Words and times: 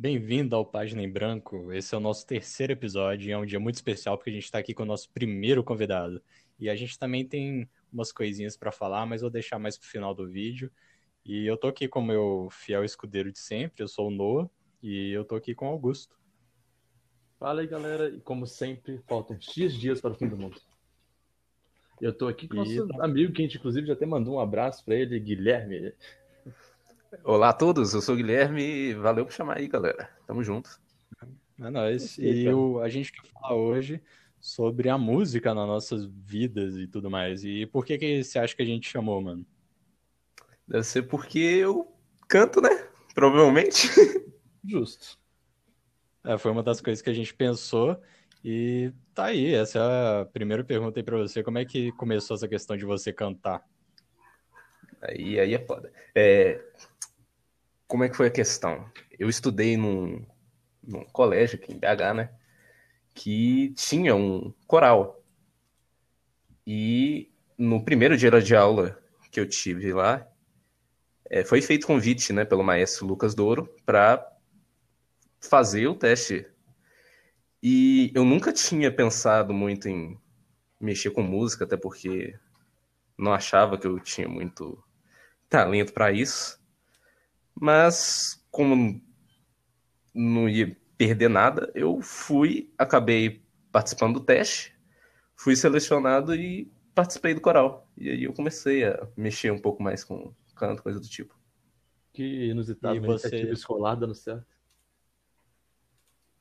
Bem-vindo 0.00 0.56
ao 0.56 0.64
Página 0.64 1.02
em 1.02 1.12
Branco. 1.12 1.70
Esse 1.70 1.94
é 1.94 1.98
o 1.98 2.00
nosso 2.00 2.26
terceiro 2.26 2.72
episódio 2.72 3.28
e 3.28 3.32
é 3.32 3.36
um 3.36 3.44
dia 3.44 3.60
muito 3.60 3.74
especial 3.74 4.16
porque 4.16 4.30
a 4.30 4.32
gente 4.32 4.44
está 4.44 4.56
aqui 4.56 4.72
com 4.72 4.82
o 4.82 4.86
nosso 4.86 5.10
primeiro 5.10 5.62
convidado. 5.62 6.22
E 6.58 6.70
a 6.70 6.74
gente 6.74 6.98
também 6.98 7.22
tem 7.22 7.68
umas 7.92 8.10
coisinhas 8.10 8.56
para 8.56 8.72
falar, 8.72 9.04
mas 9.04 9.20
vou 9.20 9.28
deixar 9.28 9.58
mais 9.58 9.76
para 9.76 9.84
o 9.84 9.90
final 9.90 10.14
do 10.14 10.26
vídeo. 10.26 10.72
E 11.22 11.44
eu 11.44 11.54
tô 11.54 11.66
aqui 11.66 11.86
com 11.86 12.00
o 12.00 12.02
meu 12.02 12.48
fiel 12.50 12.82
escudeiro 12.82 13.30
de 13.30 13.40
sempre, 13.40 13.82
eu 13.82 13.88
sou 13.88 14.08
o 14.08 14.10
Noah 14.10 14.48
e 14.82 15.10
eu 15.12 15.22
tô 15.22 15.34
aqui 15.34 15.54
com 15.54 15.66
o 15.66 15.68
Augusto. 15.68 16.18
Fala 17.38 17.60
aí, 17.60 17.66
galera. 17.66 18.08
E 18.08 18.20
como 18.22 18.46
sempre, 18.46 19.02
faltam 19.06 19.38
X 19.38 19.74
dias 19.74 20.00
para 20.00 20.12
o 20.12 20.14
fim 20.14 20.28
do 20.28 20.36
mundo. 20.38 20.58
Eu 22.00 22.16
tô 22.16 22.26
aqui 22.26 22.48
com 22.48 22.54
o 22.54 22.64
nosso 22.64 22.88
tá. 22.88 23.04
amigo, 23.04 23.34
que 23.34 23.42
a 23.42 23.44
gente 23.44 23.58
inclusive 23.58 23.86
já 23.86 23.92
até 23.92 24.06
mandou 24.06 24.36
um 24.36 24.40
abraço 24.40 24.82
para 24.82 24.94
ele, 24.94 25.20
Guilherme. 25.20 25.92
Olá 27.24 27.48
a 27.48 27.52
todos, 27.52 27.92
eu 27.92 28.00
sou 28.00 28.14
o 28.14 28.16
Guilherme 28.16 28.62
e 28.62 28.94
valeu 28.94 29.26
por 29.26 29.32
chamar 29.32 29.58
aí, 29.58 29.66
galera. 29.66 30.08
Tamo 30.26 30.44
junto. 30.44 30.80
É 31.58 31.68
nóis. 31.68 32.16
E 32.18 32.48
o- 32.48 32.78
a 32.80 32.88
gente 32.88 33.10
quer 33.12 33.26
falar 33.32 33.54
hoje 33.56 34.00
sobre 34.38 34.88
a 34.88 34.96
música 34.96 35.52
nas 35.52 35.66
nossas 35.66 36.06
vidas 36.06 36.76
e 36.76 36.86
tudo 36.86 37.10
mais. 37.10 37.44
E 37.44 37.66
por 37.66 37.84
que 37.84 37.98
que 37.98 38.22
você 38.22 38.38
acha 38.38 38.54
que 38.54 38.62
a 38.62 38.66
gente 38.66 38.88
chamou, 38.88 39.20
mano? 39.20 39.44
Deve 40.66 40.84
ser 40.84 41.02
porque 41.02 41.38
eu 41.38 41.92
canto, 42.28 42.60
né? 42.60 42.88
Provavelmente. 43.12 43.88
Justo. 44.64 45.18
É, 46.24 46.38
foi 46.38 46.52
uma 46.52 46.62
das 46.62 46.80
coisas 46.80 47.02
que 47.02 47.10
a 47.10 47.14
gente 47.14 47.34
pensou 47.34 48.00
e 48.44 48.92
tá 49.14 49.26
aí. 49.26 49.52
Essa 49.52 49.78
é 49.80 50.20
a 50.22 50.24
primeira 50.26 50.62
pergunta 50.62 51.00
aí 51.00 51.02
pra 51.02 51.16
você. 51.18 51.42
Como 51.42 51.58
é 51.58 51.64
que 51.64 51.90
começou 51.92 52.36
essa 52.36 52.46
questão 52.46 52.76
de 52.76 52.84
você 52.84 53.12
cantar? 53.12 53.64
Aí, 55.02 55.40
aí 55.40 55.54
é 55.54 55.58
foda. 55.66 55.90
É, 56.14 56.62
Como 57.90 58.04
é 58.04 58.08
que 58.08 58.16
foi 58.16 58.28
a 58.28 58.30
questão? 58.30 58.88
Eu 59.18 59.28
estudei 59.28 59.76
num, 59.76 60.24
num 60.80 61.04
colégio 61.06 61.58
aqui 61.58 61.72
em 61.72 61.76
BH, 61.76 62.14
né? 62.14 62.30
Que 63.12 63.74
tinha 63.74 64.14
um 64.14 64.54
coral. 64.64 65.20
E 66.64 67.32
no 67.58 67.84
primeiro 67.84 68.16
dia 68.16 68.30
de 68.40 68.54
aula 68.54 68.96
que 69.32 69.40
eu 69.40 69.48
tive 69.48 69.92
lá, 69.92 70.24
é, 71.28 71.44
foi 71.44 71.60
feito 71.60 71.88
convite, 71.88 72.32
né, 72.32 72.44
pelo 72.44 72.62
maestro 72.62 73.04
Lucas 73.08 73.34
Douro 73.34 73.68
para 73.84 74.24
fazer 75.40 75.88
o 75.88 75.96
teste. 75.96 76.46
E 77.60 78.12
eu 78.14 78.24
nunca 78.24 78.52
tinha 78.52 78.94
pensado 78.94 79.52
muito 79.52 79.88
em 79.88 80.16
mexer 80.80 81.10
com 81.10 81.22
música, 81.22 81.64
até 81.64 81.76
porque 81.76 82.38
não 83.18 83.34
achava 83.34 83.76
que 83.76 83.88
eu 83.88 83.98
tinha 83.98 84.28
muito 84.28 84.80
talento 85.48 85.92
para 85.92 86.12
isso. 86.12 86.59
Mas 87.60 88.44
como 88.50 89.00
não 90.14 90.48
ia 90.48 90.76
perder 90.96 91.28
nada, 91.28 91.70
eu 91.74 92.00
fui, 92.02 92.72
acabei 92.76 93.42
participando 93.72 94.14
do 94.14 94.24
teste, 94.24 94.74
fui 95.36 95.56
selecionado 95.56 96.34
e 96.34 96.70
participei 96.94 97.34
do 97.34 97.40
coral. 97.40 97.88
E 97.96 98.10
aí 98.10 98.24
eu 98.24 98.32
comecei 98.32 98.84
a 98.84 99.08
mexer 99.16 99.52
um 99.52 99.60
pouco 99.60 99.82
mais 99.82 100.04
com 100.04 100.34
canto, 100.56 100.82
coisa 100.82 101.00
do 101.00 101.08
tipo. 101.08 101.34
Que 102.12 102.50
inusitado, 102.50 102.96
E 102.96 103.00
você- 103.00 103.26
iniciativa 103.28 103.52
escolar 103.54 103.96
dando 103.96 104.14
certo. 104.14 104.46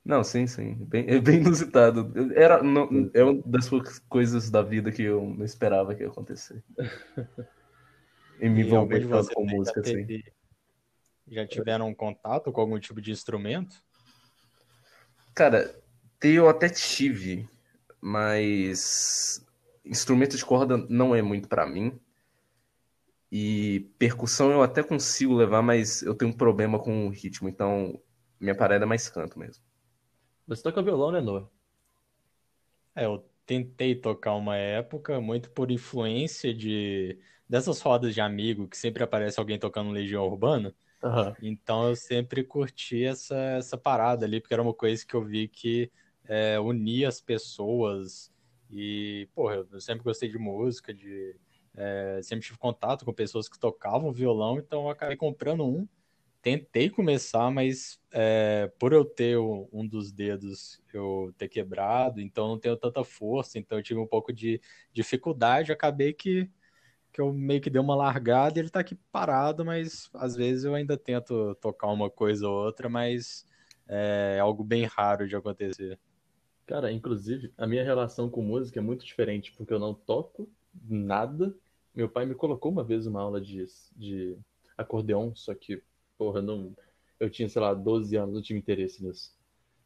Não, 0.03 0.23
sim, 0.23 0.47
sim, 0.47 0.73
bem, 0.85 1.05
é 1.07 1.19
bem 1.19 1.37
inusitado. 1.41 2.11
Era, 2.35 2.63
não, 2.63 2.89
é 3.13 3.23
uma 3.23 3.41
das 3.45 3.69
poucas 3.69 3.99
coisas 4.09 4.49
da 4.49 4.61
vida 4.61 4.91
que 4.91 5.03
eu 5.03 5.21
não 5.23 5.45
esperava 5.45 5.93
que 5.93 6.01
ia 6.03 6.09
acontecer. 6.09 6.63
Me 8.41 8.61
E 8.61 8.73
algum 8.73 8.95
envolver 8.95 8.99
tanto 9.07 9.31
com 9.33 9.45
música, 9.45 9.81
já 9.81 9.81
assim. 9.81 10.07
Já 11.29 11.45
tiveram 11.45 11.93
contato 11.93 12.51
com 12.51 12.61
algum 12.61 12.79
tipo 12.79 12.99
de 12.99 13.11
instrumento? 13.11 13.75
Cara, 15.35 15.79
eu 16.21 16.49
até 16.49 16.67
tive, 16.67 17.47
mas 18.01 19.45
instrumento 19.85 20.35
de 20.35 20.43
corda 20.43 20.77
não 20.89 21.15
é 21.15 21.21
muito 21.21 21.47
pra 21.47 21.65
mim. 21.65 21.99
E 23.31 23.91
percussão 23.99 24.51
eu 24.51 24.63
até 24.63 24.81
consigo 24.81 25.35
levar, 25.35 25.61
mas 25.61 26.01
eu 26.01 26.15
tenho 26.15 26.31
um 26.31 26.35
problema 26.35 26.79
com 26.79 27.07
o 27.07 27.09
ritmo, 27.09 27.47
então 27.47 28.01
minha 28.39 28.55
parada 28.55 28.85
é 28.85 28.87
mais 28.87 29.07
canto 29.07 29.37
mesmo. 29.37 29.63
Você 30.47 30.63
toca 30.63 30.81
violão, 30.81 31.11
né, 31.11 31.21
Noah? 31.21 31.47
É, 32.95 33.05
eu 33.05 33.23
tentei 33.45 33.95
tocar 33.95 34.33
uma 34.33 34.57
época, 34.57 35.21
muito 35.21 35.51
por 35.51 35.69
influência 35.69 36.53
de 36.53 37.19
dessas 37.47 37.81
rodas 37.81 38.13
de 38.13 38.21
amigo 38.21 38.67
que 38.67 38.77
sempre 38.77 39.03
aparece 39.03 39.39
alguém 39.39 39.57
tocando 39.57 39.91
Legião 39.91 40.23
Urbana. 40.25 40.75
Aham. 41.01 41.35
Então 41.41 41.89
eu 41.89 41.95
sempre 41.95 42.43
curti 42.43 43.03
essa, 43.05 43.35
essa 43.35 43.77
parada 43.77 44.25
ali, 44.25 44.41
porque 44.41 44.53
era 44.53 44.63
uma 44.63 44.73
coisa 44.73 45.05
que 45.05 45.13
eu 45.15 45.23
vi 45.23 45.47
que 45.47 45.91
é, 46.25 46.59
unia 46.59 47.07
as 47.07 47.21
pessoas. 47.21 48.31
E, 48.69 49.27
porra, 49.33 49.65
eu 49.71 49.79
sempre 49.79 50.03
gostei 50.03 50.29
de 50.29 50.37
música, 50.37 50.93
de, 50.93 51.35
é, 51.75 52.19
sempre 52.21 52.45
tive 52.45 52.57
contato 52.59 53.05
com 53.05 53.13
pessoas 53.13 53.49
que 53.49 53.57
tocavam 53.57 54.11
violão, 54.11 54.59
então 54.59 54.83
eu 54.83 54.89
acabei 54.89 55.15
comprando 55.15 55.65
um. 55.65 55.87
Tentei 56.41 56.89
começar, 56.89 57.51
mas 57.51 57.99
é, 58.13 58.71
por 58.79 58.93
eu 58.93 59.03
ter 59.03 59.37
um 59.37 59.85
dos 59.85 60.09
dedos 60.11 60.81
eu 60.93 61.33
ter 61.37 61.49
quebrado, 61.49 62.21
então 62.21 62.47
não 62.47 62.57
tenho 62.59 62.77
tanta 62.77 63.03
força, 63.03 63.59
então 63.59 63.77
eu 63.77 63.83
tive 63.83 63.99
um 63.99 64.07
pouco 64.07 64.31
de 64.31 64.61
dificuldade, 64.93 65.71
acabei 65.71 66.13
que 66.13 66.49
que 67.11 67.21
eu 67.21 67.33
meio 67.33 67.61
que 67.61 67.69
dei 67.69 67.81
uma 67.81 67.95
largada 67.95 68.57
e 68.57 68.61
ele 68.61 68.69
tá 68.69 68.79
aqui 68.79 68.95
parado, 69.11 69.65
mas 69.65 70.09
às 70.13 70.35
vezes 70.35 70.63
eu 70.63 70.75
ainda 70.75 70.97
tento 70.97 71.55
tocar 71.55 71.87
uma 71.87 72.09
coisa 72.09 72.47
ou 72.47 72.65
outra, 72.65 72.87
mas 72.89 73.45
é 73.87 74.39
algo 74.39 74.63
bem 74.63 74.85
raro 74.85 75.27
de 75.27 75.35
acontecer. 75.35 75.99
Cara, 76.65 76.91
inclusive, 76.91 77.51
a 77.57 77.65
minha 77.65 77.83
relação 77.83 78.29
com 78.29 78.43
música 78.43 78.79
é 78.79 78.81
muito 78.81 79.03
diferente, 79.03 79.51
porque 79.53 79.73
eu 79.73 79.79
não 79.79 79.93
toco 79.93 80.47
nada. 80.87 81.55
Meu 81.95 82.07
pai 82.07 82.27
me 82.27 82.35
colocou 82.35 82.71
uma 82.71 82.83
vez 82.83 83.07
uma 83.07 83.21
aula 83.21 83.41
de, 83.41 83.65
de 83.95 84.37
acordeon, 84.77 85.33
só 85.35 85.55
que, 85.55 85.81
porra, 86.15 86.43
não, 86.43 86.75
eu 87.19 87.29
tinha, 87.29 87.49
sei 87.49 87.61
lá, 87.61 87.73
12 87.73 88.15
anos, 88.15 88.35
não 88.35 88.41
tinha 88.41 88.59
interesse 88.59 89.03
nisso. 89.03 89.35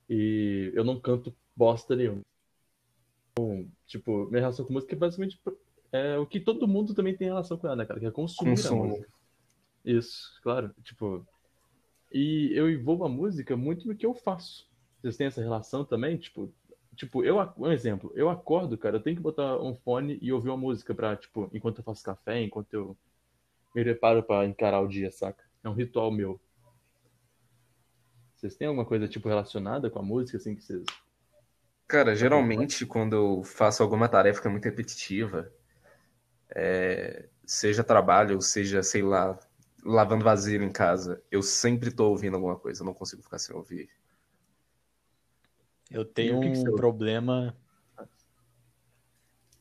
E 0.10 0.72
eu 0.76 0.84
não 0.84 1.00
canto 1.00 1.34
bosta 1.56 1.96
nenhuma. 1.96 2.22
Então, 3.32 3.66
tipo, 3.88 4.28
minha 4.28 4.42
relação 4.42 4.66
com 4.66 4.74
música 4.74 4.94
é 4.94 4.98
basicamente 4.98 5.40
é, 5.94 6.18
o 6.18 6.26
que 6.26 6.40
todo 6.40 6.68
mundo 6.68 6.96
também 6.96 7.16
tem 7.16 7.28
relação 7.28 7.56
com 7.56 7.68
ela, 7.68 7.76
né, 7.76 7.86
cara? 7.86 8.00
Que 8.00 8.08
é 8.08 8.12
consumir 8.12 8.50
a 8.50 8.56
Consumo. 8.56 8.88
música. 8.88 9.08
Isso, 9.86 10.40
claro. 10.42 10.74
Tipo, 10.84 11.24
e 12.12 12.52
eu 12.54 12.68
envolvo 12.68 13.06
a 13.06 13.10
música 13.10 13.56
muito 13.56 13.88
no 13.88 13.96
que 13.96 14.06
eu 14.06 14.16
faço. 14.16 14.68
Vocês 15.00 15.16
têm 15.16 15.28
essa 15.28 15.42
relação 15.42 15.86
também? 15.86 16.18
Tipo, 16.18 16.52
tipo, 16.96 17.24
eu, 17.24 17.38
um 17.58 17.72
exemplo, 17.72 18.12
eu 18.16 18.28
acordo, 18.28 18.76
cara, 18.76 18.98
eu 18.98 19.02
tenho 19.02 19.16
que 19.16 19.22
botar 19.22 19.60
um 19.62 19.76
fone 19.76 20.18
e 20.20 20.34
ouvir 20.34 20.50
uma 20.50 20.58
música 20.58 20.96
pra, 20.96 21.16
tipo, 21.16 21.48
enquanto 21.54 21.78
eu 21.78 21.84
faço 21.84 22.04
café, 22.04 22.42
enquanto 22.42 22.74
eu 22.74 22.98
me 23.76 23.84
preparo 23.84 24.24
pra 24.24 24.46
encarar 24.48 24.82
o 24.82 24.88
dia, 24.88 25.12
saca? 25.12 25.44
É 25.64 25.70
um 25.70 25.74
ritual 25.74 26.12
meu. 26.12 26.42
Vocês 28.36 28.56
têm 28.56 28.68
alguma 28.68 28.86
coisa, 28.86 29.08
tipo, 29.08 29.30
relacionada 29.30 29.92
com 29.92 30.00
a 30.00 30.04
música, 30.04 30.38
assim, 30.38 30.56
que 30.56 30.64
vocês... 30.64 30.84
Cara, 31.88 32.16
geralmente 32.16 32.84
quando 32.86 33.16
eu 33.16 33.44
faço 33.44 33.84
alguma 33.84 34.10
tarefa 34.10 34.42
que 34.42 34.48
é 34.48 34.52
muito 34.52 34.66
repetitiva, 34.66 35.52
é, 36.50 37.28
seja 37.46 37.84
trabalho, 37.84 38.42
seja, 38.42 38.82
sei 38.82 39.02
lá, 39.02 39.38
lavando 39.84 40.24
vasilha 40.24 40.64
em 40.64 40.72
casa, 40.72 41.22
eu 41.30 41.42
sempre 41.42 41.92
tô 41.92 42.10
ouvindo 42.10 42.36
alguma 42.36 42.58
coisa, 42.58 42.82
eu 42.82 42.86
não 42.86 42.94
consigo 42.94 43.22
ficar 43.22 43.38
sem 43.38 43.56
ouvir. 43.56 43.90
Eu 45.92 46.06
tenho 46.06 46.40
que 46.40 46.52
que 46.52 46.70
um 46.70 46.76
problema. 46.76 47.56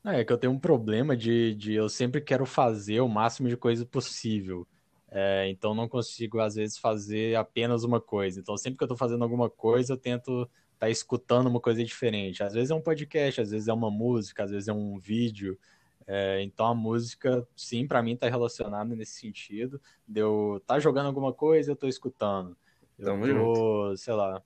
Não, 0.02 0.12
É 0.12 0.24
que 0.24 0.32
eu 0.32 0.38
tenho 0.38 0.52
um 0.52 0.58
problema 0.58 1.16
de, 1.16 1.54
de 1.54 1.74
eu 1.74 1.88
sempre 1.88 2.20
quero 2.20 2.44
fazer 2.44 3.00
o 3.00 3.08
máximo 3.08 3.48
de 3.48 3.56
coisa 3.56 3.84
possível. 3.86 4.66
É, 5.14 5.46
então 5.50 5.74
não 5.74 5.86
consigo, 5.86 6.40
às 6.40 6.54
vezes, 6.54 6.78
fazer 6.78 7.36
apenas 7.36 7.84
uma 7.84 8.00
coisa. 8.00 8.40
Então, 8.40 8.56
sempre 8.56 8.78
que 8.78 8.84
eu 8.84 8.88
tô 8.88 8.96
fazendo 8.96 9.22
alguma 9.22 9.50
coisa, 9.50 9.92
eu 9.92 9.96
tento 9.98 10.50
estar 10.72 10.88
escutando 10.88 11.48
uma 11.48 11.60
coisa 11.60 11.84
diferente. 11.84 12.42
Às 12.42 12.54
vezes 12.54 12.70
é 12.70 12.74
um 12.74 12.80
podcast, 12.80 13.42
às 13.42 13.50
vezes 13.50 13.68
é 13.68 13.72
uma 13.72 13.90
música, 13.90 14.42
às 14.44 14.50
vezes 14.50 14.68
é 14.68 14.72
um 14.72 14.98
vídeo. 14.98 15.58
É, 16.06 16.42
então 16.42 16.66
a 16.66 16.74
música, 16.74 17.46
sim, 17.56 17.86
pra 17.86 18.02
mim 18.02 18.16
tá 18.16 18.28
relacionada 18.28 18.94
nesse 18.94 19.20
sentido. 19.20 19.80
De 20.06 20.20
eu 20.20 20.62
tá 20.66 20.78
jogando 20.78 21.06
alguma 21.06 21.32
coisa, 21.32 21.72
eu 21.72 21.76
tô 21.76 21.86
escutando. 21.86 22.56
Eu 22.98 23.06
Tamo 23.06 23.26
tô, 23.26 23.96
sei 23.96 24.14
lá, 24.14 24.42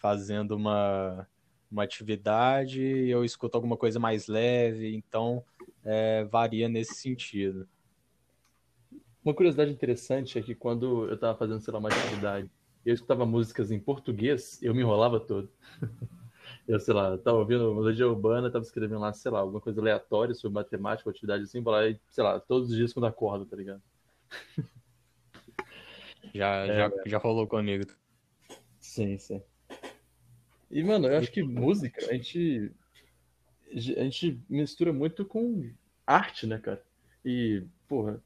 fazendo 0.00 0.52
uma, 0.52 1.28
uma 1.70 1.82
atividade, 1.82 2.82
eu 2.82 3.24
escuto 3.24 3.56
alguma 3.56 3.76
coisa 3.76 3.98
mais 3.98 4.26
leve, 4.26 4.94
então 4.94 5.44
é, 5.84 6.24
varia 6.24 6.68
nesse 6.68 6.94
sentido. 6.94 7.68
Uma 9.24 9.34
curiosidade 9.34 9.70
interessante 9.70 10.38
é 10.38 10.42
que 10.42 10.54
quando 10.54 11.08
eu 11.08 11.18
tava 11.18 11.36
fazendo, 11.36 11.60
sei 11.60 11.72
lá, 11.72 11.78
uma 11.78 11.88
atividade, 11.88 12.50
eu 12.84 12.94
escutava 12.94 13.26
músicas 13.26 13.70
em 13.70 13.78
português, 13.78 14.58
eu 14.62 14.74
me 14.74 14.80
enrolava 14.80 15.20
todo. 15.20 15.50
Eu, 16.68 16.78
sei 16.78 16.92
lá, 16.92 17.16
tava 17.16 17.38
ouvindo 17.38 17.74
melodia 17.74 18.06
urbana, 18.06 18.50
tava 18.50 18.62
escrevendo 18.62 19.00
lá, 19.00 19.10
sei 19.14 19.30
lá, 19.30 19.40
alguma 19.40 19.58
coisa 19.58 19.80
aleatória 19.80 20.34
sobre 20.34 20.54
matemática, 20.54 21.08
atividade 21.08 21.44
assim, 21.44 21.62
lá 21.62 21.88
e, 21.88 21.98
sei 22.10 22.22
lá, 22.22 22.38
todos 22.38 22.68
os 22.68 22.76
dias 22.76 22.92
quando 22.92 23.06
acordo, 23.06 23.46
tá 23.46 23.56
ligado? 23.56 23.82
Já, 26.34 26.66
É, 26.66 26.76
já, 26.76 26.92
já 27.06 27.18
rolou 27.18 27.46
comigo. 27.46 27.86
Sim, 28.78 29.16
sim. 29.16 29.42
E, 30.70 30.84
mano, 30.84 31.08
eu 31.08 31.16
acho 31.16 31.32
que 31.32 31.42
música, 31.42 32.04
a 32.04 32.12
gente. 32.12 32.70
A 33.72 33.78
gente 33.80 34.38
mistura 34.48 34.92
muito 34.92 35.24
com 35.24 35.70
arte, 36.06 36.46
né, 36.46 36.58
cara? 36.58 36.82
E, 37.24 37.62
porra, 37.86 38.22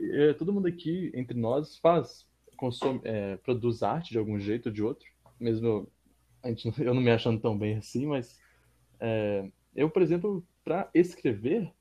é, 0.00 0.34
todo 0.34 0.52
mundo 0.52 0.68
aqui, 0.68 1.10
entre 1.14 1.38
nós, 1.38 1.78
faz, 1.78 2.26
consome, 2.56 3.00
é, 3.04 3.36
produz 3.36 3.82
arte 3.82 4.10
de 4.10 4.18
algum 4.18 4.38
jeito 4.38 4.66
ou 4.66 4.72
de 4.72 4.82
outro. 4.82 5.06
Mesmo 5.40 5.88
a 6.42 6.48
gente, 6.48 6.72
eu 6.82 6.94
não 6.94 7.02
me 7.02 7.10
achando 7.10 7.40
tão 7.40 7.56
bem 7.56 7.76
assim, 7.76 8.06
mas 8.06 8.38
é, 9.00 9.48
eu, 9.74 9.90
por 9.90 10.02
exemplo, 10.02 10.44
para 10.64 10.88
escrever, 10.94 11.72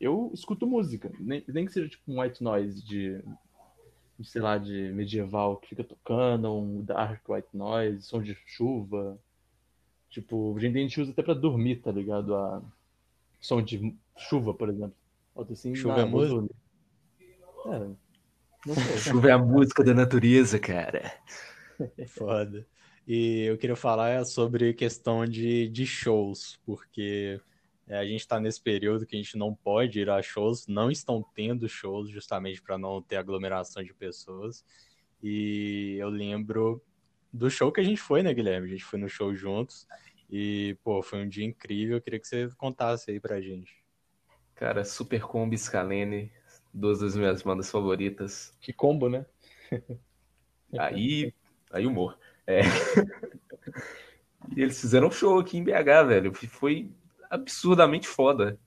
eu 0.00 0.30
escuto 0.34 0.66
música. 0.66 1.10
Nem, 1.18 1.42
nem 1.48 1.66
que 1.66 1.72
seja 1.72 1.88
tipo 1.88 2.10
um 2.10 2.20
white 2.20 2.42
noise 2.42 2.84
de, 2.84 3.22
de, 4.18 4.28
sei 4.28 4.40
lá, 4.40 4.58
de 4.58 4.92
medieval 4.92 5.56
que 5.56 5.68
fica 5.68 5.84
tocando, 5.84 6.54
um 6.54 6.82
dark 6.82 7.26
white 7.28 7.48
noise, 7.54 8.02
som 8.02 8.22
de 8.22 8.36
chuva. 8.46 9.18
Tipo, 10.10 10.56
a 10.56 10.60
gente 10.60 11.00
usa 11.00 11.12
até 11.12 11.22
pra 11.22 11.34
dormir, 11.34 11.76
tá 11.76 11.90
ligado? 11.90 12.34
A 12.34 12.62
som 13.40 13.62
de 13.62 13.94
chuva, 14.16 14.54
por 14.54 14.68
exemplo. 14.68 14.94
Bota 15.34 15.52
assim, 15.52 15.74
chuva 15.74 16.00
é 16.00 16.04
música? 16.04 16.54
É, 17.66 17.78
não 18.66 18.74
sei. 18.74 18.98
chuva 19.12 19.28
é 19.28 19.32
a 19.32 19.38
música 19.38 19.84
da 19.84 19.94
natureza, 19.94 20.58
cara. 20.58 21.12
Foda. 22.08 22.66
E 23.06 23.42
eu 23.42 23.56
queria 23.56 23.76
falar 23.76 24.24
sobre 24.24 24.74
questão 24.74 25.24
de, 25.24 25.68
de 25.68 25.86
shows, 25.86 26.58
porque 26.66 27.40
é, 27.86 27.98
a 27.98 28.04
gente 28.04 28.20
está 28.20 28.40
nesse 28.40 28.60
período 28.60 29.06
que 29.06 29.14
a 29.14 29.18
gente 29.18 29.38
não 29.38 29.54
pode 29.54 30.00
ir 30.00 30.10
a 30.10 30.20
shows, 30.20 30.66
não 30.66 30.90
estão 30.90 31.24
tendo 31.34 31.68
shows 31.68 32.10
justamente 32.10 32.60
para 32.60 32.76
não 32.76 33.00
ter 33.00 33.16
aglomeração 33.16 33.82
de 33.82 33.94
pessoas. 33.94 34.64
E 35.22 35.96
eu 36.00 36.08
lembro 36.08 36.82
do 37.32 37.48
show 37.48 37.70
que 37.70 37.80
a 37.80 37.84
gente 37.84 38.00
foi, 38.00 38.22
né, 38.22 38.34
Guilherme? 38.34 38.66
A 38.66 38.70
gente 38.70 38.84
foi 38.84 38.98
no 38.98 39.08
show 39.08 39.34
juntos 39.36 39.86
e, 40.28 40.76
pô, 40.82 41.00
foi 41.00 41.22
um 41.22 41.28
dia 41.28 41.44
incrível. 41.44 41.96
Eu 41.96 42.02
queria 42.02 42.18
que 42.18 42.26
você 42.26 42.48
contasse 42.56 43.10
aí 43.12 43.20
pra 43.20 43.40
gente. 43.40 43.84
Cara, 44.56 44.84
Super 44.84 45.20
Combo 45.22 45.56
Scalene, 45.56 46.32
duas 46.74 46.98
das 46.98 47.14
minhas 47.14 47.42
bandas 47.42 47.70
favoritas. 47.70 48.52
Que 48.60 48.72
combo, 48.72 49.08
né? 49.08 49.24
Aí, 50.76 51.32
aí 51.70 51.86
humor. 51.86 52.18
É. 52.46 52.60
e 54.56 54.62
eles 54.62 54.80
fizeram 54.80 55.08
um 55.08 55.10
show 55.10 55.38
aqui 55.38 55.58
em 55.58 55.64
BH, 55.64 56.06
velho. 56.06 56.34
Foi 56.34 56.90
absurdamente 57.30 58.06
foda. 58.06 58.58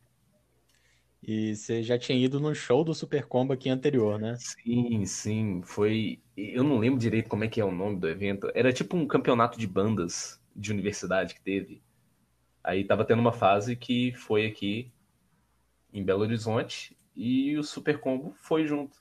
E 1.21 1.55
você 1.55 1.83
já 1.83 1.97
tinha 1.97 2.17
ido 2.17 2.39
no 2.39 2.55
show 2.55 2.83
do 2.83 2.93
Super 2.93 3.25
Combo 3.25 3.51
aqui 3.53 3.69
anterior, 3.69 4.17
né? 4.19 4.35
Sim, 4.37 5.05
sim. 5.05 5.61
Foi. 5.63 6.21
Eu 6.35 6.63
não 6.63 6.77
lembro 6.77 6.99
direito 6.99 7.27
como 7.27 7.43
é 7.43 7.47
que 7.47 7.59
é 7.59 7.65
o 7.65 7.71
nome 7.71 7.97
do 7.99 8.07
evento. 8.07 8.49
Era 8.53 8.71
tipo 8.71 8.95
um 8.95 9.05
campeonato 9.05 9.59
de 9.59 9.67
bandas 9.67 10.41
de 10.55 10.71
universidade 10.71 11.35
que 11.35 11.41
teve. 11.41 11.81
Aí 12.63 12.83
tava 12.83 13.05
tendo 13.05 13.19
uma 13.19 13.33
fase 13.33 13.75
que 13.75 14.13
foi 14.13 14.45
aqui 14.45 14.91
em 15.91 16.03
Belo 16.03 16.21
Horizonte 16.21 16.97
e 17.15 17.57
o 17.57 17.63
Super 17.63 17.99
Combo 17.99 18.33
foi 18.37 18.65
junto. 18.65 18.97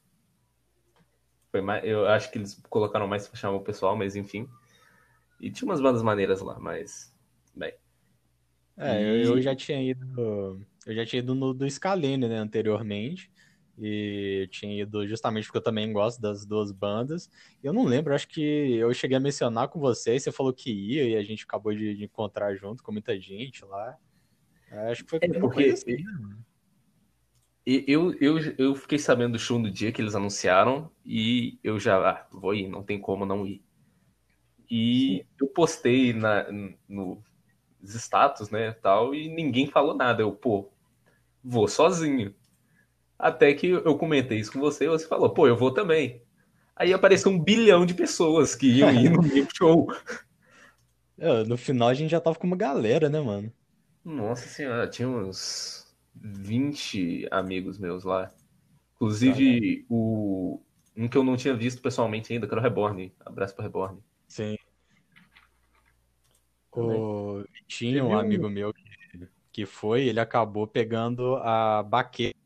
Foi 1.51 1.61
mais, 1.61 1.85
eu 1.85 2.07
acho 2.07 2.31
que 2.31 2.39
eles 2.39 2.61
colocaram 2.69 3.07
mais 3.07 3.29
pra 3.29 3.39
chamar 3.39 3.57
o 3.57 3.63
pessoal, 3.63 3.97
mas 3.97 4.17
enfim. 4.17 4.49
E 5.41 5.51
tinha 5.51 5.69
umas 5.69 5.81
bandas 5.81 6.03
maneiras 6.03 6.41
lá, 6.41 6.59
mas. 6.59 7.15
Bem. 7.55 7.73
É, 8.77 9.03
e... 9.03 9.25
eu, 9.25 9.41
já 9.41 9.55
tinha 9.55 9.83
ido. 9.83 10.61
Eu 10.87 10.95
já 10.95 11.05
tinha 11.05 11.21
ido 11.21 11.35
no 11.35 11.53
do 11.53 11.69
Scalene, 11.69 12.29
né, 12.29 12.37
anteriormente. 12.37 13.31
E 13.81 14.41
eu 14.43 14.49
tinha 14.49 14.83
ido 14.83 15.07
justamente 15.07 15.45
porque 15.45 15.59
eu 15.59 15.63
também 15.63 15.93
gosto 15.93 16.21
das 16.21 16.45
duas 16.45 16.73
bandas. 16.73 17.31
Eu 17.63 17.73
não 17.73 17.85
lembro, 17.85 18.15
acho 18.15 18.27
que 18.27 18.41
eu 18.41 18.93
cheguei 18.93 19.17
a 19.17 19.21
mencionar 19.21 19.69
com 19.69 19.79
você, 19.79 20.19
você 20.19 20.33
falou 20.33 20.53
que 20.53 20.71
ia 20.71 21.05
e 21.05 21.17
a 21.17 21.23
gente 21.23 21.45
acabou 21.45 21.73
de, 21.73 21.95
de 21.95 22.05
encontrar 22.05 22.57
junto 22.57 22.83
com 22.83 22.91
muita 22.91 23.19
gente 23.21 23.65
lá. 23.65 23.97
Acho 24.91 25.05
que 25.05 25.11
foi 25.11 25.21
é 25.23 25.39
porque 25.39 25.65
assim, 25.65 26.03
né? 26.03 26.37
eu, 27.65 28.15
eu, 28.21 28.39
eu 28.59 28.75
fiquei 28.75 28.99
sabendo 28.99 29.33
do 29.33 29.39
show 29.39 29.59
no 29.59 29.71
dia 29.71 29.93
que 29.93 30.03
eles 30.03 30.15
anunciaram 30.15 30.91
e 31.05 31.59
eu 31.63 31.79
já 31.79 31.99
ah, 31.99 32.27
vou 32.33 32.55
ir, 32.55 32.67
não 32.67 32.83
tem 32.83 32.99
como 32.99 33.25
não 33.25 33.47
ir. 33.47 33.63
E 34.71 35.25
eu 35.41 35.47
postei 35.47 36.13
na, 36.13 36.47
no 36.89 37.23
status, 37.83 38.51
né, 38.51 38.73
tal, 38.73 39.15
e 39.15 39.29
ninguém 39.29 39.67
falou 39.67 39.95
nada. 39.95 40.23
Eu, 40.23 40.33
pô, 40.33 40.69
vou 41.43 41.69
sozinho. 41.69 42.35
Até 43.19 43.53
que 43.55 43.67
eu 43.67 43.97
comentei 43.97 44.39
isso 44.39 44.53
com 44.53 44.61
você 44.61 44.85
e 44.85 44.89
você 44.89 45.07
falou, 45.07 45.31
pô, 45.31 45.49
eu 45.49 45.57
vou 45.57 45.73
também. 45.73 46.23
Aí 46.77 46.93
apareceu 46.93 47.33
um 47.33 47.43
bilhão 47.43 47.85
de 47.85 47.95
pessoas 47.95 48.55
que 48.55 48.69
iam 48.69 48.93
ir 48.93 49.11
no 49.11 49.23
meu 49.23 49.47
show. 49.57 49.89
É, 51.19 51.43
no 51.45 51.57
final 51.57 51.89
a 51.89 51.95
gente 51.95 52.11
já 52.11 52.21
tava 52.21 52.39
com 52.39 52.47
uma 52.47 52.57
galera, 52.57 53.09
né, 53.09 53.21
mano? 53.21 53.53
Nossa 54.05 54.49
senhora, 54.49 54.87
tinha 54.87 55.09
uns 55.09 55.93
20 56.15 57.27
amigos 57.31 57.79
meus 57.79 58.05
lá. 58.05 58.31
Inclusive, 58.95 59.85
o 59.89 60.61
um 60.97 61.09
que 61.09 61.17
eu 61.17 61.23
não 61.23 61.37
tinha 61.37 61.55
visto 61.55 61.81
pessoalmente 61.81 62.33
ainda, 62.33 62.47
que 62.47 62.53
era 62.53 62.61
o 62.61 62.65
Reborn. 62.65 63.13
Abraço 63.25 63.55
pro 63.55 63.63
Reborn. 63.63 63.99
Sim. 64.29 64.57
O 66.71 67.43
tinha 67.67 68.05
um 68.05 68.17
amigo 68.17 68.49
meu 68.49 68.73
que, 68.73 69.29
que 69.51 69.67
foi, 69.67 70.07
ele 70.07 70.21
acabou 70.21 70.67
pegando 70.67 71.37
a 71.37 71.83
baqueta. 71.83 72.39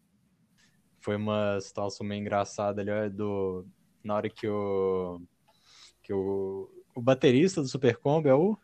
Foi 1.01 1.17
uma 1.17 1.61
situação 1.61 2.07
meio 2.07 2.21
engraçada 2.21 2.81
ali, 2.81 3.11
do, 3.11 3.67
na 4.03 4.15
hora 4.15 4.31
que 4.31 4.47
o, 4.47 5.21
que 6.03 6.13
o, 6.13 6.71
o 6.95 7.03
baterista 7.03 7.61
do 7.61 7.69
Super 7.69 7.97
Combo 7.97 8.29
é 8.29 8.35
o. 8.35 8.57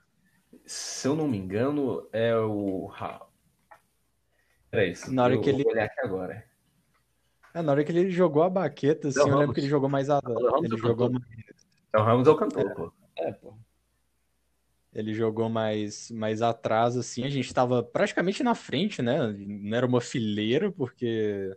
Se 0.65 1.09
eu 1.09 1.17
não 1.17 1.29
me 1.29 1.37
engano, 1.37 2.09
é 2.13 2.35
o. 2.37 2.91
É 4.73 4.87
isso. 4.87 5.13
Na 5.13 5.25
hora 5.25 5.35
eu 5.35 5.41
que 5.41 5.51
ele. 5.51 5.67
olhar 5.67 5.85
aqui 5.85 6.01
agora. 6.01 6.45
É, 7.53 7.63
na 7.63 7.73
hora 7.73 7.83
que 7.83 7.91
ele 7.91 8.11
jogou 8.11 8.43
a 8.43 8.51
baqueta, 8.51 9.09
assim, 9.09 9.19
eu 9.19 9.37
lembro 9.37 9.55
que 9.55 9.61
ele 9.61 9.69
jogou 9.69 9.89
mais 9.89 10.09
a. 10.09 10.21
Ele 10.63 10.77
jogou 10.77 11.11
mais... 11.11 11.25
É 11.93 11.99
o 11.99 12.03
Ramos 12.03 12.29
é 12.29 12.31
o 12.31 12.37
cantor, 12.37 12.75
pô. 12.75 12.93
É, 13.19 13.33
pô. 13.33 13.55
Ele 14.93 15.13
jogou 15.13 15.49
mais, 15.49 16.11
mais 16.11 16.41
atrás, 16.41 16.97
assim. 16.97 17.25
A 17.25 17.29
gente 17.29 17.47
estava 17.47 17.83
praticamente 17.83 18.43
na 18.43 18.55
frente, 18.55 19.03
né? 19.03 19.33
Não 19.33 19.77
era 19.77 19.87
uma 19.87 20.01
fileira, 20.01 20.73
porque 20.73 21.55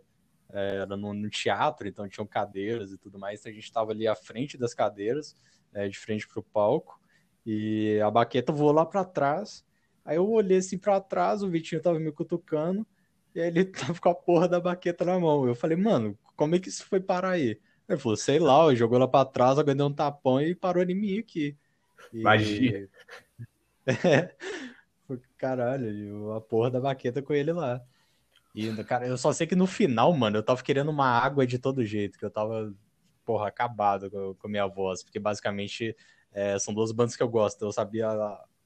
é, 0.52 0.76
era 0.76 0.96
no, 0.96 1.14
no, 1.14 1.30
teatro, 1.30 1.88
então 1.88 2.08
tinham 2.08 2.26
cadeiras 2.26 2.92
e 2.92 2.98
tudo 2.98 3.18
mais. 3.18 3.40
Então 3.40 3.50
a 3.50 3.54
gente 3.54 3.64
estava 3.64 3.92
ali 3.92 4.06
à 4.06 4.14
frente 4.14 4.58
das 4.58 4.74
cadeiras, 4.74 5.34
é, 5.72 5.88
de 5.88 5.98
frente 5.98 6.28
para 6.28 6.40
o 6.40 6.42
palco. 6.42 7.00
E 7.44 7.98
a 8.00 8.10
baqueta 8.10 8.52
voou 8.52 8.72
lá 8.72 8.84
para 8.84 9.04
trás. 9.04 9.64
Aí 10.04 10.16
eu 10.16 10.28
olhei 10.28 10.58
assim 10.58 10.78
para 10.78 11.00
trás, 11.00 11.42
o 11.42 11.48
Vitinho 11.48 11.80
tava 11.80 11.98
me 11.98 12.12
cutucando. 12.12 12.86
E 13.34 13.40
aí 13.40 13.48
ele 13.48 13.64
tava 13.72 13.98
com 13.98 14.08
a 14.08 14.14
porra 14.14 14.48
da 14.48 14.60
baqueta 14.60 15.04
na 15.04 15.18
mão. 15.18 15.46
Eu 15.46 15.54
falei, 15.54 15.76
mano, 15.76 16.18
como 16.36 16.54
é 16.54 16.58
que 16.58 16.68
isso 16.68 16.84
foi 16.86 17.00
parar 17.00 17.30
aí? 17.30 17.58
Ele 17.88 17.98
falou, 17.98 18.16
sei 18.16 18.38
lá, 18.38 18.74
jogou 18.74 18.98
lá 18.98 19.08
pra 19.08 19.24
trás, 19.24 19.58
eu 19.58 19.86
um 19.86 19.92
tapão 19.92 20.40
e 20.40 20.54
parou 20.54 20.82
em 20.82 20.94
mim 20.94 21.18
aqui. 21.18 21.56
E... 22.12 22.22
Magia. 22.22 22.88
É. 23.86 24.34
Caralho, 25.36 26.32
a 26.32 26.40
porra 26.40 26.70
da 26.70 26.80
baqueta 26.80 27.20
com 27.20 27.34
ele 27.34 27.52
lá. 27.52 27.82
E, 28.54 28.72
cara, 28.84 29.06
eu 29.06 29.16
só 29.16 29.32
sei 29.32 29.46
que 29.46 29.56
no 29.56 29.66
final, 29.66 30.12
mano, 30.12 30.38
eu 30.38 30.42
tava 30.42 30.62
querendo 30.62 30.90
uma 30.90 31.06
água 31.06 31.46
de 31.46 31.58
todo 31.58 31.84
jeito, 31.84 32.18
que 32.18 32.24
eu 32.24 32.30
tava, 32.30 32.72
porra, 33.24 33.48
acabado 33.48 34.10
com, 34.10 34.34
com 34.34 34.46
a 34.46 34.50
minha 34.50 34.66
voz, 34.66 35.02
porque 35.02 35.18
basicamente 35.18 35.96
é, 36.32 36.58
são 36.58 36.72
duas 36.72 36.92
bandas 36.92 37.16
que 37.16 37.22
eu 37.22 37.28
gosto, 37.28 37.62
eu 37.64 37.72
sabia 37.72 38.08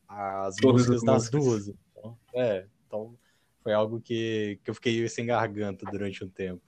as 0.09 0.57
Todas 0.57 0.89
músicas 0.89 1.03
das 1.03 1.31
duas. 1.31 1.69
Então, 1.69 2.19
é, 2.35 2.67
então 2.87 3.17
foi 3.63 3.73
algo 3.73 4.01
que, 4.01 4.61
que 4.63 4.71
eu 4.71 4.75
fiquei 4.75 5.09
sem 5.09 5.27
garganta 5.27 5.87
durante 5.91 6.25
um 6.25 6.29
tempo. 6.29 6.63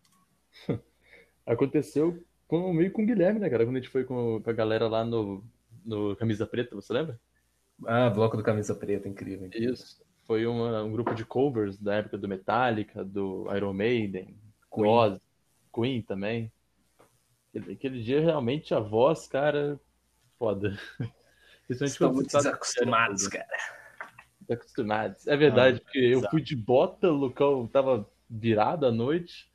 Aconteceu 1.47 2.25
comigo 2.49 2.95
com 2.95 3.03
o 3.03 3.07
Guilherme, 3.07 3.39
né, 3.39 3.49
cara? 3.49 3.65
Quando 3.65 3.77
a 3.77 3.81
gente 3.81 3.91
foi 3.91 4.05
com, 4.05 4.43
a 4.45 4.53
galera 4.53 4.89
lá 4.89 5.05
no, 5.05 5.45
no 5.85 6.17
Camisa 6.17 6.47
Preta, 6.47 6.75
você 6.75 6.93
lembra? 6.93 7.21
Ah, 7.87 8.11
bloco 8.11 8.37
do 8.37 8.43
Camisa 8.43 8.75
Preta, 8.75 9.09
incrível. 9.09 9.47
incrível. 9.47 9.75
Isso. 9.75 10.03
Foi 10.27 10.47
uma, 10.47 10.83
um 10.83 10.93
grupo 10.93 11.15
de 11.15 11.25
covers 11.25 11.79
da 11.79 11.95
época 11.97 12.19
do 12.19 12.29
Metallica, 12.29 13.05
do 13.05 13.47
Iron 13.55 13.73
Maiden, 13.73 14.37
Queen, 14.73 14.87
Oz, 14.87 15.21
Queen 15.73 16.03
também. 16.03 16.53
Aquele, 17.49 17.73
aquele 17.73 18.03
dia 18.03 18.21
realmente 18.21 18.75
a 18.75 18.81
voz, 18.81 19.27
cara, 19.27 19.81
foda. 20.39 20.79
Muito 21.69 22.27
desacostumados, 22.27 23.29
cara. 23.29 23.47
Desacostumados. 24.41 25.27
É 25.27 25.37
verdade, 25.37 25.79
ah, 25.79 25.85
porque 25.85 25.99
eu 25.99 26.23
fui 26.31 26.43
de 26.43 26.57
bota, 26.57 27.09
o 27.09 27.17
Lucão 27.17 27.67
tava 27.67 28.09
virado 28.29 28.87
à 28.87 28.93
noite. 28.93 29.48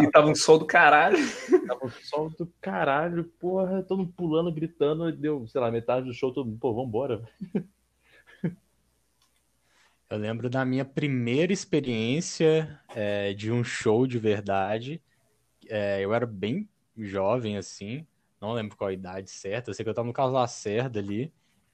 E 0.00 0.10
tava 0.10 0.28
um 0.28 0.34
sol 0.34 0.58
do 0.58 0.66
caralho. 0.66 1.18
Tava 1.66 1.86
um 1.86 1.90
sol 1.90 2.30
do 2.30 2.46
caralho, 2.60 3.24
porra, 3.40 3.82
todo 3.82 3.98
mundo 3.98 4.12
pulando, 4.16 4.52
gritando, 4.52 5.10
deu, 5.12 5.46
sei 5.48 5.60
lá, 5.60 5.70
metade 5.70 6.06
do 6.06 6.14
show, 6.14 6.32
todo 6.32 6.46
mundo, 6.46 6.58
pô, 6.58 6.72
vambora. 6.72 7.22
Eu 10.08 10.18
lembro 10.18 10.50
da 10.50 10.64
minha 10.64 10.84
primeira 10.84 11.52
experiência 11.52 12.78
é, 12.94 13.32
de 13.32 13.50
um 13.50 13.64
show 13.64 14.06
de 14.06 14.18
verdade. 14.18 15.02
É, 15.68 16.04
eu 16.04 16.12
era 16.12 16.26
bem 16.26 16.68
jovem, 16.98 17.56
assim, 17.56 18.06
não 18.40 18.52
lembro 18.52 18.76
qual 18.76 18.90
a 18.90 18.92
idade 18.92 19.30
certa, 19.30 19.70
eu 19.70 19.74
sei 19.74 19.84
que 19.84 19.88
eu 19.88 19.94
tava 19.94 20.06
no 20.06 20.12
Carlos 20.12 20.34
Lacerda 20.34 20.98
ali, 20.98 21.32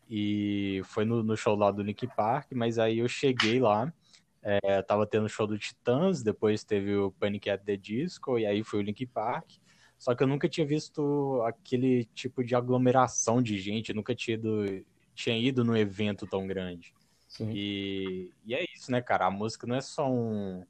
e 0.09 0.81
foi 0.85 1.05
no, 1.05 1.23
no 1.23 1.37
show 1.37 1.57
lá 1.57 1.71
do 1.71 1.83
Link 1.83 2.07
Park, 2.15 2.53
mas 2.53 2.79
aí 2.79 2.99
eu 2.99 3.09
cheguei 3.09 3.59
lá, 3.59 3.93
é, 4.43 4.83
tava 4.83 5.07
tendo 5.07 5.29
show 5.29 5.47
do 5.47 5.59
Titãs, 5.59 6.23
depois 6.23 6.65
teve 6.65 6.95
o 6.97 7.11
Panic 7.13 7.51
at 7.51 7.63
the 7.63 7.77
Disco, 7.77 8.39
e 8.39 8.47
aí 8.47 8.63
foi 8.63 8.81
o 8.81 8.83
Link 8.83 9.05
Park. 9.07 9.53
Só 9.99 10.15
que 10.15 10.23
eu 10.23 10.29
nunca 10.29 10.49
tinha 10.49 10.67
visto 10.67 11.43
aquele 11.43 12.05
tipo 12.07 12.45
de 12.45 12.55
aglomeração 12.55 13.43
de 13.43 13.59
gente, 13.59 13.93
nunca 13.93 14.15
tinha 14.15 14.35
ido, 14.37 14.85
tinha 15.15 15.37
ido 15.37 15.65
num 15.65 15.77
evento 15.77 16.27
tão 16.27 16.47
grande. 16.47 16.95
E, 17.41 18.33
e, 18.45 18.55
é 18.55 18.65
isso, 18.75 18.91
né, 18.91 19.03
cara? 19.03 19.27
A 19.27 19.31
música 19.31 19.67
não 19.67 19.75
é 19.75 19.81
só 19.81 20.11
um. 20.11 20.65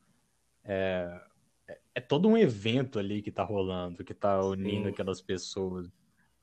É, 0.65 1.21
é, 1.69 1.79
é 1.97 2.01
todo 2.01 2.29
um 2.29 2.37
evento 2.37 2.99
ali 2.99 3.23
que 3.23 3.31
tá 3.31 3.45
rolando, 3.45 4.05
que 4.05 4.15
tá 4.15 4.43
unindo 4.43 4.85
Sim. 4.85 4.91
aquelas 4.91 5.21
pessoas. 5.21 5.91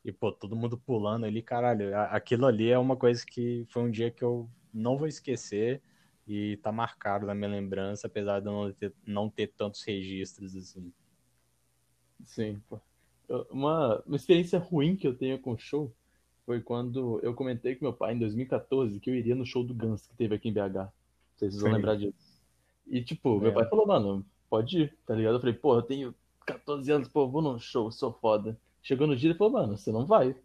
E, 0.03 0.11
pô, 0.11 0.31
todo 0.31 0.55
mundo 0.55 0.77
pulando 0.77 1.25
ali, 1.25 1.41
caralho. 1.41 1.97
Aquilo 1.97 2.45
ali 2.45 2.69
é 2.69 2.77
uma 2.77 2.95
coisa 2.95 3.25
que 3.25 3.65
foi 3.69 3.83
um 3.83 3.91
dia 3.91 4.11
que 4.11 4.23
eu 4.23 4.49
não 4.71 4.97
vou 4.97 5.07
esquecer 5.07 5.81
e 6.27 6.57
tá 6.57 6.71
marcado 6.71 7.25
na 7.25 7.35
minha 7.35 7.49
lembrança, 7.49 8.07
apesar 8.07 8.39
de 8.39 8.47
eu 8.47 8.51
não 8.51 8.71
ter, 8.71 8.93
não 9.05 9.29
ter 9.29 9.47
tantos 9.47 9.83
registros 9.83 10.55
assim. 10.55 10.91
Sim, 12.25 12.61
pô. 12.67 12.79
Uma, 13.49 14.01
uma 14.05 14.15
experiência 14.15 14.59
ruim 14.59 14.95
que 14.95 15.07
eu 15.07 15.15
tenho 15.15 15.39
com 15.39 15.53
o 15.53 15.57
show 15.57 15.93
foi 16.45 16.61
quando 16.61 17.19
eu 17.23 17.33
comentei 17.33 17.75
com 17.75 17.85
meu 17.85 17.93
pai 17.93 18.13
em 18.13 18.19
2014 18.19 18.99
que 18.99 19.09
eu 19.09 19.15
iria 19.15 19.35
no 19.35 19.45
show 19.45 19.63
do 19.63 19.73
Guns 19.73 20.05
que 20.05 20.15
teve 20.15 20.35
aqui 20.35 20.49
em 20.49 20.53
BH. 20.53 20.91
Vocês 21.35 21.59
vão 21.59 21.69
Sim. 21.69 21.75
lembrar 21.75 21.95
disso. 21.95 22.35
E, 22.87 23.03
tipo, 23.03 23.39
meu 23.39 23.51
é. 23.51 23.53
pai 23.53 23.67
falou, 23.67 23.87
mano, 23.87 24.25
pode 24.49 24.83
ir, 24.83 24.97
tá 25.05 25.15
ligado? 25.15 25.35
Eu 25.35 25.39
falei, 25.39 25.55
pô, 25.55 25.75
eu 25.75 25.81
tenho 25.81 26.15
14 26.45 26.91
anos, 26.91 27.07
pô, 27.07 27.27
vou 27.27 27.41
num 27.41 27.59
show, 27.59 27.91
sou 27.91 28.13
foda. 28.13 28.57
Chegou 28.81 29.07
no 29.07 29.15
dia 29.15 29.31
e 29.31 29.33
falou, 29.33 29.53
mano, 29.53 29.77
você 29.77 29.91
não 29.91 30.05
vai. 30.05 30.29
Eu 30.29 30.35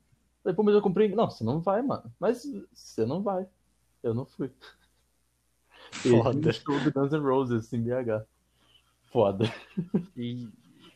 falei, 0.42 0.56
pô, 0.56 0.62
mas 0.62 0.74
eu 0.74 0.82
comprei. 0.82 1.08
Não, 1.08 1.30
você 1.30 1.44
não 1.44 1.60
vai, 1.60 1.82
mano. 1.82 2.10
Mas 2.18 2.46
você 2.72 3.04
não 3.04 3.22
vai. 3.22 3.46
Eu 4.02 4.14
não 4.14 4.24
fui. 4.24 4.50
Foda. 5.90 6.52
show 6.52 6.80
do 6.80 6.92
Guns 6.92 7.12
N' 7.12 7.20
Roses 7.20 7.72
em 7.72 7.82
BH. 7.82 8.24
Foda. 9.06 9.52
E, 10.16 10.48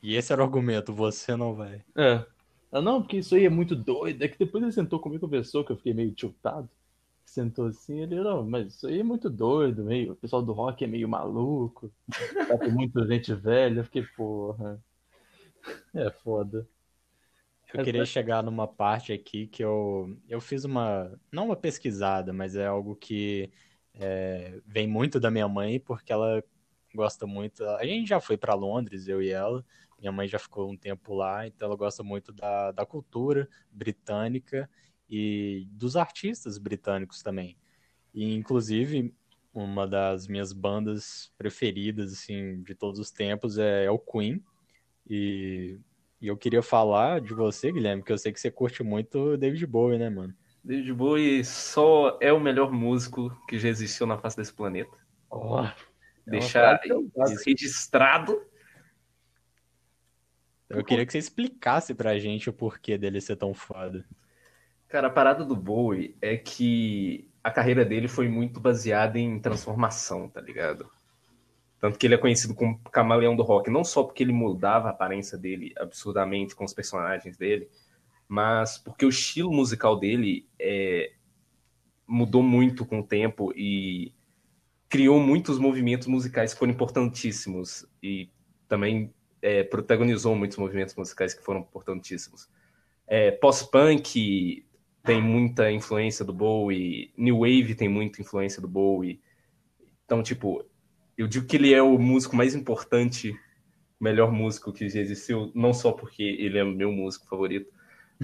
e 0.02 0.14
esse 0.14 0.32
era 0.32 0.42
o 0.42 0.44
argumento, 0.44 0.92
você 0.92 1.36
não 1.36 1.54
vai. 1.54 1.82
É. 1.96 2.24
Ah, 2.70 2.80
não, 2.80 3.00
porque 3.02 3.18
isso 3.18 3.34
aí 3.34 3.44
é 3.44 3.50
muito 3.50 3.76
doido. 3.76 4.22
É 4.22 4.28
que 4.28 4.38
depois 4.38 4.62
ele 4.62 4.72
sentou 4.72 4.98
comigo 4.98 5.18
e 5.18 5.26
conversou, 5.26 5.64
que 5.64 5.72
eu 5.72 5.76
fiquei 5.76 5.94
meio 5.94 6.12
tiltado. 6.12 6.68
Sentou 7.24 7.66
assim, 7.66 8.00
ele, 8.00 8.20
não, 8.20 8.44
mas 8.44 8.74
isso 8.74 8.86
aí 8.86 9.00
é 9.00 9.02
muito 9.02 9.30
doido, 9.30 9.84
meio. 9.84 10.12
O 10.12 10.16
pessoal 10.16 10.42
do 10.42 10.52
rock 10.52 10.84
é 10.84 10.86
meio 10.86 11.08
maluco. 11.08 11.90
Tá 12.48 12.58
com 12.58 12.70
muita 12.70 13.06
gente 13.06 13.32
velha. 13.34 13.80
Eu 13.80 13.84
fiquei, 13.84 14.02
porra. 14.16 14.82
É 15.94 16.10
foda. 16.10 16.66
Eu 17.72 17.84
queria 17.84 18.04
chegar 18.04 18.42
numa 18.42 18.68
parte 18.68 19.12
aqui 19.12 19.48
que 19.48 19.64
eu, 19.64 20.16
eu 20.28 20.40
fiz 20.40 20.64
uma, 20.64 21.10
não 21.32 21.46
uma 21.46 21.56
pesquisada, 21.56 22.32
mas 22.32 22.54
é 22.54 22.66
algo 22.66 22.94
que 22.94 23.50
é, 23.94 24.60
vem 24.66 24.86
muito 24.86 25.20
da 25.20 25.30
minha 25.30 25.48
mãe, 25.48 25.78
porque 25.78 26.12
ela 26.12 26.42
gosta 26.94 27.26
muito. 27.26 27.64
A 27.64 27.84
gente 27.84 28.08
já 28.08 28.20
foi 28.20 28.36
para 28.36 28.54
Londres, 28.54 29.08
eu 29.08 29.22
e 29.22 29.30
ela. 29.30 29.64
Minha 29.98 30.12
mãe 30.12 30.28
já 30.28 30.38
ficou 30.38 30.70
um 30.70 30.76
tempo 30.76 31.14
lá, 31.14 31.46
então 31.46 31.66
ela 31.66 31.76
gosta 31.76 32.02
muito 32.02 32.32
da, 32.32 32.72
da 32.72 32.84
cultura 32.84 33.48
britânica 33.70 34.68
e 35.08 35.66
dos 35.70 35.96
artistas 35.96 36.58
britânicos 36.58 37.22
também. 37.22 37.56
E, 38.12 38.34
inclusive, 38.34 39.14
uma 39.52 39.86
das 39.86 40.26
minhas 40.26 40.52
bandas 40.52 41.32
preferidas, 41.38 42.12
assim, 42.12 42.62
de 42.62 42.74
todos 42.74 42.98
os 43.00 43.10
tempos 43.10 43.58
é, 43.58 43.84
é 43.84 43.90
o 43.90 43.98
Queen. 43.98 44.42
E, 45.08 45.78
e, 46.20 46.26
eu 46.26 46.36
queria 46.36 46.62
falar 46.62 47.20
de 47.20 47.32
você, 47.34 47.70
Guilherme, 47.72 48.02
que 48.02 48.12
eu 48.12 48.18
sei 48.18 48.32
que 48.32 48.40
você 48.40 48.50
curte 48.50 48.82
muito 48.82 49.36
David 49.36 49.66
Bowie, 49.66 49.98
né, 49.98 50.10
mano? 50.10 50.34
David 50.64 50.94
Bowie 50.94 51.44
só 51.44 52.18
é 52.22 52.32
o 52.32 52.40
melhor 52.40 52.72
músico 52.72 53.30
que 53.46 53.58
já 53.58 53.68
existiu 53.68 54.06
na 54.06 54.16
face 54.16 54.36
desse 54.36 54.52
planeta. 54.52 54.96
Oh, 55.30 55.66
Deixar 56.26 56.80
registrado. 57.46 58.40
Eu 60.70 60.82
queria 60.82 61.04
que 61.04 61.12
você 61.12 61.18
explicasse 61.18 61.94
pra 61.94 62.18
gente 62.18 62.48
o 62.48 62.52
porquê 62.52 62.96
dele 62.96 63.20
ser 63.20 63.36
tão 63.36 63.52
foda. 63.52 64.06
Cara, 64.88 65.08
a 65.08 65.10
parada 65.10 65.44
do 65.44 65.54
Bowie 65.54 66.16
é 66.22 66.36
que 66.36 67.30
a 67.42 67.50
carreira 67.50 67.84
dele 67.84 68.08
foi 68.08 68.26
muito 68.26 68.58
baseada 68.58 69.18
em 69.18 69.38
transformação, 69.38 70.28
tá 70.28 70.40
ligado? 70.40 70.90
Tanto 71.78 71.98
que 71.98 72.06
ele 72.06 72.14
é 72.14 72.18
conhecido 72.18 72.54
como 72.54 72.78
camaleão 72.90 73.36
do 73.36 73.42
rock, 73.42 73.70
não 73.70 73.84
só 73.84 74.02
porque 74.02 74.22
ele 74.22 74.32
mudava 74.32 74.88
a 74.88 74.92
aparência 74.92 75.36
dele 75.36 75.74
absurdamente 75.76 76.56
com 76.56 76.64
os 76.64 76.72
personagens 76.72 77.36
dele, 77.36 77.68
mas 78.28 78.78
porque 78.78 79.04
o 79.04 79.08
estilo 79.08 79.52
musical 79.52 79.98
dele 79.98 80.48
é, 80.58 81.12
mudou 82.06 82.42
muito 82.42 82.84
com 82.84 83.00
o 83.00 83.06
tempo 83.06 83.52
e 83.56 84.12
criou 84.88 85.18
muitos 85.18 85.58
movimentos 85.58 86.06
musicais 86.06 86.52
que 86.52 86.58
foram 86.58 86.72
importantíssimos 86.72 87.86
e 88.02 88.30
também 88.68 89.12
é, 89.42 89.62
protagonizou 89.62 90.34
muitos 90.34 90.56
movimentos 90.56 90.94
musicais 90.94 91.34
que 91.34 91.42
foram 91.42 91.60
importantíssimos. 91.60 92.48
É, 93.06 93.30
Pós-punk 93.30 94.64
tem 95.02 95.20
muita 95.20 95.70
influência 95.70 96.24
do 96.24 96.32
Bowie, 96.32 97.12
New 97.16 97.40
Wave 97.40 97.74
tem 97.74 97.88
muita 97.88 98.22
influência 98.22 98.62
do 98.62 98.68
Bowie. 98.68 99.20
Então, 100.04 100.22
tipo, 100.22 100.64
eu 101.16 101.26
digo 101.26 101.46
que 101.46 101.56
ele 101.56 101.74
é 101.74 101.82
o 101.82 101.98
músico 101.98 102.34
mais 102.34 102.54
importante, 102.54 103.38
melhor 104.00 104.32
músico 104.32 104.72
que 104.72 104.88
já 104.88 105.00
existiu, 105.00 105.52
não 105.54 105.74
só 105.74 105.92
porque 105.92 106.22
ele 106.22 106.58
é 106.58 106.64
meu 106.64 106.90
músico 106.90 107.26
favorito, 107.26 107.70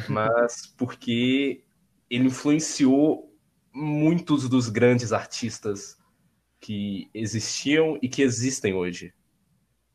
mas 0.09 0.67
porque 0.77 1.63
ele 2.09 2.27
influenciou 2.27 3.33
muitos 3.73 4.49
dos 4.49 4.69
grandes 4.69 5.13
artistas 5.13 5.99
que 6.61 7.09
existiam 7.15 7.99
e 8.03 8.09
que 8.09 8.23
existem 8.23 8.75
hoje. 8.75 9.15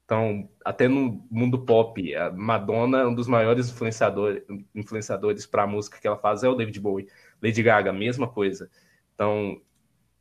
Então, 0.05 0.47
até 0.63 0.87
no 0.87 1.25
mundo 1.31 1.65
pop, 1.65 2.15
a 2.15 2.31
Madonna, 2.31 3.07
um 3.07 3.15
dos 3.15 3.27
maiores 3.27 3.69
influenciadores, 3.69 4.43
influenciadores 4.73 5.45
para 5.47 5.63
a 5.63 5.67
música 5.67 5.99
que 5.99 6.07
ela 6.07 6.17
faz 6.17 6.43
é 6.43 6.49
o 6.49 6.55
David 6.55 6.79
Bowie. 6.79 7.07
Lady 7.41 7.63
Gaga, 7.63 7.91
mesma 7.91 8.27
coisa. 8.27 8.69
Então, 9.13 9.59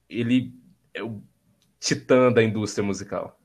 ele 0.09 0.54
é 0.95 1.02
o 1.02 1.23
titã 1.78 2.33
da 2.33 2.43
indústria 2.43 2.85
musical. 2.85 3.38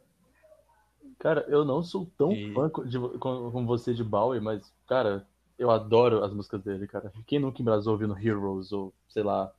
Cara, 1.19 1.45
eu 1.49 1.65
não 1.65 1.83
sou 1.83 2.09
tão 2.17 2.31
e... 2.31 2.53
fã 2.53 2.71
de, 2.85 2.97
como 3.19 3.65
você 3.65 3.93
de 3.93 4.03
Bowie, 4.03 4.39
mas, 4.39 4.73
cara, 4.87 5.27
eu 5.59 5.69
adoro 5.69 6.23
as 6.23 6.33
músicas 6.33 6.63
dele, 6.63 6.87
cara. 6.87 7.11
Quem 7.27 7.37
nunca 7.37 7.61
embrasou 7.61 7.93
ouvindo 7.93 8.17
Heroes 8.17 8.71
ou, 8.71 8.93
sei 9.09 9.21
lá. 9.21 9.53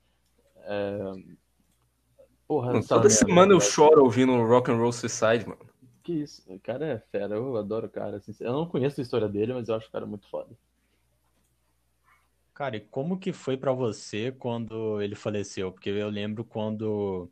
É... 0.62 0.98
Porra, 2.48 2.72
mano, 2.72 2.86
toda 2.86 3.10
semana 3.10 3.52
eu 3.52 3.60
choro 3.60 4.02
ouvindo 4.02 4.32
Rock 4.44 4.70
and 4.70 4.76
Roll 4.76 4.92
Suicide, 4.92 5.46
mano. 5.46 5.60
Que 6.02 6.14
isso, 6.14 6.42
o 6.52 6.58
cara 6.58 6.86
é 6.86 6.98
fera, 6.98 7.34
eu 7.36 7.56
adoro 7.56 7.86
o 7.86 7.90
cara. 7.90 8.16
Assim, 8.16 8.34
eu 8.40 8.52
não 8.52 8.66
conheço 8.66 9.00
a 9.00 9.02
história 9.02 9.28
dele, 9.28 9.52
mas 9.52 9.68
eu 9.68 9.74
acho 9.74 9.88
o 9.88 9.92
cara 9.92 10.06
muito 10.06 10.26
foda. 10.28 10.48
Cara, 12.54 12.76
e 12.76 12.80
como 12.80 13.18
que 13.18 13.32
foi 13.32 13.56
para 13.56 13.72
você 13.72 14.32
quando 14.32 15.00
ele 15.00 15.14
faleceu? 15.14 15.70
Porque 15.70 15.90
eu 15.90 16.08
lembro 16.08 16.44
quando 16.44 17.30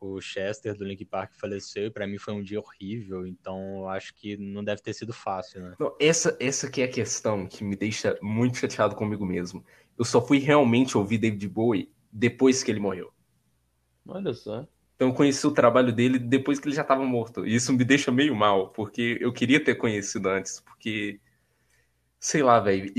o 0.00 0.20
Chester 0.20 0.74
do 0.74 0.84
Link 0.84 1.04
Park 1.04 1.32
faleceu 1.34 1.86
e 1.86 1.90
para 1.90 2.06
mim 2.06 2.18
foi 2.18 2.34
um 2.34 2.42
dia 2.42 2.60
horrível, 2.60 3.26
então 3.26 3.78
eu 3.78 3.88
acho 3.88 4.14
que 4.14 4.36
não 4.36 4.62
deve 4.62 4.82
ter 4.82 4.92
sido 4.92 5.12
fácil, 5.12 5.62
né? 5.62 5.74
Não, 5.78 5.94
essa, 6.00 6.36
essa 6.40 6.70
que 6.70 6.80
é 6.80 6.84
a 6.84 6.90
questão 6.90 7.46
que 7.46 7.64
me 7.64 7.76
deixa 7.76 8.18
muito 8.22 8.58
chateado 8.58 8.94
comigo 8.94 9.24
mesmo. 9.24 9.64
Eu 9.98 10.04
só 10.04 10.24
fui 10.24 10.38
realmente 10.38 10.96
ouvir 10.96 11.18
David 11.18 11.48
Bowie 11.48 11.90
depois 12.12 12.62
que 12.62 12.70
ele 12.70 12.80
morreu. 12.80 13.12
Olha 14.06 14.32
só. 14.32 14.66
Então 14.96 15.08
eu 15.08 15.14
conheci 15.14 15.46
o 15.46 15.52
trabalho 15.52 15.92
dele 15.92 16.18
depois 16.18 16.58
que 16.58 16.68
ele 16.68 16.74
já 16.74 16.82
estava 16.82 17.04
morto. 17.04 17.46
E 17.46 17.54
isso 17.54 17.72
me 17.72 17.84
deixa 17.84 18.10
meio 18.10 18.34
mal, 18.34 18.70
porque 18.70 19.16
eu 19.20 19.32
queria 19.32 19.62
ter 19.62 19.76
conhecido 19.76 20.28
antes, 20.28 20.60
porque 20.60 21.20
sei 22.18 22.42
lá, 22.42 22.58
velho, 22.58 22.92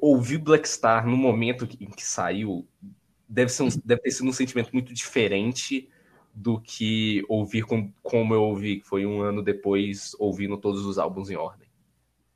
ouvir 0.00 0.38
Black 0.38 0.66
Star 0.68 1.06
no 1.06 1.16
momento 1.16 1.68
em 1.78 1.90
que 1.90 2.04
saiu 2.04 2.66
deve, 3.32 3.50
ser 3.50 3.62
um, 3.62 3.68
deve 3.84 4.02
ter 4.02 4.10
sido 4.10 4.28
um 4.28 4.32
sentimento 4.32 4.70
muito 4.72 4.92
diferente 4.92 5.88
do 6.34 6.60
que 6.60 7.22
ouvir 7.28 7.62
com, 7.62 7.92
como 8.02 8.34
eu 8.34 8.42
ouvi, 8.42 8.80
que 8.80 8.86
foi 8.86 9.04
um 9.04 9.20
ano 9.20 9.42
depois, 9.42 10.16
ouvindo 10.18 10.56
todos 10.56 10.84
os 10.86 10.98
álbuns 10.98 11.30
em 11.30 11.36
ordem. 11.36 11.68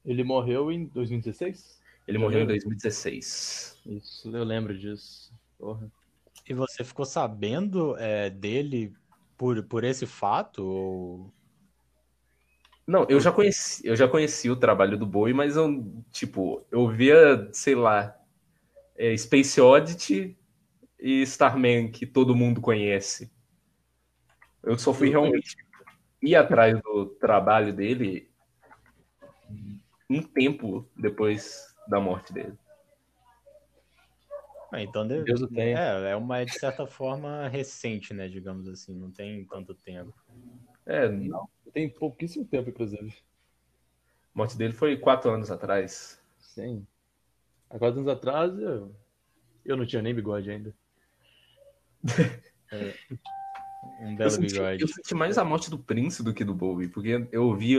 Ele 0.04 0.22
morreu 0.22 0.70
em 0.70 0.86
2016? 0.86 1.80
Ele 2.06 2.18
eu 2.18 2.20
morreu 2.20 2.40
lembro. 2.40 2.54
em 2.54 2.58
2016. 2.58 3.82
Isso, 3.86 4.36
eu 4.36 4.44
lembro 4.44 4.78
disso. 4.78 5.32
Porra. 5.58 5.90
E 6.48 6.54
você 6.54 6.84
ficou 6.84 7.04
sabendo 7.04 7.96
é, 7.98 8.30
dele 8.30 8.92
por, 9.36 9.62
por 9.64 9.82
esse 9.82 10.06
fato? 10.06 10.64
Ou... 10.64 11.32
Não, 12.86 13.04
eu 13.08 13.18
já 13.18 13.32
conheci, 13.32 13.84
eu 13.84 13.96
já 13.96 14.06
conheci 14.06 14.48
o 14.48 14.56
trabalho 14.56 14.96
do 14.96 15.06
Bowie, 15.06 15.34
mas 15.34 15.56
eu, 15.56 15.84
tipo, 16.12 16.64
eu 16.70 16.88
via, 16.88 17.48
sei 17.52 17.74
lá, 17.74 18.16
é, 18.96 19.16
Space 19.16 19.60
Oddity 19.60 20.36
e 21.00 21.22
Starman, 21.22 21.90
que 21.90 22.06
todo 22.06 22.36
mundo 22.36 22.60
conhece. 22.60 23.30
Eu 24.66 24.76
só 24.76 24.92
fui 24.92 25.08
realmente 25.10 25.56
ir 26.20 26.34
atrás 26.34 26.80
do 26.82 27.06
trabalho 27.20 27.72
dele 27.72 28.28
um 30.10 30.20
tempo 30.20 30.90
depois 30.96 31.72
da 31.86 32.00
morte 32.00 32.32
dele. 32.32 32.58
Ah, 34.72 34.82
então 34.82 35.06
deve... 35.06 35.22
Deus 35.24 35.40
o 35.42 35.48
tenha. 35.48 35.78
é, 35.78 36.10
é 36.10 36.16
uma 36.16 36.44
de 36.44 36.58
certa 36.58 36.84
forma 36.84 37.46
recente, 37.46 38.12
né? 38.12 38.26
Digamos 38.26 38.66
assim, 38.68 38.92
não 38.92 39.12
tem 39.12 39.44
tanto 39.44 39.72
tempo. 39.72 40.12
É, 40.84 41.08
Não, 41.08 41.48
tem 41.72 41.88
pouquíssimo 41.88 42.44
tempo, 42.44 42.70
inclusive. 42.70 43.14
a 44.34 44.38
morte 44.38 44.58
dele 44.58 44.72
foi 44.72 44.96
quatro 44.96 45.30
anos 45.30 45.48
atrás. 45.48 46.20
Sim. 46.38 46.84
Há 47.70 47.78
quatro 47.78 48.00
anos 48.00 48.12
atrás, 48.12 48.58
eu, 48.58 48.92
eu 49.64 49.76
não 49.76 49.86
tinha 49.86 50.02
nem 50.02 50.14
bigode 50.14 50.50
ainda. 50.50 50.74
Um 54.00 54.16
Eu 54.16 54.16
belo 54.16 54.30
senti, 54.30 54.54
bigode. 54.54 54.82
eu 54.82 54.88
senti 54.88 55.14
mais 55.14 55.38
a 55.38 55.44
morte 55.44 55.70
do 55.70 55.78
Prince 55.78 56.22
do 56.22 56.34
que 56.34 56.44
do 56.44 56.54
Bowie, 56.54 56.88
porque 56.88 57.26
eu 57.32 57.44
ouvia. 57.44 57.78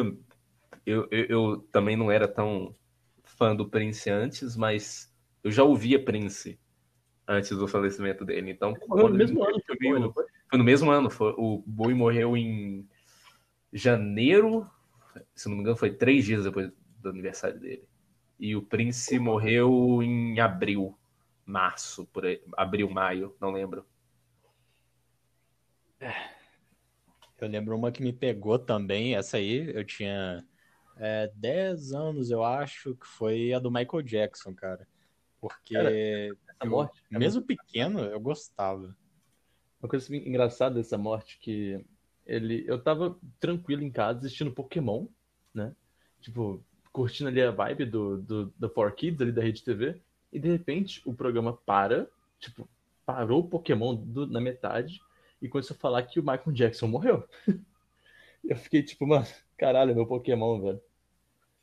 Eu, 0.86 1.08
eu, 1.12 1.26
eu 1.26 1.58
também 1.72 1.96
não 1.96 2.12
era 2.12 2.28
tão 2.28 2.76
fã 3.24 3.56
do 3.56 3.68
Prince 3.68 4.10
antes, 4.10 4.56
mas 4.56 5.14
eu 5.44 5.52
já 5.52 5.64
ouvia 5.64 6.04
Prince 6.04 6.60
antes 7.28 7.50
do 7.52 7.68
falecimento 7.68 8.24
dele. 8.24 8.52
Então, 8.52 8.74
no 8.88 9.10
mesmo 9.10 9.44
ano 9.44 9.62
que 9.62 9.72
eu 9.72 9.96
o 10.08 10.14
foi? 10.14 10.26
Foi 10.50 10.58
no 10.58 10.64
mesmo 10.64 10.90
ano. 10.90 11.10
Foi, 11.10 11.34
o 11.38 11.62
Bowie 11.66 11.96
morreu 11.96 12.38
em 12.38 12.88
janeiro. 13.72 14.70
Se 15.36 15.50
não 15.50 15.56
me 15.56 15.62
engano, 15.62 15.76
foi 15.78 15.92
três 15.92 16.26
dias 16.26 16.44
depois 16.46 16.72
do 17.02 17.10
aniversário 17.10 17.60
dele. 17.60 17.84
E 18.40 18.56
o 18.56 18.62
Prince 18.62 19.18
morreu 19.20 20.02
em 20.02 20.40
abril, 20.40 20.96
março, 21.46 22.06
por 22.08 22.26
aí. 22.26 22.42
Abril, 22.56 22.90
maio, 22.90 23.36
não 23.42 23.52
lembro. 23.52 23.86
Eu 27.40 27.48
lembro 27.48 27.76
uma 27.76 27.92
que 27.92 28.02
me 28.02 28.12
pegou 28.12 28.58
também, 28.58 29.16
essa 29.16 29.38
aí 29.38 29.72
eu 29.76 29.86
tinha 29.86 30.44
é, 30.98 31.32
10 31.36 31.92
anos, 31.94 32.32
eu 32.32 32.44
acho, 32.44 32.96
que 32.96 33.06
foi 33.06 33.54
a 33.54 33.60
do 33.60 33.70
Michael 33.72 34.02
Jackson, 34.02 34.54
cara. 34.54 34.88
Porque 35.40 35.76
Cara, 35.76 35.96
Essa 35.96 36.66
eu- 36.66 36.90
é 37.12 37.20
mesmo 37.20 37.42
pequeno, 37.44 38.00
eu 38.00 38.20
gostava. 38.20 38.96
Uma 39.80 39.88
coisa 39.90 40.04
assim 40.06 40.18
engraçada 40.18 40.76
dessa 40.76 40.98
morte 40.98 41.38
que 41.40 41.86
ele, 42.26 42.66
eu 42.68 42.82
tava 42.82 43.18
tranquilo 43.40 43.84
em 43.84 43.92
casa 43.92 44.20
assistindo 44.20 44.52
Pokémon, 44.52 45.06
né? 45.54 45.76
Tipo, 46.20 46.64
curtindo 46.92 47.30
ali 47.30 47.42
a 47.42 47.52
vibe 47.52 47.86
do, 47.86 48.18
do, 48.18 48.46
do 48.58 48.70
4Kids 48.70 49.22
ali 49.22 49.32
da 49.32 49.44
Rede 49.44 49.64
TV, 49.64 50.02
e 50.34 50.40
de 50.40 50.50
repente 50.50 51.02
o 51.06 51.14
programa 51.14 51.54
para, 51.54 52.08
tipo, 52.40 52.68
parou 53.06 53.42
o 53.42 53.48
Pokémon 53.48 53.96
do- 53.96 54.26
na 54.26 54.42
metade 54.42 55.00
e 55.42 55.48
começou 55.48 55.76
a 55.76 55.80
falar 55.80 56.04
que 56.04 56.20
o 56.20 56.24
Michael 56.24 56.52
Jackson 56.52 56.88
morreu. 56.88 57.28
Eu 58.44 58.56
fiquei 58.56 58.82
tipo, 58.82 59.06
mano, 59.06 59.26
caralho, 59.58 59.92
é 59.92 59.94
meu 59.94 60.06
Pokémon, 60.06 60.62
velho. 60.62 60.82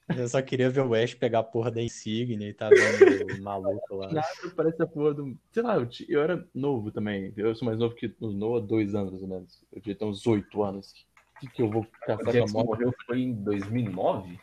Eu 0.09 0.29
só 0.29 0.43
queria 0.43 0.69
ver 0.69 0.83
o 0.83 0.95
Ash 0.95 1.15
pegar 1.15 1.39
a 1.39 1.45
porra 1.45 1.71
da 1.71 1.81
insígnia 1.81 2.49
e 2.49 2.53
tá 2.53 2.69
vendo 2.69 2.77
o 3.41 3.43
maluco 3.43 3.95
lá. 3.97 4.13
Nada 4.13 4.29
parece 4.55 4.83
a 4.83 4.87
porra 4.87 5.15
do. 5.15 5.39
Sei 5.51 5.63
lá, 5.63 5.77
eu, 5.77 5.89
eu 6.09 6.21
era 6.21 6.47
novo 6.55 6.91
também. 6.91 7.33
Eu 7.37 7.55
sou 7.55 7.65
mais 7.65 7.79
novo 7.79 7.95
que 7.95 8.15
o 8.21 8.33
Noah, 8.33 8.61
dois 8.65 8.95
anos 8.95 9.23
ou 9.23 9.29
menos. 9.29 9.65
Eu 9.73 9.81
devia 9.81 9.95
ter 9.95 10.05
uns 10.05 10.27
oito 10.27 10.63
anos. 10.63 11.07
O 11.37 11.41
que, 11.41 11.49
que 11.49 11.63
eu 11.63 11.71
vou 11.71 11.87
caçar 12.03 12.19
com 12.19 12.29
a 12.29 12.33
Jackson 12.33 12.59
moto? 12.59 12.67
morreu 12.67 12.95
foi 13.07 13.21
em 13.21 13.33
2009? 13.33 14.39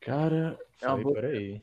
Cara, 0.00 0.58
é 0.82 0.88
uma 0.88 1.02
boa. 1.02 1.20
aí. 1.20 1.62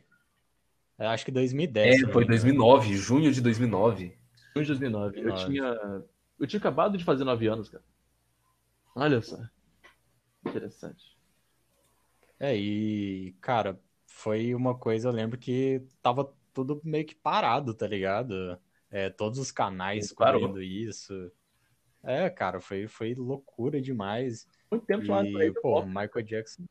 Eu 0.98 1.08
acho 1.08 1.26
que 1.26 1.32
2010. 1.32 1.96
É, 1.96 2.00
não 2.04 2.14
foi 2.14 2.26
me 2.26 2.36
engano. 2.36 2.54
2009, 2.56 2.96
junho 2.96 3.32
de 3.32 3.42
2009. 3.42 4.18
Junho 4.54 4.66
de 4.66 4.72
2009. 4.72 5.20
Eu 5.20 5.24
2009. 5.30 5.46
tinha. 5.46 6.04
Eu 6.40 6.48
tinha 6.48 6.60
acabado 6.60 6.98
de 6.98 7.04
fazer 7.04 7.24
nove 7.24 7.48
anos, 7.48 7.70
cara. 7.70 7.84
Olha 8.96 9.22
só. 9.22 9.38
Interessante. 10.46 11.18
É, 12.40 12.56
e, 12.56 13.36
cara, 13.40 13.80
foi 14.06 14.54
uma 14.54 14.78
coisa, 14.78 15.08
eu 15.08 15.14
lembro 15.14 15.38
que 15.38 15.82
tava 16.02 16.34
tudo 16.54 16.82
meio 16.84 17.06
que 17.06 17.16
parado, 17.16 17.74
tá 17.74 17.88
ligado? 17.88 18.60
É, 18.92 19.10
todos 19.10 19.40
os 19.40 19.52
canais 19.52 20.12
cobrindo 20.12 20.62
isso. 20.62 21.32
É, 22.04 22.30
cara, 22.30 22.60
foi, 22.60 22.86
foi 22.88 23.16
loucura 23.16 23.82
demais. 23.82 24.46
Muito 24.70 24.86
tempo 24.86 25.04
E, 25.04 25.52
pô, 25.54 25.80
o 25.80 25.86
Michael 25.86 26.22
Jackson. 26.24 26.64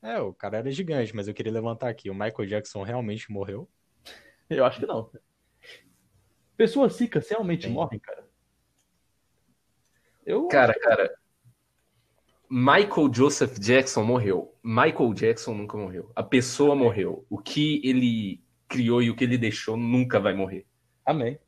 É, 0.00 0.18
o 0.20 0.32
cara 0.32 0.58
era 0.58 0.70
gigante, 0.70 1.14
mas 1.14 1.28
eu 1.28 1.34
queria 1.34 1.52
levantar 1.52 1.88
aqui. 1.88 2.08
O 2.08 2.14
Michael 2.14 2.46
Jackson 2.46 2.82
realmente 2.82 3.30
morreu? 3.30 3.68
Eu 4.48 4.64
acho 4.64 4.80
que 4.80 4.86
não. 4.86 5.10
Pessoas 6.56 6.98
ricas 6.98 7.28
realmente 7.28 7.62
Tem. 7.62 7.72
morrem, 7.72 8.00
cara. 8.00 8.27
Eu. 10.28 10.46
Cara, 10.48 10.74
cara. 10.78 11.10
Michael 12.50 13.10
Joseph 13.12 13.58
Jackson 13.58 14.04
morreu. 14.04 14.54
Michael 14.62 15.14
Jackson 15.14 15.54
nunca 15.54 15.78
morreu. 15.78 16.12
A 16.14 16.22
pessoa 16.22 16.74
morreu. 16.74 17.24
O 17.30 17.38
que 17.38 17.80
ele 17.82 18.42
criou 18.68 19.02
e 19.02 19.08
o 19.08 19.16
que 19.16 19.24
ele 19.24 19.38
deixou 19.38 19.74
nunca 19.74 20.20
vai 20.20 20.34
morrer. 20.34 20.66
Amém. 21.04 21.38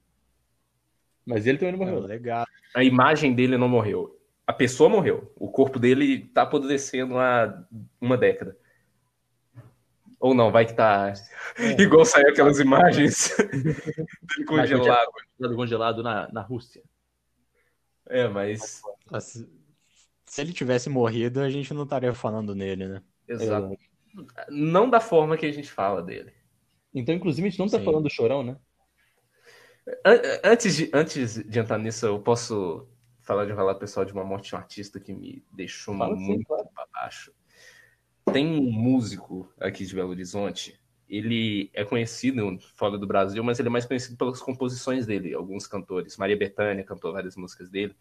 Mas 1.27 1.47
ele 1.47 1.59
também 1.59 1.77
não 1.77 1.83
É, 1.83 1.90
morreu. 1.90 2.03
né? 2.03 2.14
legal. 2.14 2.47
A 2.75 2.83
imagem 2.83 3.35
dele 3.35 3.59
não 3.59 3.69
morreu. 3.69 4.19
A 4.47 4.53
pessoa 4.53 4.88
morreu. 4.88 5.31
O 5.37 5.51
corpo 5.51 5.79
dele 5.79 6.25
tá 6.33 6.43
apodrecendo 6.43 7.19
há 7.19 7.62
uma 8.01 8.16
década. 8.16 8.57
Ou 10.19 10.35
não, 10.35 10.51
vai 10.51 10.64
que 10.64 10.73
tá. 10.75 11.12
É. 11.59 11.71
Igual 11.83 12.07
saiu 12.07 12.29
aquelas 12.31 12.59
imagens. 12.59 13.37
Congelado, 14.49 15.11
congelado 15.55 16.03
na, 16.03 16.33
na 16.33 16.40
Rússia. 16.40 16.83
É, 18.11 18.29
mas. 18.29 18.83
Se 19.20 19.49
se 20.27 20.40
ele 20.40 20.53
tivesse 20.53 20.88
morrido, 20.88 21.40
a 21.40 21.51
gente 21.51 21.75
não 21.75 21.83
estaria 21.83 22.14
falando 22.14 22.55
nele, 22.55 22.87
né? 22.87 23.03
Exato. 23.27 23.77
Não 24.49 24.88
da 24.88 25.01
forma 25.01 25.37
que 25.37 25.44
a 25.44 25.51
gente 25.51 25.68
fala 25.68 26.01
dele. 26.01 26.33
Então, 26.94 27.12
inclusive, 27.12 27.49
a 27.49 27.51
gente 27.51 27.59
não 27.59 27.68
tá 27.68 27.79
Sim. 27.79 27.85
falando 27.85 28.05
do 28.05 28.11
chorão, 28.11 28.44
né? 28.44 28.57
An- 30.05 30.20
Antes 30.44 30.77
de, 30.77 30.90
antes 30.94 31.42
de 31.44 31.59
entrar 31.59 31.79
nisso, 31.79 32.07
eu 32.07 32.20
posso 32.20 32.88
falar 33.23 33.44
de 33.44 33.53
um 33.53 33.57
relato 33.57 33.81
pessoal 33.81 34.07
de 34.07 34.12
uma 34.12 34.25
morte 34.25 34.51
de 34.51 34.55
um 34.55 34.59
artista 34.59 35.01
que 35.01 35.12
me 35.12 35.44
deixou 35.53 35.96
Fala 35.96 36.14
muito 36.14 36.46
claro. 36.46 36.68
para 36.73 36.87
baixo. 36.92 37.33
Tem 38.33 38.46
um 38.46 38.70
músico 38.70 39.53
aqui 39.59 39.85
de 39.85 39.94
Belo 39.96 40.11
Horizonte. 40.11 40.80
Ele 41.11 41.70
é 41.75 41.85
conhecido 41.85 42.59
fora 42.77 42.96
do 42.96 43.07
Brasil, 43.07 43.42
mas 43.42 43.59
ele 43.59 43.68
é 43.68 43.70
mais 43.70 43.85
conhecido 43.85 44.16
pelas 44.16 44.40
composições 44.40 45.07
dele. 45.07 45.35
Alguns 45.35 45.66
cantores. 45.66 46.16
Maria 46.16 46.37
Bethânia 46.37 46.85
cantou 46.85 47.12
várias 47.12 47.37
músicas 47.37 47.68
dele, 47.68 47.96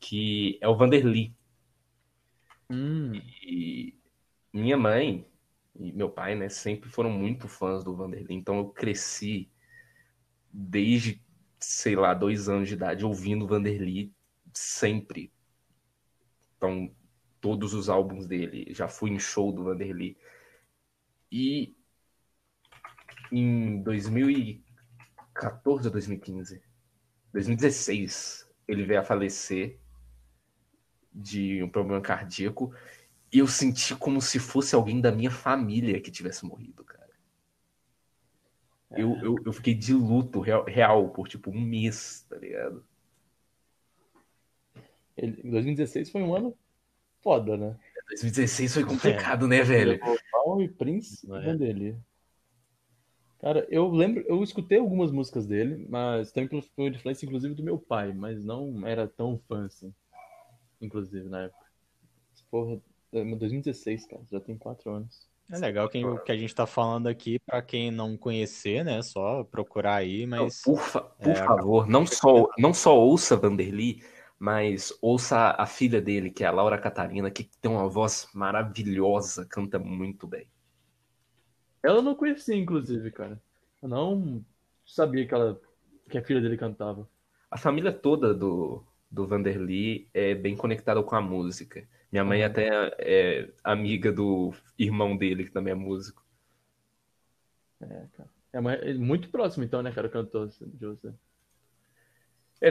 que 0.00 0.58
é 0.62 0.68
o 0.68 0.74
Vanderly. 0.74 1.36
Hum. 2.70 3.12
E 3.42 3.94
minha 4.52 4.78
mãe 4.78 5.26
e 5.78 5.92
meu 5.92 6.08
pai, 6.08 6.34
né, 6.34 6.48
sempre 6.48 6.88
foram 6.88 7.10
muito 7.10 7.48
fãs 7.48 7.84
do 7.84 7.94
Vanderlei. 7.94 8.36
Então 8.36 8.56
eu 8.58 8.68
cresci 8.70 9.50
desde, 10.50 11.20
sei 11.58 11.96
lá, 11.96 12.14
dois 12.14 12.48
anos 12.48 12.68
de 12.68 12.74
idade 12.74 13.04
ouvindo 13.04 13.44
o 13.44 13.48
Vanderlei 13.48 14.12
sempre. 14.52 15.32
Então, 16.56 16.90
todos 17.40 17.74
os 17.74 17.88
álbuns 17.88 18.26
dele. 18.26 18.72
Já 18.72 18.88
fui 18.88 19.10
em 19.10 19.18
show 19.18 19.52
do 19.52 19.64
Vanderlei. 19.64 20.16
E 21.30 21.76
em 23.32 23.82
2014 23.82 25.86
ou 25.86 25.92
2015, 25.92 26.62
2016, 27.32 28.48
ele 28.68 28.84
veio 28.84 29.00
a 29.00 29.04
falecer 29.04 29.78
de 31.12 31.62
um 31.62 31.68
problema 31.68 32.00
cardíaco. 32.00 32.74
E 33.32 33.38
eu 33.38 33.46
senti 33.46 33.96
como 33.96 34.20
se 34.20 34.38
fosse 34.38 34.74
alguém 34.74 35.00
da 35.00 35.10
minha 35.10 35.30
família 35.30 36.00
que 36.00 36.10
tivesse 36.10 36.44
morrido, 36.44 36.84
cara. 36.84 37.10
Eu, 38.92 39.16
eu, 39.16 39.36
eu 39.44 39.52
fiquei 39.52 39.74
de 39.74 39.92
luto 39.92 40.40
real, 40.40 40.64
real 40.64 41.08
por 41.08 41.28
tipo 41.28 41.50
um 41.50 41.60
mês, 41.60 42.24
tá 42.28 42.36
ligado? 42.36 42.84
Ele, 45.16 45.42
2016 45.42 46.10
foi 46.10 46.22
um 46.22 46.34
ano 46.34 46.56
foda, 47.20 47.56
né? 47.56 47.76
2016 48.08 48.74
foi 48.74 48.84
complicado, 48.84 49.48
né, 49.48 49.62
velho? 49.62 49.92
Levou 49.92 50.16
Val 50.32 50.62
e 50.62 50.68
Prince 50.68 51.26
Não 51.26 51.36
e 51.36 51.42
é? 51.42 51.46
Vanderly. 51.46 51.96
Cara, 53.44 53.66
eu 53.70 53.90
lembro, 53.90 54.24
eu 54.28 54.42
escutei 54.42 54.78
algumas 54.78 55.12
músicas 55.12 55.46
dele, 55.46 55.86
mas 55.90 56.32
também 56.32 56.48
por 56.48 56.64
por 56.74 56.88
influência, 56.94 57.26
inclusive, 57.26 57.54
do 57.54 57.62
meu 57.62 57.78
pai, 57.78 58.12
mas 58.14 58.42
não 58.44 58.86
era 58.86 59.06
tão 59.06 59.38
fã 59.48 59.66
assim. 59.66 59.94
Inclusive, 60.80 61.28
na 61.28 61.44
época. 61.44 61.66
Porra, 62.50 62.80
é 63.12 63.24
2016, 63.36 64.06
cara, 64.06 64.22
já 64.30 64.40
tem 64.40 64.58
quatro 64.58 64.90
anos. 64.92 65.28
É 65.50 65.58
legal 65.58 65.88
que, 65.90 66.00
que 66.24 66.32
a 66.32 66.36
gente 66.36 66.54
tá 66.54 66.66
falando 66.66 67.08
aqui, 67.08 67.38
pra 67.40 67.62
quem 67.62 67.90
não 67.90 68.16
conhecer, 68.16 68.84
né? 68.84 69.02
Só 69.02 69.44
procurar 69.44 69.96
aí, 69.96 70.26
mas. 70.26 70.62
Por, 70.62 70.78
fa- 70.80 71.00
por 71.22 71.36
É, 71.36 71.44
favor, 71.46 71.86
não 71.86 72.06
só, 72.06 72.48
não 72.58 72.74
só 72.74 72.96
ouça 72.98 73.36
Vanderly, 73.36 74.02
mas 74.38 74.92
ouça 75.00 75.54
a 75.58 75.66
filha 75.66 76.00
dele, 76.00 76.30
que 76.30 76.42
é 76.44 76.46
a 76.46 76.50
Laura 76.50 76.78
Catarina, 76.78 77.30
que 77.30 77.44
tem 77.60 77.70
uma 77.70 77.88
voz 77.88 78.28
maravilhosa, 78.34 79.46
canta 79.48 79.78
muito 79.78 80.26
bem. 80.26 80.48
Ela 81.84 81.98
eu 81.98 82.02
não 82.02 82.16
conhecia, 82.16 82.56
inclusive, 82.56 83.12
cara. 83.12 83.40
Eu 83.82 83.88
não 83.88 84.44
sabia 84.84 85.26
que 85.26 85.32
ela 85.34 85.60
que 86.10 86.18
a 86.18 86.24
filha 86.24 86.40
dele 86.40 86.56
cantava. 86.58 87.08
A 87.50 87.56
família 87.56 87.90
toda 87.92 88.34
do, 88.34 88.84
do 89.10 89.26
Vanderly 89.26 90.08
é 90.12 90.34
bem 90.34 90.56
conectada 90.56 91.02
com 91.02 91.14
a 91.16 91.20
música. 91.22 91.88
Minha 92.12 92.24
mãe 92.24 92.42
Uhum. 92.42 92.44
até 92.44 92.68
é 92.98 93.50
amiga 93.62 94.12
do 94.12 94.52
irmão 94.78 95.16
dele, 95.16 95.44
que 95.44 95.50
também 95.50 95.72
é 95.72 95.74
músico. 95.76 96.22
É, 97.80 98.06
cara. 98.16 98.30
É, 98.52 98.90
é 98.90 98.94
muito 98.94 99.30
próximo, 99.30 99.64
então, 99.64 99.82
né, 99.82 99.92
cara, 99.92 100.06
o 100.08 100.10
cantor 100.10 100.48
de 100.48 100.86
você. 100.86 101.12
É, 102.60 102.68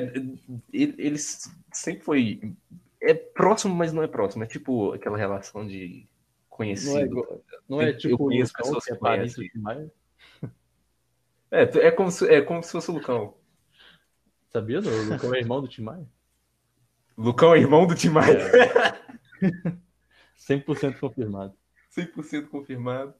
ele, 0.71 0.95
ele 0.97 1.17
sempre 1.17 2.01
foi. 2.03 2.55
É 3.01 3.13
próximo, 3.13 3.75
mas 3.75 3.93
não 3.93 4.03
é 4.03 4.07
próximo. 4.07 4.43
É 4.43 4.47
tipo 4.47 4.93
aquela 4.93 5.17
relação 5.17 5.65
de 5.67 6.07
conhecido. 6.55 6.91
Não 6.93 6.99
é, 6.99 7.03
igual- 7.03 7.41
não 7.69 7.81
é 7.81 7.89
Eu 7.89 7.97
tipo 7.97 8.15
o 8.15 8.17
conheço 8.17 8.51
Lucão, 8.57 8.65
pessoas 8.65 8.85
que 8.85 8.91
é 8.91 8.95
que 8.95 9.01
parente 9.01 9.29
do 9.31 9.35
conhecem. 9.35 9.51
Tim 9.53 9.59
Maia. 9.59 9.91
É, 11.51 11.61
é, 11.87 11.91
como 11.91 12.09
se, 12.11 12.27
é 12.33 12.41
como 12.41 12.63
se 12.63 12.71
fosse 12.71 12.89
o 12.89 12.93
Lucão. 12.95 13.35
Sabia? 14.49 14.79
O 14.79 15.03
Lucão 15.09 15.33
é 15.35 15.39
irmão 15.39 15.61
do 15.61 15.67
Tim 15.67 15.81
Maia? 15.83 16.07
Lucão 17.17 17.53
é 17.53 17.59
irmão 17.59 17.85
do 17.85 17.93
Tim 17.95 18.09
Maia. 18.09 18.39
100% 20.37 20.99
confirmado. 20.99 21.53
100% 21.95 22.47
confirmado. 22.47 23.13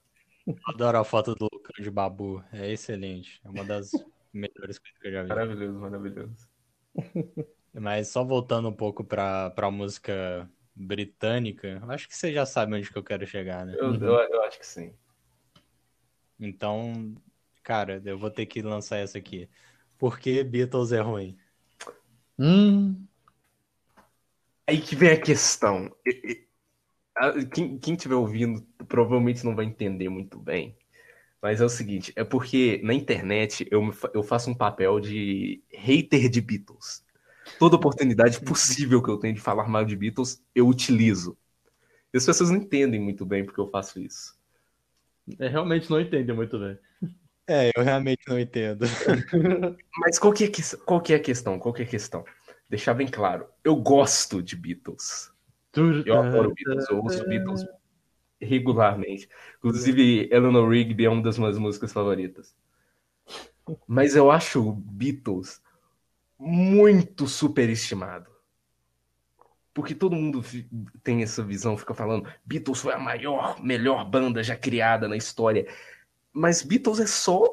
Adoro 0.67 0.97
a 0.97 1.03
foto 1.03 1.35
do 1.35 1.47
Lucão 1.51 1.73
de 1.83 1.89
Babu. 1.91 2.43
É 2.51 2.71
excelente. 2.71 3.39
É 3.45 3.49
uma 3.49 3.63
das 3.63 3.91
melhores 4.33 4.79
coisas 4.79 4.97
que 4.99 5.07
eu 5.07 5.11
já 5.11 5.23
vi. 5.23 5.29
Maravilhoso, 5.29 5.79
maravilhoso. 5.79 6.49
Mas 7.73 8.09
só 8.09 8.23
voltando 8.23 8.67
um 8.69 8.73
pouco 8.73 9.03
pra, 9.03 9.49
pra 9.51 9.71
música 9.71 10.49
britânica, 10.75 11.81
acho 11.89 12.07
que 12.07 12.15
você 12.15 12.33
já 12.33 12.45
sabe 12.45 12.75
onde 12.75 12.91
que 12.91 12.97
eu 12.97 13.03
quero 13.03 13.25
chegar, 13.27 13.65
né? 13.65 13.75
Eu, 13.79 13.95
eu, 13.95 14.13
eu 14.29 14.43
acho 14.43 14.59
que 14.59 14.65
sim. 14.65 14.93
Então, 16.39 17.15
cara, 17.63 18.01
eu 18.05 18.17
vou 18.17 18.29
ter 18.31 18.45
que 18.45 18.61
lançar 18.61 18.97
essa 18.97 19.17
aqui. 19.17 19.49
Por 19.97 20.19
que 20.19 20.43
Beatles 20.43 20.91
é 20.91 20.99
ruim? 21.01 21.37
Hum, 22.37 23.07
Aí 24.67 24.81
que 24.81 24.95
vem 24.95 25.11
a 25.11 25.19
questão. 25.21 25.89
Quem, 27.53 27.77
quem 27.77 27.93
estiver 27.95 28.15
ouvindo 28.15 28.61
provavelmente 28.87 29.43
não 29.45 29.55
vai 29.55 29.65
entender 29.65 30.09
muito 30.09 30.39
bem. 30.39 30.75
Mas 31.41 31.61
é 31.61 31.65
o 31.65 31.69
seguinte, 31.69 32.13
é 32.15 32.23
porque 32.23 32.81
na 32.83 32.93
internet 32.93 33.67
eu, 33.71 33.83
eu 34.13 34.23
faço 34.23 34.49
um 34.51 34.55
papel 34.55 34.99
de 34.99 35.63
hater 35.71 36.29
de 36.29 36.41
Beatles. 36.41 37.02
Toda 37.59 37.75
oportunidade 37.75 38.39
possível 38.41 39.01
que 39.01 39.09
eu 39.09 39.17
tenho 39.17 39.33
de 39.33 39.41
falar 39.41 39.67
mal 39.67 39.85
de 39.85 39.95
Beatles, 39.95 40.43
eu 40.53 40.67
utilizo. 40.67 41.37
E 42.13 42.17
as 42.17 42.25
pessoas 42.25 42.49
não 42.49 42.57
entendem 42.57 42.99
muito 42.99 43.25
bem 43.25 43.43
porque 43.43 43.59
eu 43.59 43.69
faço 43.69 43.99
isso. 43.99 44.35
é, 45.39 45.47
realmente 45.47 45.89
não 45.89 45.99
entende 45.99 46.31
muito 46.33 46.59
bem. 46.59 46.77
É, 47.47 47.71
eu 47.75 47.83
realmente 47.83 48.21
não 48.27 48.39
entendo. 48.39 48.85
Mas 49.99 50.17
qual 50.17 50.31
que 50.31 50.45
é, 50.45 50.51
qual 50.85 51.01
que 51.01 51.13
é 51.13 51.17
a 51.17 51.19
questão? 51.19 51.59
Qual 51.59 51.73
que 51.73 51.81
é 51.81 51.85
a 51.85 51.89
questão? 51.89 52.23
Deixar 52.69 52.93
bem 52.93 53.07
claro, 53.07 53.47
eu 53.63 53.75
gosto 53.75 54.41
de 54.41 54.55
Beatles. 54.55 55.31
Eu 56.05 56.19
adoro 56.19 56.53
Beatles, 56.53 56.89
eu 56.89 56.99
ouço 56.99 57.27
Beatles 57.27 57.65
regularmente. 58.39 59.27
Inclusive, 59.57 60.29
Eleanor 60.31 60.69
Rigby 60.69 61.05
é 61.05 61.09
uma 61.09 61.21
das 61.21 61.37
minhas 61.37 61.57
músicas 61.57 61.91
favoritas. 61.91 62.55
Mas 63.87 64.15
eu 64.15 64.29
acho 64.29 64.71
Beatles 64.71 65.61
muito 66.43 67.27
superestimado. 67.27 68.31
Porque 69.73 69.95
todo 69.95 70.15
mundo 70.15 70.43
tem 71.03 71.23
essa 71.23 71.43
visão, 71.43 71.77
fica 71.77 71.93
falando, 71.93 72.31
Beatles 72.45 72.81
foi 72.81 72.93
a 72.93 72.99
maior, 72.99 73.61
melhor 73.63 74.05
banda 74.05 74.43
já 74.43 74.55
criada 74.55 75.07
na 75.07 75.17
história. 75.17 75.67
Mas 76.31 76.61
Beatles 76.61 76.99
é 76.99 77.07
só 77.07 77.43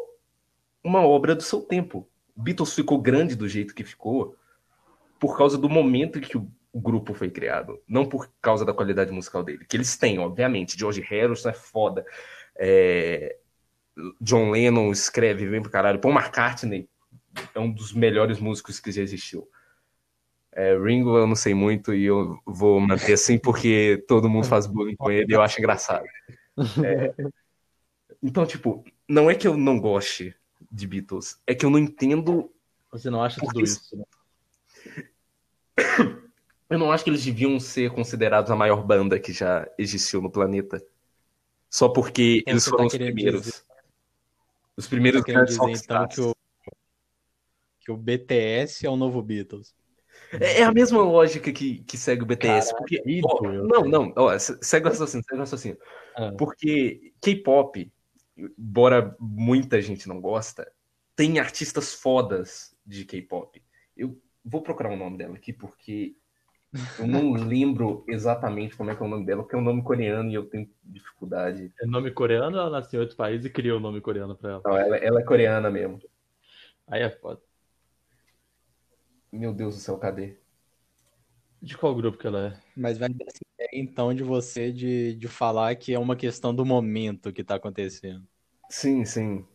uma 0.84 1.00
obra 1.00 1.34
do 1.34 1.42
seu 1.42 1.60
tempo. 1.60 2.08
Beatles 2.36 2.74
ficou 2.74 3.00
grande 3.00 3.34
do 3.34 3.48
jeito 3.48 3.74
que 3.74 3.84
ficou 3.84 4.36
por 5.18 5.36
causa 5.36 5.56
do 5.56 5.68
momento 5.68 6.18
em 6.18 6.22
que 6.22 6.36
o 6.36 6.50
o 6.72 6.80
grupo 6.80 7.12
foi 7.12 7.30
criado, 7.30 7.80
não 7.86 8.06
por 8.06 8.30
causa 8.40 8.64
da 8.64 8.72
qualidade 8.72 9.10
musical 9.10 9.42
dele, 9.42 9.64
que 9.68 9.76
eles 9.76 9.96
têm, 9.96 10.18
obviamente. 10.18 10.78
George 10.78 11.00
Harrison 11.00 11.48
é 11.48 11.52
foda. 11.52 12.04
É, 12.56 13.36
John 14.20 14.50
Lennon 14.50 14.92
escreve 14.92 15.48
bem 15.48 15.60
pro 15.60 15.70
caralho. 15.70 15.98
Paul 15.98 16.14
McCartney 16.14 16.88
é 17.54 17.60
um 17.60 17.70
dos 17.70 17.92
melhores 17.92 18.38
músicos 18.38 18.80
que 18.80 18.90
já 18.92 19.02
existiu. 19.02 19.48
É, 20.52 20.76
Ringo 20.76 21.16
eu 21.16 21.26
não 21.26 21.36
sei 21.36 21.54
muito 21.54 21.94
e 21.94 22.04
eu 22.04 22.40
vou 22.44 22.80
manter 22.80 23.12
assim 23.12 23.38
porque 23.38 24.04
todo 24.08 24.28
mundo 24.28 24.46
faz 24.46 24.66
bullying 24.66 24.96
com 24.96 25.10
ele 25.10 25.32
e 25.32 25.34
eu 25.34 25.42
acho 25.42 25.58
engraçado. 25.60 26.04
É, 26.84 27.14
então, 28.22 28.44
tipo, 28.44 28.84
não 29.08 29.30
é 29.30 29.34
que 29.34 29.46
eu 29.46 29.56
não 29.56 29.80
goste 29.80 30.34
de 30.70 30.86
Beatles, 30.86 31.40
é 31.46 31.54
que 31.54 31.64
eu 31.64 31.70
não 31.70 31.78
entendo 31.78 32.52
Você 32.90 33.08
não 33.10 33.22
acha 33.22 33.40
tudo 33.40 33.52
que 33.54 33.62
isso, 33.62 33.96
né? 33.96 34.04
Eu 36.68 36.78
não 36.78 36.92
acho 36.92 37.02
que 37.02 37.10
eles 37.10 37.24
deviam 37.24 37.58
ser 37.58 37.90
considerados 37.90 38.48
a 38.48 38.54
maior 38.54 38.84
banda 38.84 39.18
que 39.18 39.32
já 39.32 39.68
existiu 39.76 40.22
no 40.22 40.30
planeta. 40.30 40.80
Só 41.68 41.88
porque 41.88 42.42
Então 42.42 42.52
eles 42.52 42.64
foram 42.64 42.86
tá 42.86 42.86
os 42.86 42.94
primeiros. 42.96 43.42
dizer- 43.42 43.62
Os 44.76 44.86
primeiros 44.86 45.20
Tá 45.22 45.26
grandes 45.26 45.58
dizer 45.58 45.70
então 45.84 46.06
que 46.06 46.20
o, 46.20 46.32
que 47.80 47.90
o 47.90 47.96
BTS 47.96 48.86
é 48.86 48.90
o 48.90 48.96
novo 48.96 49.22
Beatles. 49.22 49.74
É 50.32 50.60
é 50.60 50.62
a 50.64 50.72
mesma 50.72 51.02
lógica 51.02 51.52
que, 51.52 51.82
que 51.84 51.96
segue 51.96 52.22
o 52.22 52.26
BTS. 52.26 52.76
porque, 52.76 53.02
aí 53.06 53.20
ó, 53.24 53.42
não, 53.42 53.84
não, 53.84 54.12
ó, 54.16 54.38
se- 54.38 54.58
segue 54.62 54.86
o 54.86 54.90
raciocínio, 54.90 55.24
segue 55.24 55.36
o 55.36 55.40
raciocínio. 55.40 55.78
Ah. 56.16 56.32
Porque 56.36 57.12
K-pop, 57.20 57.90
embora 58.36 59.16
muita 59.18 59.80
gente 59.80 60.08
não 60.08 60.20
gosta, 60.20 60.70
tem 61.16 61.38
artistas 61.38 61.94
fodas 61.94 62.74
de 62.86 63.04
K-pop. 63.04 63.62
Eu 63.96 64.20
vou 64.44 64.62
procurar 64.62 64.92
o 64.92 64.96
nome 64.96 65.18
dela 65.18 65.34
aqui 65.34 65.52
porque 65.52 66.14
eu 66.98 67.06
não 67.06 67.32
lembro 67.34 68.04
exatamente 68.08 68.76
como 68.76 68.90
é 68.90 68.96
que 68.96 69.02
é 69.02 69.06
o 69.06 69.08
nome 69.08 69.26
dela, 69.26 69.42
porque 69.42 69.56
é 69.56 69.58
um 69.58 69.62
nome 69.62 69.82
coreano 69.82 70.30
e 70.30 70.34
eu 70.34 70.48
tenho 70.48 70.70
dificuldade. 70.84 71.72
É 71.80 71.86
nome 71.86 72.10
coreano 72.10 72.56
ou 72.56 72.62
ela 72.62 72.70
nasceu 72.70 73.00
em 73.00 73.02
outro 73.02 73.16
país 73.16 73.44
e 73.44 73.50
criou 73.50 73.78
o 73.78 73.82
nome 73.82 74.00
coreano 74.00 74.36
pra 74.36 74.50
ela? 74.52 74.62
Não, 74.64 74.76
ela, 74.76 74.96
ela 74.96 75.20
é 75.20 75.24
coreana 75.24 75.70
mesmo. 75.70 76.00
Aí 76.86 77.02
é 77.02 77.10
foda. 77.10 77.40
Meu 79.32 79.52
Deus 79.52 79.74
do 79.74 79.80
céu, 79.80 79.98
cadê? 79.98 80.38
De 81.62 81.76
qual 81.76 81.94
grupo 81.94 82.18
que 82.18 82.26
ela 82.26 82.48
é? 82.48 82.60
Mas 82.74 82.98
vai 82.98 83.08
ideia, 83.10 83.70
então, 83.72 84.14
de 84.14 84.22
você 84.22 84.72
de, 84.72 85.14
de 85.16 85.28
falar 85.28 85.74
que 85.76 85.92
é 85.94 85.98
uma 85.98 86.16
questão 86.16 86.54
do 86.54 86.64
momento 86.64 87.32
que 87.32 87.44
tá 87.44 87.56
acontecendo. 87.56 88.26
Sim, 88.70 89.04
sim. 89.04 89.46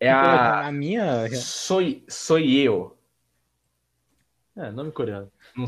É 0.00 0.10
a 0.10 0.66
A 0.68 0.72
minha. 0.72 1.28
Soy, 1.28 2.04
Soy 2.08 2.56
Eu. 2.64 2.96
É, 4.56 4.70
nome 4.72 4.92
coreano. 4.92 5.30
Não 5.54 5.66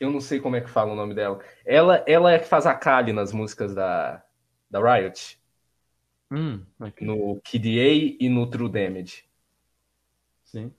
eu 0.00 0.10
não 0.10 0.20
sei 0.20 0.40
como 0.40 0.56
é 0.56 0.60
que 0.60 0.68
fala 0.70 0.92
o 0.92 0.96
nome 0.96 1.14
dela. 1.14 1.38
Ela, 1.64 2.04
ela 2.06 2.32
é 2.32 2.38
que 2.38 2.46
faz 2.46 2.66
a 2.66 2.74
Kali 2.74 3.12
nas 3.12 3.32
músicas 3.32 3.74
da, 3.74 4.22
da 4.70 4.80
Riot, 4.80 5.40
Hum, 6.30 6.66
aqui. 6.80 7.06
no 7.06 7.38
KDA 7.44 8.16
e 8.24 8.28
no 8.30 8.48
True 8.50 8.70
Damage. 8.70 9.24
Sim. 10.52 10.70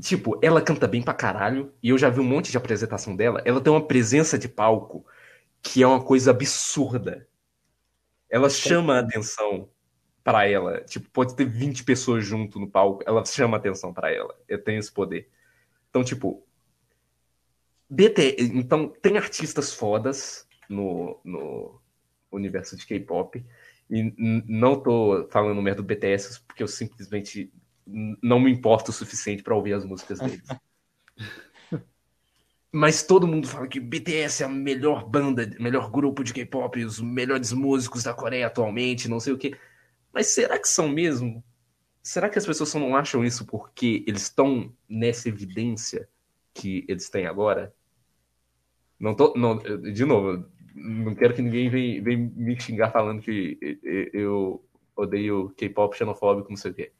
Tipo, 0.00 0.38
ela 0.42 0.60
canta 0.60 0.86
bem 0.86 1.02
pra 1.02 1.14
caralho, 1.14 1.72
e 1.82 1.88
eu 1.88 1.98
já 1.98 2.10
vi 2.10 2.20
um 2.20 2.24
monte 2.24 2.50
de 2.50 2.56
apresentação 2.58 3.16
dela. 3.16 3.40
Ela 3.44 3.60
tem 3.60 3.72
uma 3.72 3.86
presença 3.86 4.38
de 4.38 4.48
palco 4.48 5.06
que 5.62 5.82
é 5.82 5.86
uma 5.86 6.02
coisa 6.02 6.30
absurda. 6.30 7.26
Ela 8.28 8.50
chama 8.50 8.96
a 8.96 9.00
atenção 9.00 9.68
pra 10.22 10.46
ela. 10.46 10.80
Tipo, 10.82 11.08
pode 11.10 11.34
ter 11.34 11.46
20 11.46 11.84
pessoas 11.84 12.24
junto 12.24 12.58
no 12.58 12.68
palco, 12.68 13.02
ela 13.06 13.24
chama 13.24 13.56
a 13.56 13.60
atenção 13.60 13.94
pra 13.94 14.10
ela. 14.10 14.34
Eu 14.46 14.62
tenho 14.62 14.78
esse 14.78 14.92
poder. 14.92 15.30
Então, 15.88 16.02
tipo, 16.02 16.44
BT, 17.88 18.36
então 18.54 18.88
tem 18.88 19.16
artistas 19.16 19.72
fodas 19.72 20.46
no, 20.68 21.20
no 21.24 21.80
universo 22.30 22.76
de 22.76 22.86
K-pop. 22.86 23.44
E 23.88 24.14
não 24.48 24.80
tô 24.80 25.28
falando 25.30 25.62
merda 25.62 25.82
do 25.82 25.86
BTS 25.86 26.40
porque 26.40 26.62
eu 26.62 26.68
simplesmente 26.68 27.52
não 27.86 28.40
me 28.40 28.50
importo 28.50 28.90
o 28.90 28.94
suficiente 28.94 29.42
pra 29.42 29.54
ouvir 29.54 29.74
as 29.74 29.84
músicas 29.84 30.18
deles. 30.18 30.46
Mas 32.74 33.02
todo 33.02 33.26
mundo 33.26 33.46
fala 33.46 33.68
que 33.68 33.78
BTS 33.78 34.42
é 34.42 34.46
a 34.46 34.48
melhor 34.48 35.06
banda, 35.06 35.50
melhor 35.60 35.90
grupo 35.90 36.24
de 36.24 36.32
K-pop, 36.32 36.82
os 36.82 37.00
melhores 37.00 37.52
músicos 37.52 38.04
da 38.04 38.14
Coreia 38.14 38.46
atualmente, 38.46 39.10
não 39.10 39.20
sei 39.20 39.34
o 39.34 39.38
quê. 39.38 39.54
Mas 40.12 40.32
será 40.32 40.58
que 40.58 40.66
são 40.66 40.88
mesmo? 40.88 41.44
Será 42.02 42.30
que 42.30 42.38
as 42.38 42.46
pessoas 42.46 42.70
só 42.70 42.78
não 42.78 42.96
acham 42.96 43.22
isso 43.22 43.44
porque 43.44 44.02
eles 44.06 44.22
estão 44.22 44.72
nessa 44.88 45.28
evidência 45.28 46.08
que 46.54 46.84
eles 46.88 47.10
têm 47.10 47.26
agora? 47.26 47.74
Não 48.98 49.14
tô, 49.14 49.34
não, 49.36 49.58
de 49.58 50.04
novo, 50.06 50.44
não 50.74 51.14
quero 51.14 51.34
que 51.34 51.42
ninguém 51.42 51.68
venha, 51.68 52.02
venha 52.02 52.32
me 52.34 52.58
xingar 52.58 52.90
falando 52.90 53.20
que 53.20 53.58
eu 54.14 54.64
odeio 54.96 55.50
K-pop 55.56 55.96
xenofóbico, 55.96 56.48
não 56.48 56.56
sei 56.56 56.70
o 56.70 56.74
quê. 56.74 56.92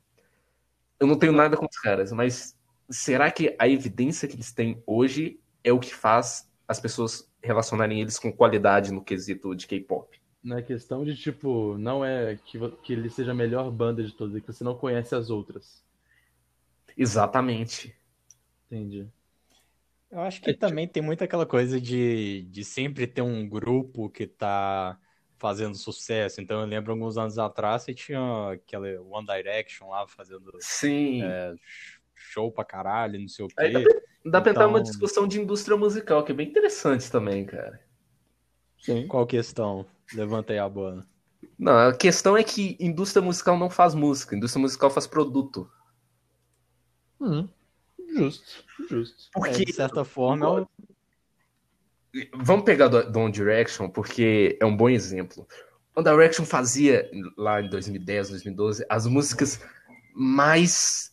Eu 1.02 1.08
não 1.08 1.18
tenho 1.18 1.32
nada 1.32 1.56
com 1.56 1.66
os 1.66 1.78
caras, 1.80 2.12
mas 2.12 2.56
será 2.88 3.28
que 3.28 3.56
a 3.58 3.68
evidência 3.68 4.28
que 4.28 4.36
eles 4.36 4.52
têm 4.52 4.80
hoje 4.86 5.40
é 5.64 5.72
o 5.72 5.80
que 5.80 5.92
faz 5.92 6.48
as 6.68 6.78
pessoas 6.78 7.28
relacionarem 7.42 8.00
eles 8.00 8.20
com 8.20 8.32
qualidade 8.32 8.92
no 8.92 9.02
quesito 9.02 9.52
de 9.52 9.66
K-pop? 9.66 10.22
Não 10.44 10.58
é 10.58 10.62
questão 10.62 11.04
de, 11.04 11.16
tipo, 11.16 11.76
não 11.76 12.04
é 12.04 12.38
que, 12.44 12.56
que 12.84 12.92
ele 12.92 13.10
seja 13.10 13.32
a 13.32 13.34
melhor 13.34 13.68
banda 13.72 14.00
de 14.04 14.12
todas, 14.12 14.36
é 14.36 14.40
que 14.40 14.46
você 14.46 14.62
não 14.62 14.76
conhece 14.76 15.12
as 15.12 15.28
outras. 15.28 15.82
Exatamente. 16.96 17.92
Entendi. 18.70 19.08
Eu 20.08 20.20
acho 20.20 20.40
que 20.40 20.54
também 20.54 20.86
tem 20.86 21.02
muito 21.02 21.24
aquela 21.24 21.44
coisa 21.44 21.80
de, 21.80 22.42
de 22.42 22.64
sempre 22.64 23.08
ter 23.08 23.22
um 23.22 23.48
grupo 23.48 24.08
que 24.08 24.24
tá 24.24 24.96
fazendo 25.42 25.76
sucesso. 25.76 26.40
Então 26.40 26.61
eu 26.61 26.66
lembro 26.66 26.92
alguns 26.92 27.18
anos 27.18 27.37
atrás 27.37 27.83
você 27.83 27.92
tinha 27.92 28.52
aquela 28.52 28.87
One 29.11 29.26
Direction 29.26 29.88
lá 29.90 30.07
fazendo 30.07 30.52
Sim. 30.61 31.20
é, 31.24 31.55
show 32.14 32.50
pra 32.52 32.64
caralho, 32.64 33.20
não 33.20 33.26
sei 33.28 33.44
o 33.44 33.48
Aí 33.59 33.72
quê. 33.85 34.02
Dá 34.24 34.40
pra 34.40 34.52
entrar 34.52 34.66
numa 34.68 34.78
Então- 34.78 34.88
discussão 34.88 35.26
de 35.26 35.40
indústria 35.40 35.76
musical, 35.76 36.24
que 36.24 36.31
é 36.31 36.35
bem 36.35 36.48
interessante 36.48 37.11
também, 37.11 37.44
cara. 37.44 37.83
Sim. 38.78 39.09
Qual 39.09 39.26
questão? 39.26 39.85
Levantei 40.14 40.59
a 40.59 40.68
bola. 40.68 41.05
Não, 41.59 41.88
a 41.88 41.92
questão 41.92 42.37
é 42.37 42.44
que 42.44 42.76
indústria 42.78 43.20
musical 43.20 43.59
não 43.59 43.68
faz 43.68 43.94
música, 43.96 44.37
indústria 44.37 44.61
musical 44.62 44.90
faz 44.90 45.09
produto. 45.09 45.68
Hum, 47.20 47.48
justo, 48.16 48.64
justo. 48.88 49.28
É, 49.37 49.40
Porque 49.40 49.64
de 49.64 49.72
certa 49.72 50.05
forma, 50.05 50.46
é 50.46 50.48
o- 50.61 50.68
Vamos 52.35 52.64
pegar 52.64 52.88
do, 52.88 53.18
One 53.18 53.33
Direction, 53.33 53.88
porque 53.88 54.57
é 54.61 54.66
um 54.66 54.77
bom 54.77 54.88
exemplo. 54.88 55.46
One 55.96 56.05
Direction 56.05 56.44
fazia, 56.44 57.11
lá 57.37 57.61
em 57.62 57.68
2010, 57.68 58.31
2012, 58.31 58.85
as 58.88 59.07
músicas 59.07 59.61
mais 60.14 61.12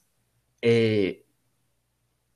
é, 0.63 1.19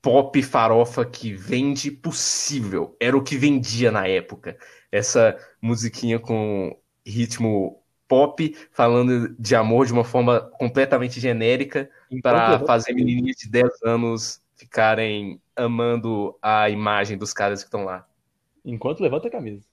pop 0.00 0.42
farofa 0.42 1.04
que 1.04 1.32
vende 1.32 1.90
possível. 1.90 2.96
Era 3.00 3.16
o 3.16 3.22
que 3.22 3.36
vendia 3.36 3.90
na 3.90 4.06
época. 4.06 4.56
Essa 4.90 5.36
musiquinha 5.60 6.18
com 6.18 6.78
ritmo 7.06 7.82
pop, 8.08 8.56
falando 8.70 9.34
de 9.38 9.54
amor 9.56 9.86
de 9.86 9.92
uma 9.92 10.04
forma 10.04 10.40
completamente 10.58 11.20
genérica, 11.20 11.90
para 12.22 12.54
Enquanto- 12.54 12.66
fazer 12.66 12.92
menininhas 12.92 13.36
de 13.36 13.48
10 13.50 13.82
anos 13.82 14.40
ficarem 14.56 15.40
amando 15.56 16.36
a 16.40 16.70
imagem 16.70 17.18
dos 17.18 17.32
caras 17.32 17.60
que 17.62 17.66
estão 17.68 17.84
lá. 17.84 18.06
Enquanto 18.64 19.00
levanta 19.00 19.28
a 19.28 19.30
camisa. 19.30 19.66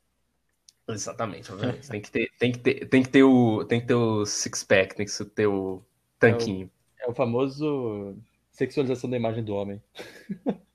Exatamente, 0.88 1.51
obviamente. 1.51 1.89
Tem 1.89 2.01
que 2.01 2.12
ter, 2.12 2.32
tem 2.38 2.51
que 2.51 2.60
ter, 2.60 2.86
tem 2.88 3.04
que 3.04 3.10
ter 3.10 3.23
o, 3.23 3.63
tem 3.65 3.80
que 3.80 3.88
ter 3.88 3.93
o 3.93 4.25
six 4.25 4.63
pack, 4.63 4.95
tem 4.95 5.06
que 5.06 5.25
ter 5.25 5.47
o 5.47 5.82
tanquinho. 6.19 6.69
É 6.99 7.10
o 7.10 7.13
famoso 7.13 8.17
sexualização 8.51 9.10
da 9.10 9.17
imagem 9.17 9.43
do 9.43 9.56
homem. 9.56 9.82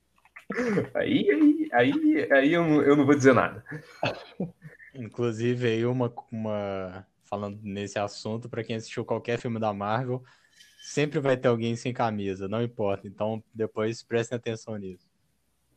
Aí, 0.94 1.28
aí, 1.30 1.68
aí, 1.72 2.32
aí 2.32 2.52
eu, 2.52 2.62
não, 2.62 2.80
eu 2.80 2.96
não 2.96 3.04
vou 3.04 3.16
dizer 3.16 3.34
nada. 3.34 3.64
inclusive, 4.94 5.66
aí 5.66 5.84
uma, 5.84 6.14
uma 6.30 7.06
falando 7.24 7.58
nesse 7.62 7.98
assunto, 7.98 8.48
pra 8.48 8.64
quem 8.64 8.76
assistiu 8.76 9.04
qualquer 9.04 9.38
filme 9.38 9.58
da 9.58 9.72
Marvel, 9.72 10.22
sempre 10.80 11.18
vai 11.18 11.36
ter 11.36 11.48
alguém 11.48 11.74
sem 11.76 11.92
camisa, 11.92 12.48
não 12.48 12.62
importa. 12.62 13.06
Então, 13.06 13.42
depois 13.52 14.02
prestem 14.02 14.36
atenção 14.36 14.76
nisso. 14.76 15.06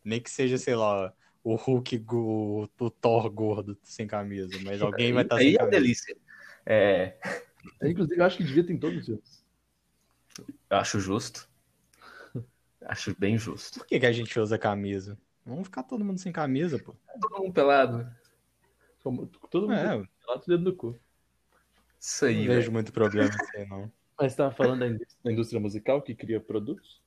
Nem 0.04 0.22
que 0.22 0.30
seja, 0.30 0.58
sei 0.58 0.76
lá, 0.76 1.12
o 1.44 1.56
Hulk, 1.56 2.06
o, 2.12 2.70
o 2.80 2.90
Thor 2.90 3.30
gordo 3.30 3.78
sem 3.84 4.06
camisa, 4.08 4.58
mas 4.64 4.82
alguém 4.82 5.14
vai 5.14 5.24
estar 5.24 5.38
aí 5.38 5.44
sem 5.46 5.56
é 5.56 5.58
camisa. 5.58 5.72
delícia. 5.80 6.18
É, 6.66 7.18
Inclusive, 7.84 8.20
eu 8.20 8.26
acho 8.26 8.38
que 8.38 8.44
devia 8.44 8.64
ter 8.66 8.74
em 8.74 8.78
todos 8.78 9.00
os 9.00 9.06
filmes. 9.06 9.46
eu 10.70 10.78
acho 10.78 11.00
justo. 11.00 11.50
Acho 12.86 13.14
bem 13.20 13.38
justo. 13.38 13.80
Por 13.80 13.88
que, 13.88 14.00
que 14.00 14.06
a 14.06 14.12
gente 14.12 14.40
usa 14.40 14.58
camisa? 14.58 15.18
Vamos 15.46 15.66
ficar 15.68 15.84
todo 15.84 16.04
mundo 16.06 16.18
sem 16.20 16.32
camisa, 16.32 16.80
pô. 16.80 16.96
Todo 17.20 17.40
mundo 17.44 17.54
pelado. 17.54 18.10
Todo 19.04 19.68
mundo 19.68 19.74
É, 19.74 19.96
é. 19.96 19.98
lá 20.28 20.36
o 20.38 20.40
dedo 20.48 20.64
no 20.64 20.76
cu. 20.76 20.98
Isso 22.00 22.26
aí, 22.26 22.46
não 22.48 22.54
vejo 22.56 22.72
muito 22.72 22.94
problema 22.94 23.30
aí, 23.56 23.68
não. 23.68 23.92
Mas 24.18 24.32
você 24.32 24.38
tava 24.38 24.52
falando 24.56 24.80
da 24.80 24.88
indústria, 24.88 25.20
da 25.24 25.32
indústria 25.32 25.60
musical 25.60 26.02
que 26.02 26.16
cria 26.16 26.40
produtos? 26.40 27.02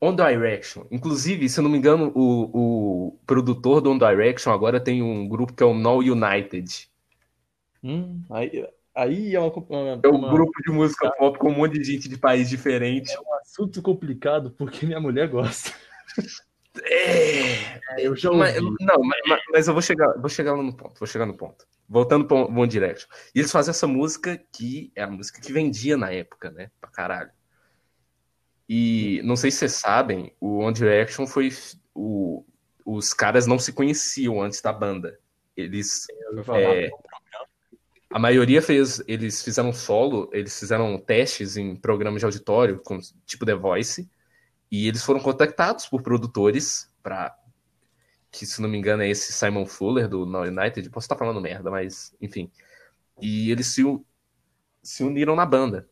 One 0.00 0.16
Direction. 0.16 0.84
Inclusive, 0.90 1.48
se 1.48 1.58
eu 1.58 1.64
não 1.64 1.70
me 1.70 1.78
engano, 1.78 2.12
o, 2.14 3.08
o 3.14 3.18
produtor 3.26 3.80
do 3.80 3.90
One 3.90 3.98
Direction 3.98 4.52
agora 4.52 4.78
tem 4.78 5.02
um 5.02 5.26
grupo 5.28 5.52
que 5.54 5.62
é 5.62 5.66
o 5.66 5.72
No 5.74 5.98
United. 5.98 6.88
Hum, 7.82 8.22
aí, 8.30 8.68
aí 8.94 9.34
é 9.34 9.40
uma, 9.40 9.52
uma- 9.52 10.00
É 10.02 10.08
um 10.08 10.16
uma- 10.16 10.30
grupo 10.30 10.52
de 10.66 10.72
música 10.72 11.10
pop 11.12 11.38
com 11.38 11.48
um 11.50 11.54
monte 11.54 11.78
de 11.78 11.84
gente 11.84 12.08
de 12.08 12.18
país 12.18 12.48
diferente. 12.48 13.16
um 13.18 13.34
assunto 13.36 13.80
complicado 13.80 14.50
porque 14.50 14.84
minha 14.84 15.00
mulher 15.00 15.28
gosta. 15.28 15.72
É, 16.84 18.04
Eu 18.06 18.14
já 18.14 18.30
Mas- 18.30 18.54
ouvi. 18.62 18.76
não, 18.84 19.02
mas, 19.02 19.18
mas- 19.26 19.42
mas 19.50 19.66
eu 19.66 19.72
vou 19.72 19.80
chegar, 19.80 20.12
vou 20.20 20.28
chegar 20.28 20.52
lá 20.54 20.62
no 20.62 20.76
ponto, 20.76 20.98
vou 20.98 21.06
chegar 21.06 21.24
no 21.24 21.34
ponto. 21.34 21.66
Voltando 21.88 22.26
para 22.26 22.36
One 22.36 22.66
Direction. 22.68 23.08
E 23.34 23.38
eles 23.38 23.50
fazem 23.50 23.70
essa 23.70 23.86
música 23.86 24.38
que 24.52 24.92
é 24.94 25.02
a 25.02 25.06
música 25.10 25.40
que 25.40 25.52
vendia 25.54 25.96
na 25.96 26.10
época, 26.12 26.50
né? 26.50 26.70
Pra 26.78 26.90
caralho. 26.90 27.30
E 28.68 29.20
não 29.24 29.36
sei 29.36 29.50
se 29.50 29.58
vocês 29.58 29.72
sabem, 29.72 30.32
o 30.40 30.58
One 30.58 30.74
Direction 30.74 31.26
foi. 31.26 31.50
O, 31.94 32.44
os 32.84 33.12
caras 33.14 33.46
não 33.46 33.58
se 33.58 33.72
conheciam 33.72 34.42
antes 34.42 34.60
da 34.60 34.72
banda. 34.72 35.18
Eles. 35.56 36.06
É, 36.54 36.90
a 38.10 38.18
maioria 38.18 38.60
fez. 38.60 39.02
Eles 39.06 39.42
fizeram 39.42 39.72
solo, 39.72 40.28
eles 40.32 40.58
fizeram 40.58 40.98
testes 40.98 41.56
em 41.56 41.76
programas 41.76 42.20
de 42.20 42.24
auditório, 42.24 42.80
com, 42.84 42.98
tipo 43.24 43.46
The 43.46 43.54
Voice. 43.54 44.08
E 44.70 44.88
eles 44.88 45.02
foram 45.04 45.20
contactados 45.20 45.86
por 45.86 46.02
produtores 46.02 46.90
para 47.02 47.36
que, 48.30 48.44
se 48.44 48.60
não 48.60 48.68
me 48.68 48.76
engano, 48.76 49.02
é 49.02 49.08
esse 49.08 49.32
Simon 49.32 49.64
Fuller 49.64 50.08
do 50.08 50.26
No 50.26 50.42
United. 50.42 50.90
Posso 50.90 51.04
estar 51.04 51.16
falando 51.16 51.40
merda, 51.40 51.70
mas 51.70 52.14
enfim. 52.20 52.50
E 53.20 53.50
eles 53.50 53.68
se, 53.68 53.82
se 54.82 55.04
uniram 55.04 55.36
na 55.36 55.46
banda. 55.46 55.88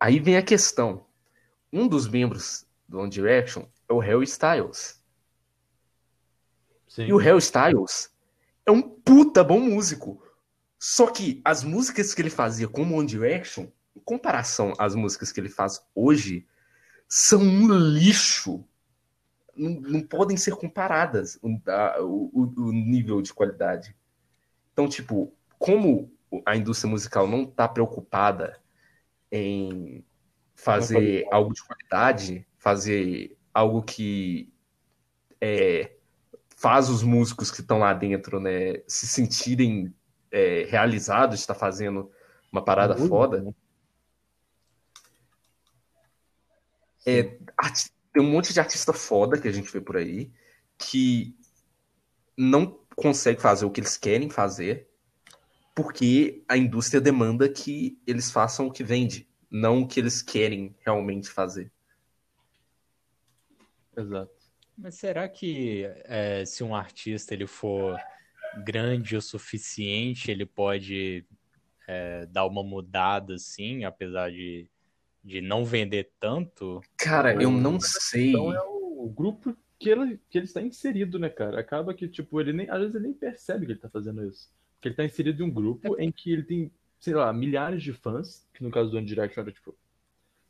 Aí 0.00 0.18
vem 0.18 0.36
a 0.36 0.42
questão. 0.42 1.07
Um 1.72 1.86
dos 1.88 2.08
membros 2.08 2.66
do 2.88 2.98
One 2.98 3.10
Direction 3.10 3.64
é 3.88 3.92
o 3.92 3.98
Harry 3.98 4.24
Styles. 4.24 5.02
Sim. 6.86 7.06
E 7.06 7.12
o 7.12 7.16
Harry 7.18 7.38
Styles 7.38 8.10
é 8.64 8.70
um 8.70 8.82
puta 8.82 9.44
bom 9.44 9.60
músico. 9.60 10.22
Só 10.78 11.10
que 11.10 11.40
as 11.44 11.62
músicas 11.64 12.14
que 12.14 12.22
ele 12.22 12.30
fazia 12.30 12.68
como 12.68 12.96
One 12.96 13.06
Direction, 13.06 13.66
em 13.96 14.00
comparação 14.00 14.72
às 14.78 14.94
músicas 14.94 15.32
que 15.32 15.40
ele 15.40 15.48
faz 15.48 15.84
hoje, 15.94 16.46
são 17.08 17.40
um 17.40 17.68
lixo. 17.72 18.64
Não, 19.56 19.70
não 19.80 20.00
podem 20.02 20.36
ser 20.36 20.54
comparadas 20.54 21.38
o, 21.42 21.48
o- 22.00 22.54
o 22.68 22.72
nível 22.72 23.20
de 23.20 23.34
qualidade. 23.34 23.94
Então, 24.72 24.88
tipo, 24.88 25.34
como 25.58 26.12
a 26.46 26.56
indústria 26.56 26.88
musical 26.90 27.26
não 27.26 27.42
está 27.42 27.66
preocupada 27.66 28.60
em 29.32 30.04
fazer 30.58 31.24
algo 31.30 31.54
de 31.54 31.62
qualidade, 31.62 32.44
fazer 32.58 33.38
algo 33.54 33.80
que 33.80 34.52
é, 35.40 35.92
faz 36.56 36.90
os 36.90 37.00
músicos 37.04 37.48
que 37.52 37.60
estão 37.60 37.78
lá 37.78 37.94
dentro 37.94 38.40
né, 38.40 38.82
se 38.88 39.06
sentirem 39.06 39.94
é, 40.32 40.66
realizados 40.68 41.36
de 41.36 41.42
estar 41.42 41.54
fazendo 41.54 42.10
uma 42.50 42.62
parada 42.62 42.96
Muito 42.96 43.08
foda. 43.08 43.40
bom. 43.40 43.54
É, 47.06 47.22
tem 48.12 48.22
um 48.22 48.30
monte 48.30 48.52
de 48.52 48.58
artista 48.58 48.92
foda 48.92 49.40
que 49.40 49.46
a 49.46 49.52
gente 49.52 49.72
vê 49.72 49.80
por 49.80 49.96
aí 49.96 50.30
que 50.76 51.36
não 52.36 52.80
consegue 52.96 53.40
fazer 53.40 53.64
o 53.64 53.70
que 53.70 53.80
eles 53.80 53.96
querem 53.96 54.28
fazer 54.28 54.88
porque 55.72 56.42
a 56.48 56.56
indústria 56.56 57.00
demanda 57.00 57.48
que 57.48 57.96
eles 58.04 58.28
façam 58.28 58.66
o 58.66 58.72
que 58.72 58.82
vende, 58.82 59.27
não 59.50 59.82
o 59.82 59.88
que 59.88 60.00
eles 60.00 60.22
querem 60.22 60.74
realmente 60.84 61.28
fazer. 61.28 61.70
Exato. 63.96 64.32
Mas 64.76 64.94
será 64.94 65.28
que 65.28 65.84
é, 66.04 66.44
se 66.44 66.62
um 66.62 66.74
artista 66.74 67.34
ele 67.34 67.46
for 67.46 67.98
grande 68.64 69.16
o 69.16 69.20
suficiente, 69.20 70.30
ele 70.30 70.46
pode 70.46 71.26
é, 71.86 72.26
dar 72.26 72.46
uma 72.46 72.62
mudada 72.62 73.34
assim, 73.34 73.84
apesar 73.84 74.30
de, 74.30 74.68
de 75.24 75.40
não 75.40 75.64
vender 75.64 76.12
tanto? 76.20 76.80
Cara, 76.96 77.34
eu 77.42 77.50
não 77.50 77.80
sei. 77.80 78.30
Então 78.30 78.52
é 78.52 78.62
o 78.62 79.08
grupo 79.08 79.56
que 79.78 79.88
ele, 79.88 80.20
que 80.28 80.38
ele 80.38 80.44
está 80.44 80.60
inserido, 80.60 81.18
né, 81.18 81.28
cara? 81.28 81.60
Acaba 81.60 81.94
que, 81.94 82.08
tipo, 82.08 82.40
ele 82.40 82.52
nem, 82.52 82.68
às 82.68 82.78
vezes 82.78 82.94
ele 82.94 83.04
nem 83.04 83.14
percebe 83.14 83.66
que 83.66 83.72
ele 83.72 83.80
tá 83.80 83.88
fazendo 83.88 84.24
isso. 84.24 84.50
Porque 84.74 84.88
ele 84.88 84.96
tá 84.96 85.04
inserido 85.04 85.42
em 85.42 85.46
um 85.46 85.50
grupo 85.50 86.00
em 86.00 86.10
que 86.10 86.32
ele 86.32 86.42
tem, 86.42 86.70
sei 86.98 87.14
lá, 87.14 87.32
milhares 87.32 87.82
de 87.82 87.92
fãs, 87.92 88.46
que 88.54 88.62
no 88.62 88.70
caso 88.70 88.90
do 88.90 88.96
One 88.96 89.06
Direction 89.06 89.42
era, 89.42 89.52
tipo, 89.52 89.74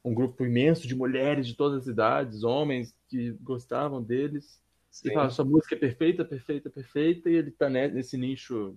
um 0.04 0.14
grupo 0.14 0.44
imenso 0.46 0.86
de 0.86 0.94
mulheres 0.94 1.46
de 1.46 1.54
todas 1.54 1.82
as 1.82 1.86
idades, 1.88 2.42
homens 2.42 2.94
que 3.08 3.32
gostavam 3.42 4.02
deles. 4.02 4.60
E 5.04 5.08
Sim. 5.08 5.14
fala, 5.14 5.30
sua 5.30 5.44
música 5.44 5.74
é 5.74 5.78
perfeita, 5.78 6.24
perfeita, 6.24 6.70
perfeita, 6.70 7.28
e 7.30 7.34
ele 7.34 7.50
tá 7.50 7.68
ne- 7.68 7.88
nesse 7.88 8.16
nicho. 8.16 8.76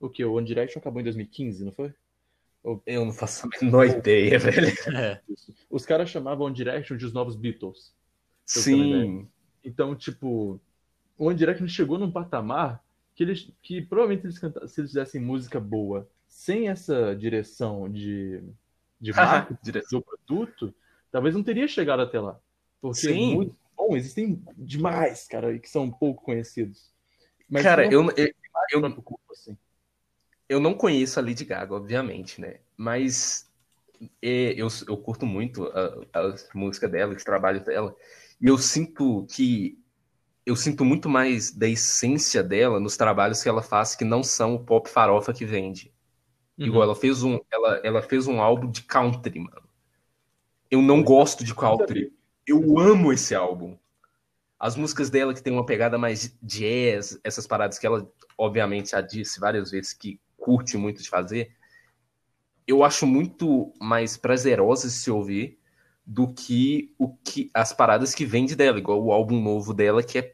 O 0.00 0.08
que? 0.08 0.24
O 0.24 0.34
One 0.34 0.46
Direction 0.46 0.80
acabou 0.80 1.00
em 1.00 1.04
2015, 1.04 1.64
não 1.64 1.72
foi? 1.72 1.94
Eu 2.86 3.04
não 3.04 3.12
faço 3.12 3.46
a 3.46 3.50
menor 3.62 3.86
ideia, 3.86 4.38
velho. 4.38 4.68
É. 4.96 5.20
Os 5.70 5.84
caras 5.84 6.08
chamavam 6.10 6.46
One 6.46 6.54
Direction 6.56 6.96
de 6.96 7.04
os 7.04 7.12
novos 7.12 7.36
Beatles. 7.36 7.94
Sim. 8.44 9.28
Então, 9.62 9.94
tipo, 9.94 10.60
o 11.16 11.26
One 11.26 11.36
Direction 11.38 11.68
chegou 11.68 11.98
num 11.98 12.10
patamar 12.10 12.82
que 13.14 13.22
eles 13.22 13.50
que 13.62 13.80
provavelmente 13.82 14.26
eles 14.26 14.38
canta- 14.38 14.66
se 14.66 14.80
eles 14.80 14.90
fizessem 14.90 15.20
música 15.20 15.60
boa, 15.60 16.08
sem 16.34 16.68
essa 16.68 17.14
direção 17.14 17.88
de, 17.88 18.42
de 19.00 19.12
marketing 19.12 19.80
do 19.88 20.02
produto, 20.02 20.74
talvez 21.08 21.32
não 21.32 21.44
teria 21.44 21.68
chegado 21.68 22.02
até 22.02 22.18
lá. 22.18 22.38
Porque 22.80 23.08
Sim. 23.08 23.36
muito 23.36 23.56
bom, 23.76 23.96
existem 23.96 24.42
demais, 24.56 25.28
cara, 25.28 25.54
e 25.54 25.60
que 25.60 25.70
são 25.70 25.88
pouco 25.88 26.24
conhecidos. 26.24 26.92
Mas 27.48 27.62
Cara, 27.62 27.86
eu, 27.86 28.10
eu, 28.16 28.34
eu, 28.72 29.02
corpo, 29.02 29.22
assim. 29.30 29.56
eu 30.48 30.58
não 30.58 30.74
conheço 30.74 31.20
a 31.20 31.22
Lady 31.22 31.44
Gaga, 31.44 31.72
obviamente, 31.72 32.40
né? 32.40 32.58
Mas 32.76 33.48
é, 34.20 34.54
eu, 34.60 34.66
eu 34.88 34.96
curto 34.96 35.24
muito 35.24 35.66
a, 35.68 36.00
a 36.18 36.34
música 36.52 36.88
dela, 36.88 37.12
o 37.12 37.16
trabalho 37.16 37.64
dela. 37.64 37.94
E 38.40 38.48
eu 38.48 38.58
sinto 38.58 39.24
que 39.30 39.78
eu 40.44 40.56
sinto 40.56 40.84
muito 40.84 41.08
mais 41.08 41.52
da 41.52 41.68
essência 41.68 42.42
dela 42.42 42.80
nos 42.80 42.96
trabalhos 42.96 43.40
que 43.40 43.48
ela 43.48 43.62
faz 43.62 43.94
que 43.94 44.04
não 44.04 44.22
são 44.22 44.56
o 44.56 44.64
pop 44.64 44.90
farofa 44.90 45.32
que 45.32 45.46
vende. 45.46 45.93
Uhum. 46.58 46.66
Igual 46.66 46.84
ela 46.84 46.94
fez 46.94 47.22
um 47.22 47.40
ela, 47.50 47.80
ela 47.82 48.02
fez 48.02 48.26
um 48.26 48.40
álbum 48.40 48.70
de 48.70 48.82
country, 48.82 49.38
mano. 49.38 49.68
Eu 50.70 50.80
não 50.80 51.02
gosto 51.02 51.44
de 51.44 51.54
country. 51.54 52.12
Eu 52.46 52.78
amo 52.78 53.12
esse 53.12 53.34
álbum. 53.34 53.76
As 54.58 54.76
músicas 54.76 55.10
dela 55.10 55.34
que 55.34 55.42
tem 55.42 55.52
uma 55.52 55.66
pegada 55.66 55.98
mais 55.98 56.36
jazz, 56.42 57.18
essas 57.22 57.46
paradas 57.46 57.78
que 57.78 57.86
ela 57.86 58.10
obviamente 58.36 58.90
já 58.90 59.00
disse 59.00 59.38
várias 59.38 59.70
vezes 59.70 59.92
que 59.92 60.20
curte 60.36 60.76
muito 60.76 61.02
de 61.02 61.08
fazer, 61.08 61.54
eu 62.66 62.82
acho 62.82 63.06
muito 63.06 63.72
mais 63.80 64.16
prazerosas 64.16 64.92
de 64.92 64.98
se 64.98 65.10
ouvir 65.10 65.58
do 66.06 66.32
que 66.32 66.94
o 66.98 67.14
que 67.16 67.50
as 67.54 67.72
paradas 67.72 68.14
que 68.14 68.24
vende 68.26 68.54
dela, 68.54 68.78
igual 68.78 69.02
o 69.02 69.12
álbum 69.12 69.40
novo 69.40 69.72
dela 69.72 70.02
que 70.02 70.18
é 70.18 70.32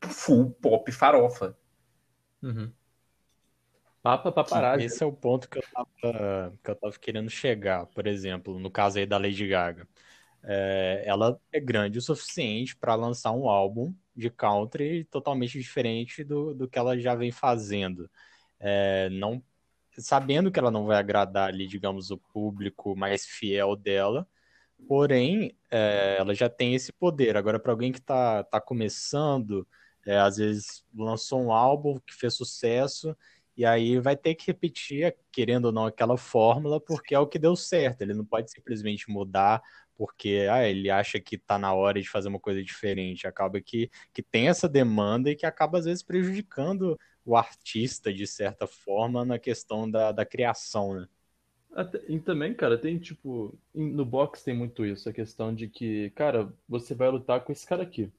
full 0.00 0.50
pop 0.50 0.90
farofa. 0.90 1.56
Uhum. 2.42 2.72
Papa 4.02 4.32
paparazzi. 4.32 4.86
Esse 4.86 5.04
é 5.04 5.06
o 5.06 5.12
ponto 5.12 5.48
que 5.48 5.58
eu, 5.58 5.62
tava, 5.72 6.58
que 6.62 6.70
eu 6.70 6.74
tava 6.74 6.98
querendo 6.98 7.30
chegar, 7.30 7.86
por 7.86 8.06
exemplo, 8.06 8.58
no 8.58 8.70
caso 8.70 8.98
aí 8.98 9.06
da 9.06 9.16
Lady 9.16 9.46
Gaga. 9.46 9.86
É, 10.42 11.04
ela 11.06 11.40
é 11.52 11.60
grande 11.60 11.98
o 11.98 12.02
suficiente 12.02 12.74
para 12.76 12.96
lançar 12.96 13.30
um 13.30 13.48
álbum 13.48 13.94
de 14.14 14.28
country 14.28 15.04
totalmente 15.04 15.56
diferente 15.56 16.24
do, 16.24 16.52
do 16.52 16.68
que 16.68 16.78
ela 16.78 16.98
já 16.98 17.14
vem 17.14 17.30
fazendo. 17.30 18.10
É, 18.58 19.08
não 19.10 19.42
sabendo 19.98 20.50
que 20.50 20.58
ela 20.58 20.70
não 20.70 20.86
vai 20.86 20.98
agradar 20.98 21.48
ali, 21.48 21.66
digamos, 21.68 22.10
o 22.10 22.18
público 22.18 22.96
mais 22.96 23.26
fiel 23.26 23.76
dela, 23.76 24.26
porém, 24.88 25.56
é, 25.70 26.16
ela 26.18 26.34
já 26.34 26.48
tem 26.48 26.74
esse 26.74 26.92
poder. 26.92 27.36
Agora, 27.36 27.58
para 27.58 27.72
alguém 27.72 27.92
que 27.92 27.98
está 27.98 28.42
tá 28.42 28.60
começando, 28.60 29.66
é, 30.06 30.16
às 30.18 30.38
vezes 30.38 30.84
lançou 30.94 31.40
um 31.42 31.52
álbum 31.52 32.00
que 32.00 32.14
fez 32.14 32.34
sucesso, 32.34 33.16
e 33.56 33.64
aí 33.64 33.98
vai 33.98 34.16
ter 34.16 34.34
que 34.34 34.46
repetir, 34.46 35.16
querendo 35.30 35.66
ou 35.66 35.72
não, 35.72 35.86
aquela 35.86 36.16
fórmula, 36.16 36.80
porque 36.80 37.14
é 37.14 37.18
o 37.18 37.26
que 37.26 37.38
deu 37.38 37.54
certo. 37.54 38.02
Ele 38.02 38.14
não 38.14 38.24
pode 38.24 38.50
simplesmente 38.50 39.10
mudar 39.10 39.62
porque 39.94 40.48
ah, 40.50 40.66
ele 40.66 40.90
acha 40.90 41.20
que 41.20 41.36
está 41.36 41.58
na 41.58 41.72
hora 41.72 42.00
de 42.00 42.08
fazer 42.08 42.28
uma 42.28 42.40
coisa 42.40 42.62
diferente. 42.62 43.26
Acaba 43.26 43.60
que, 43.60 43.90
que 44.12 44.22
tem 44.22 44.48
essa 44.48 44.68
demanda 44.68 45.30
e 45.30 45.36
que 45.36 45.46
acaba, 45.46 45.78
às 45.78 45.84
vezes, 45.84 46.02
prejudicando 46.02 46.98
o 47.24 47.36
artista, 47.36 48.12
de 48.12 48.26
certa 48.26 48.66
forma, 48.66 49.24
na 49.24 49.38
questão 49.38 49.88
da, 49.88 50.10
da 50.10 50.24
criação, 50.24 50.94
né? 50.94 51.06
Até, 51.74 52.02
e 52.08 52.18
também, 52.20 52.52
cara, 52.52 52.76
tem 52.76 52.98
tipo. 52.98 53.58
No 53.74 54.04
box 54.04 54.42
tem 54.42 54.54
muito 54.54 54.84
isso, 54.84 55.08
a 55.08 55.12
questão 55.12 55.54
de 55.54 55.68
que, 55.68 56.10
cara, 56.10 56.52
você 56.68 56.94
vai 56.94 57.08
lutar 57.08 57.42
com 57.42 57.52
esse 57.52 57.66
cara 57.66 57.82
aqui. 57.82 58.10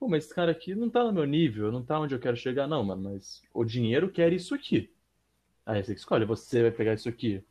Pô, 0.00 0.08
mas 0.08 0.24
esse 0.24 0.34
cara 0.34 0.50
aqui 0.50 0.74
não 0.74 0.88
tá 0.88 1.04
no 1.04 1.12
meu 1.12 1.26
nível, 1.26 1.70
não 1.70 1.84
tá 1.84 2.00
onde 2.00 2.14
eu 2.14 2.18
quero 2.18 2.34
chegar, 2.34 2.66
não, 2.66 2.82
mano. 2.82 3.10
Mas 3.10 3.42
o 3.52 3.62
dinheiro 3.62 4.10
quer 4.10 4.32
isso 4.32 4.54
aqui. 4.54 4.90
Aí 5.66 5.84
você 5.84 5.92
escolhe, 5.92 6.24
você 6.24 6.62
vai 6.62 6.70
pegar 6.70 6.94
isso 6.94 7.08
aqui. 7.08 7.44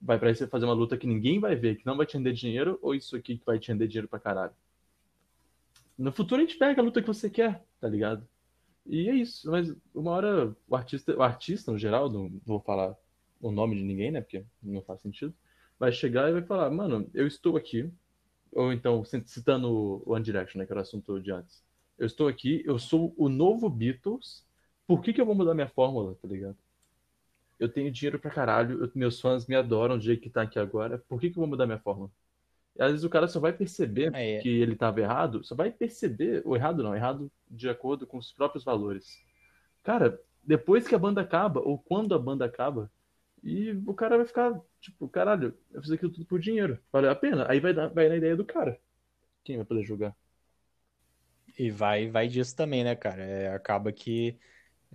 Vai 0.00 0.18
pra 0.18 0.32
você 0.32 0.46
fazer 0.46 0.66
uma 0.66 0.74
luta 0.74 0.98
que 0.98 1.06
ninguém 1.06 1.40
vai 1.40 1.56
ver, 1.56 1.76
que 1.76 1.86
não 1.86 1.96
vai 1.96 2.04
te 2.04 2.18
render 2.18 2.34
dinheiro, 2.34 2.78
ou 2.82 2.94
isso 2.94 3.16
aqui 3.16 3.38
que 3.38 3.46
vai 3.46 3.58
te 3.58 3.72
render 3.72 3.88
dinheiro 3.88 4.08
pra 4.08 4.20
caralho. 4.20 4.52
No 5.96 6.12
futuro 6.12 6.42
a 6.42 6.44
gente 6.44 6.58
pega 6.58 6.82
a 6.82 6.84
luta 6.84 7.00
que 7.00 7.08
você 7.08 7.30
quer, 7.30 7.64
tá 7.80 7.88
ligado? 7.88 8.28
E 8.84 9.08
é 9.08 9.14
isso, 9.14 9.50
mas 9.50 9.74
uma 9.94 10.10
hora 10.10 10.54
o 10.68 10.76
artista, 10.76 11.16
o 11.16 11.22
artista 11.22 11.72
no 11.72 11.78
geral, 11.78 12.10
não 12.10 12.30
vou 12.44 12.60
falar 12.60 12.94
o 13.40 13.50
nome 13.50 13.74
de 13.74 13.82
ninguém, 13.82 14.10
né, 14.10 14.20
porque 14.20 14.44
não 14.62 14.82
faz 14.82 15.00
sentido, 15.00 15.34
vai 15.78 15.90
chegar 15.90 16.28
e 16.28 16.34
vai 16.34 16.42
falar, 16.42 16.70
mano, 16.70 17.08
eu 17.12 17.26
estou 17.26 17.56
aqui, 17.56 17.90
ou 18.52 18.72
então 18.72 19.02
citando 19.04 19.68
o 19.68 20.12
One 20.12 20.22
Direction, 20.22 20.58
né, 20.58 20.66
que 20.66 20.72
era 20.72 20.80
o 20.80 20.82
assunto 20.82 21.18
de 21.20 21.32
antes, 21.32 21.64
eu 21.98 22.06
estou 22.06 22.28
aqui, 22.28 22.62
eu 22.64 22.78
sou 22.78 23.14
o 23.16 23.28
novo 23.28 23.68
Beatles, 23.68 24.44
por 24.86 25.02
que 25.02 25.12
que 25.12 25.20
eu 25.20 25.26
vou 25.26 25.34
mudar 25.34 25.54
minha 25.54 25.68
fórmula, 25.68 26.14
tá 26.20 26.28
ligado? 26.28 26.56
Eu 27.58 27.68
tenho 27.68 27.90
dinheiro 27.90 28.18
pra 28.18 28.30
caralho, 28.30 28.84
eu, 28.84 28.90
meus 28.94 29.20
fãs 29.20 29.46
me 29.46 29.54
adoram 29.54 29.96
do 29.96 30.04
jeito 30.04 30.20
que 30.20 30.30
tá 30.30 30.42
aqui 30.42 30.58
agora, 30.58 30.98
por 31.08 31.20
que 31.20 31.30
que 31.30 31.38
eu 31.38 31.40
vou 31.40 31.48
mudar 31.48 31.66
minha 31.66 31.78
fórmula? 31.78 32.10
E 32.76 32.82
às 32.82 32.90
vezes 32.90 33.04
o 33.04 33.10
cara 33.10 33.26
só 33.26 33.40
vai 33.40 33.52
perceber 33.52 34.14
é, 34.14 34.36
é. 34.36 34.40
que 34.40 34.48
ele 34.48 34.74
estava 34.74 35.00
errado, 35.00 35.42
só 35.42 35.54
vai 35.54 35.70
perceber, 35.70 36.42
o 36.44 36.54
errado 36.54 36.82
não, 36.82 36.94
errado 36.94 37.30
de 37.50 37.68
acordo 37.68 38.06
com 38.06 38.18
os 38.18 38.30
próprios 38.30 38.62
valores. 38.62 39.18
Cara, 39.82 40.20
depois 40.44 40.86
que 40.86 40.94
a 40.94 40.98
banda 40.98 41.22
acaba, 41.22 41.60
ou 41.60 41.78
quando 41.78 42.14
a 42.14 42.18
banda 42.18 42.44
acaba, 42.44 42.90
e 43.42 43.70
o 43.86 43.94
cara 43.94 44.16
vai 44.16 44.26
ficar, 44.26 44.60
tipo, 44.80 45.08
caralho, 45.08 45.54
eu 45.72 45.80
fiz 45.80 45.90
aquilo 45.90 46.12
tudo 46.12 46.26
por 46.26 46.38
dinheiro, 46.38 46.78
valeu 46.92 47.10
a 47.10 47.14
pena? 47.14 47.46
Aí 47.48 47.60
vai, 47.60 47.72
dar, 47.72 47.88
vai 47.88 48.08
na 48.08 48.16
ideia 48.16 48.36
do 48.36 48.44
cara. 48.44 48.78
Quem 49.42 49.56
vai 49.56 49.64
poder 49.64 49.84
julgar? 49.84 50.14
E 51.58 51.70
vai, 51.70 52.10
vai 52.10 52.28
disso 52.28 52.54
também, 52.54 52.84
né, 52.84 52.94
cara? 52.94 53.22
É, 53.22 53.54
acaba 53.54 53.90
que 53.90 54.38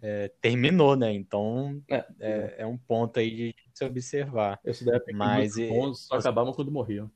é, 0.01 0.31
terminou, 0.41 0.95
né? 0.95 1.11
Então 1.11 1.81
é, 1.89 2.05
é, 2.19 2.55
é, 2.59 2.65
um 2.65 2.77
ponto 2.77 3.19
aí 3.19 3.53
de 3.53 3.55
se 3.73 3.83
observar. 3.83 4.59
Esse 4.63 4.85
daí 4.85 4.99
é 5.07 5.13
Mas, 5.13 5.55
bons 5.55 6.07
só 6.07 6.15
acabavam 6.15 6.53
quando 6.53 6.71
morriam. 6.71 7.09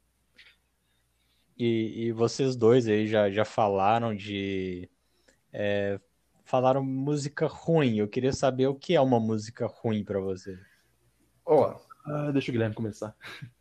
E, 1.58 2.08
e 2.08 2.12
vocês 2.12 2.56
dois 2.56 2.88
aí 2.88 3.08
já, 3.08 3.30
já 3.30 3.46
falaram 3.46 4.16
de. 4.16 4.90
É, 5.54 6.00
falaram 6.44 6.84
música 6.84 7.48
ruim. 7.48 7.98
Eu 7.98 8.08
queria 8.08 8.34
saber 8.34 8.68
o 8.68 8.76
que 8.76 8.96
é 8.96 9.02
uma 9.02 9.20
música 9.20 9.66
ruim 9.66 10.04
para 10.04 10.20
você. 10.20 10.60
Ó, 11.46 11.72
oh, 11.72 12.12
ah, 12.12 12.32
deixa 12.32 12.52
o 12.52 12.54
Guilherme 12.54 12.76
começar. 12.76 13.16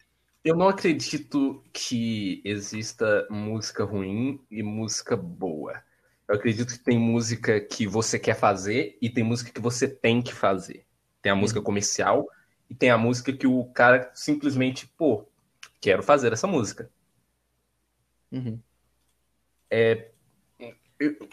Eu 0.45 0.55
não 0.55 0.69
acredito 0.69 1.65
que 1.73 2.43
exista 2.45 3.27
música 3.31 3.83
ruim 3.83 4.45
e 4.51 4.63
música 4.63 5.17
boa. 5.17 5.83
Eu 6.29 6.35
acredito 6.35 6.75
que 6.75 6.85
tem 6.85 6.99
música 6.99 7.59
que 7.59 7.87
você 7.87 8.19
quer 8.19 8.35
fazer 8.35 8.99
e 9.01 9.09
tem 9.09 9.25
música 9.25 9.51
que 9.51 9.61
você 9.61 9.89
tem 9.89 10.21
que 10.21 10.35
fazer. 10.35 10.87
Tem 11.23 11.33
a 11.33 11.35
música 11.37 11.63
comercial 11.63 12.29
e 12.69 12.75
tem 12.75 12.91
a 12.91 12.99
música 12.99 13.33
que 13.33 13.47
o 13.47 13.65
cara 13.73 14.11
simplesmente, 14.13 14.87
pô, 14.87 15.27
quero 15.81 16.03
fazer 16.03 16.31
essa 16.33 16.47
música. 16.47 16.91
Uhum. 18.31 18.61
É, 19.71 20.11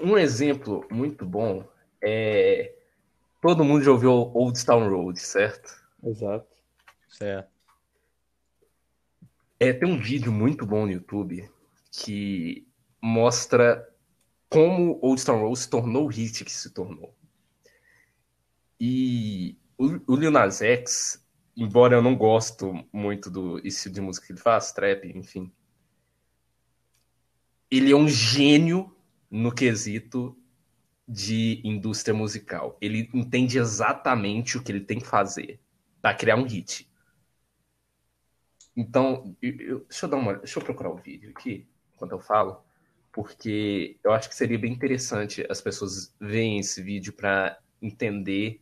um 0.01 0.17
exemplo 0.17 0.87
muito 0.89 1.25
bom 1.25 1.67
é. 2.01 2.75
Todo 3.41 3.65
mundo 3.65 3.83
já 3.83 3.91
ouviu 3.91 4.11
Old 4.11 4.65
Town 4.65 4.87
Road, 4.87 5.19
certo? 5.19 5.75
Exato. 6.03 6.47
Certo. 7.09 7.49
É, 9.61 9.71
tem 9.71 9.87
um 9.87 9.99
vídeo 9.99 10.31
muito 10.31 10.65
bom 10.65 10.87
no 10.87 10.91
YouTube 10.91 11.47
que 11.91 12.67
mostra 12.99 13.87
como 14.49 14.97
Old 15.03 15.23
Town 15.23 15.39
Road 15.39 15.59
se 15.59 15.69
tornou 15.69 16.05
o 16.05 16.07
hit 16.07 16.43
que 16.43 16.51
se 16.51 16.71
tornou. 16.71 17.15
E 18.79 19.55
o, 19.77 20.13
o 20.13 20.15
Lil 20.15 20.31
Nas 20.31 20.63
X, 20.63 21.23
embora 21.55 21.93
eu 21.95 22.01
não 22.01 22.15
gosto 22.15 22.73
muito 22.91 23.29
do 23.29 23.59
estilo 23.59 23.93
de 23.93 24.01
música 24.01 24.25
que 24.25 24.33
ele 24.33 24.39
faz, 24.39 24.71
trap, 24.71 25.05
enfim, 25.15 25.51
ele 27.69 27.91
é 27.91 27.95
um 27.95 28.07
gênio 28.07 28.91
no 29.29 29.53
quesito 29.53 30.35
de 31.07 31.61
indústria 31.63 32.15
musical. 32.15 32.79
Ele 32.81 33.07
entende 33.13 33.59
exatamente 33.59 34.57
o 34.57 34.63
que 34.63 34.71
ele 34.71 34.81
tem 34.81 34.97
que 34.97 35.05
fazer 35.05 35.59
para 36.01 36.15
criar 36.15 36.35
um 36.35 36.47
hit. 36.47 36.90
Então, 38.75 39.35
eu, 39.41 39.81
deixa 39.81 40.05
eu 40.05 40.09
dar 40.09 40.17
uma, 40.17 40.33
deixa 40.35 40.59
eu 40.59 40.63
procurar 40.63 40.89
o 40.89 40.93
um 40.93 41.01
vídeo 41.01 41.31
aqui 41.35 41.67
enquanto 41.95 42.13
eu 42.13 42.19
falo, 42.19 42.63
porque 43.11 43.97
eu 44.03 44.11
acho 44.11 44.29
que 44.29 44.35
seria 44.35 44.57
bem 44.57 44.71
interessante 44.71 45.45
as 45.49 45.61
pessoas 45.61 46.13
verem 46.19 46.59
esse 46.59 46.81
vídeo 46.81 47.13
para 47.13 47.59
entender 47.81 48.61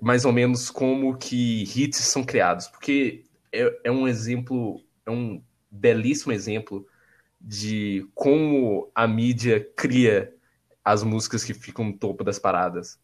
mais 0.00 0.24
ou 0.24 0.32
menos 0.32 0.70
como 0.70 1.16
que 1.16 1.64
hits 1.64 1.98
são 1.98 2.22
criados, 2.22 2.68
porque 2.68 3.24
é, 3.52 3.80
é 3.84 3.90
um 3.90 4.06
exemplo, 4.06 4.80
é 5.04 5.10
um 5.10 5.42
belíssimo 5.70 6.32
exemplo 6.32 6.86
de 7.40 8.06
como 8.14 8.90
a 8.94 9.06
mídia 9.08 9.68
cria 9.76 10.32
as 10.84 11.02
músicas 11.02 11.44
que 11.44 11.52
ficam 11.52 11.86
no 11.86 11.98
topo 11.98 12.22
das 12.22 12.38
paradas. 12.38 13.00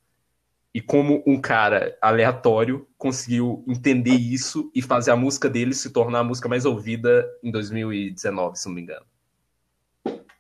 E 0.75 0.81
como 0.81 1.23
um 1.27 1.41
cara 1.41 1.97
aleatório 2.01 2.87
conseguiu 2.97 3.65
entender 3.67 4.15
isso 4.15 4.71
e 4.75 4.83
fazer 4.83 5.11
a 5.11 5.17
música 5.17 5.49
dele 5.49 5.75
se 5.75 5.93
tornar 5.93 6.21
a 6.21 6.25
música 6.25 6.49
mais 6.49 6.65
ouvida 6.65 7.27
em 7.43 7.51
2019, 7.51 8.59
se 8.59 8.69
não 8.69 8.75
me 8.75 8.83
engano. 8.83 9.07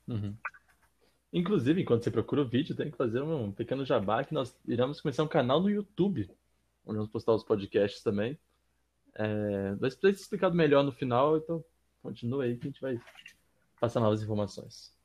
Uhum. 0.07 0.35
Inclusive, 1.33 1.83
enquanto 1.83 2.05
você 2.05 2.11
procura 2.11 2.43
o 2.43 2.49
vídeo, 2.49 2.75
tem 2.75 2.91
que 2.91 2.97
fazer 2.97 3.21
um 3.23 3.53
pequeno 3.53 3.85
jabá 3.85 4.25
que 4.25 4.33
nós 4.33 4.57
iremos 4.67 5.01
começar 5.01 5.23
um 5.23 5.29
canal 5.29 5.61
no 5.61 5.71
YouTube, 5.71 6.31
onde 6.87 6.97
vamos 6.97 7.13
postar 7.13 7.35
os 7.35 7.45
podcasts 7.45 8.03
também. 8.03 8.39
É, 9.15 9.75
vai 9.75 9.91
ser 9.91 10.11
explicado 10.11 10.55
melhor 10.55 10.83
no 10.83 10.93
final, 10.93 11.37
então 11.37 11.63
continua 12.03 12.45
aí 12.45 12.57
que 12.57 12.67
a 12.67 12.71
gente 12.71 12.81
vai 12.81 13.01
passar 13.81 14.01
novas 14.01 14.23
informações. 14.23 14.98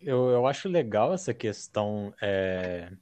Eu, 0.00 0.28
eu 0.30 0.46
acho 0.46 0.68
legal 0.68 1.12
essa 1.12 1.34
questão 1.34 2.14
é, 2.22 2.92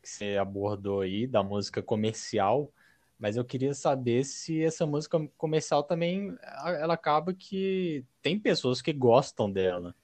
que 0.00 0.08
você 0.08 0.36
abordou 0.36 1.00
aí, 1.00 1.26
da 1.26 1.42
música 1.42 1.82
comercial, 1.82 2.72
mas 3.18 3.36
eu 3.36 3.44
queria 3.44 3.74
saber 3.74 4.24
se 4.24 4.62
essa 4.62 4.86
música 4.86 5.18
comercial 5.36 5.82
também, 5.82 6.36
ela 6.64 6.94
acaba 6.94 7.34
que 7.34 8.04
tem 8.22 8.38
pessoas 8.38 8.80
que 8.80 8.92
gostam 8.92 9.50
dela. 9.50 9.94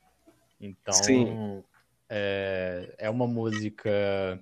Então, 0.60 0.94
Sim. 0.94 1.62
É, 2.08 2.94
é 2.98 3.10
uma 3.10 3.26
música 3.26 4.40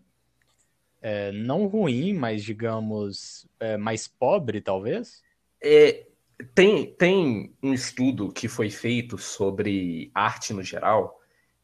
é, 1.03 1.31
não 1.33 1.67
ruim, 1.67 2.15
mas 2.15 2.43
digamos, 2.43 3.47
é, 3.59 3.77
mais 3.77 4.09
pobre, 4.09 4.61
talvez? 4.61 5.23
É, 5.63 6.07
tem, 6.55 6.93
tem 6.95 7.55
um 7.63 7.75
estudo 7.75 8.33
que 8.33 8.49
foi 8.49 8.71
feito 8.71 9.19
sobre 9.19 10.11
arte 10.15 10.53
no 10.53 10.63
geral 10.63 11.20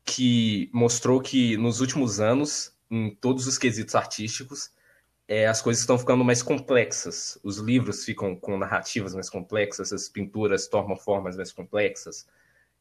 que 0.07 0.71
mostrou 0.73 1.21
que 1.21 1.57
nos 1.57 1.81
últimos 1.81 2.21
anos, 2.21 2.73
em 2.89 3.11
todos 3.11 3.47
os 3.49 3.59
quesitos 3.59 3.97
artísticos, 3.97 4.71
é, 5.27 5.49
as 5.49 5.61
coisas 5.61 5.81
estão 5.81 5.99
ficando 5.99 6.25
mais 6.25 6.43
complexas. 6.43 7.37
Os 7.43 7.59
livros 7.59 8.05
ficam 8.05 8.37
com 8.37 8.57
narrativas 8.57 9.13
mais 9.13 9.29
complexas, 9.29 9.93
as 9.93 10.09
pinturas 10.09 10.69
tomam 10.69 10.97
formas 10.97 11.37
mais 11.37 11.51
complexas, 11.51 12.27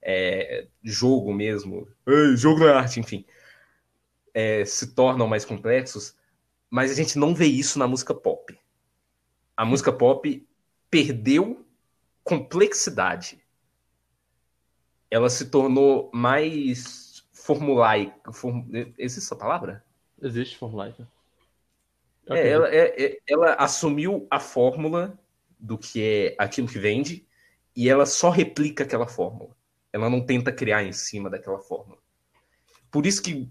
é, 0.01 0.67
jogo 0.83 1.33
mesmo, 1.33 1.87
jogo 2.35 2.63
na 2.63 2.75
arte, 2.75 2.99
enfim, 2.99 3.25
é, 4.31 4.63
se 4.63 4.93
tornam 4.93 5.27
mais 5.27 5.43
complexos, 5.43 6.15
mas 6.69 6.91
a 6.91 6.93
gente 6.93 7.17
não 7.17 7.33
vê 7.33 7.47
isso 7.47 7.79
na 7.79 7.87
música 7.87 8.13
pop. 8.13 8.55
A 9.57 9.65
música 9.65 9.91
pop 9.91 10.47
perdeu 10.91 11.65
complexidade. 12.23 13.43
Ela 15.09 15.29
se 15.29 15.45
tornou 15.45 16.11
mais 16.13 17.04
formulaica. 17.45 18.33
Form... 18.33 18.65
Existe 18.97 19.25
essa 19.25 19.35
palavra? 19.35 19.85
Existe 20.19 20.57
formulaica. 20.57 21.07
É, 22.27 22.49
ela, 22.49 22.67
é, 22.69 23.05
é, 23.05 23.19
ela 23.27 23.53
assumiu 23.53 24.25
a 24.31 24.39
fórmula 24.39 25.17
do 25.59 25.77
que 25.77 26.01
é 26.01 26.35
aquilo 26.39 26.67
que 26.67 26.79
vende 26.79 27.27
e 27.75 27.87
ela 27.87 28.07
só 28.07 28.31
replica 28.31 28.83
aquela 28.83 29.07
fórmula. 29.07 29.55
Ela 29.93 30.09
não 30.09 30.25
tenta 30.25 30.51
criar 30.51 30.83
em 30.83 30.91
cima 30.91 31.29
daquela 31.29 31.59
fórmula. 31.59 31.99
Por 32.89 33.05
isso 33.05 33.21
que, 33.21 33.47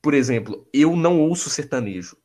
por 0.00 0.14
exemplo, 0.14 0.66
eu 0.72 0.96
não 0.96 1.20
ouço 1.20 1.50
sertanejo. 1.50 2.16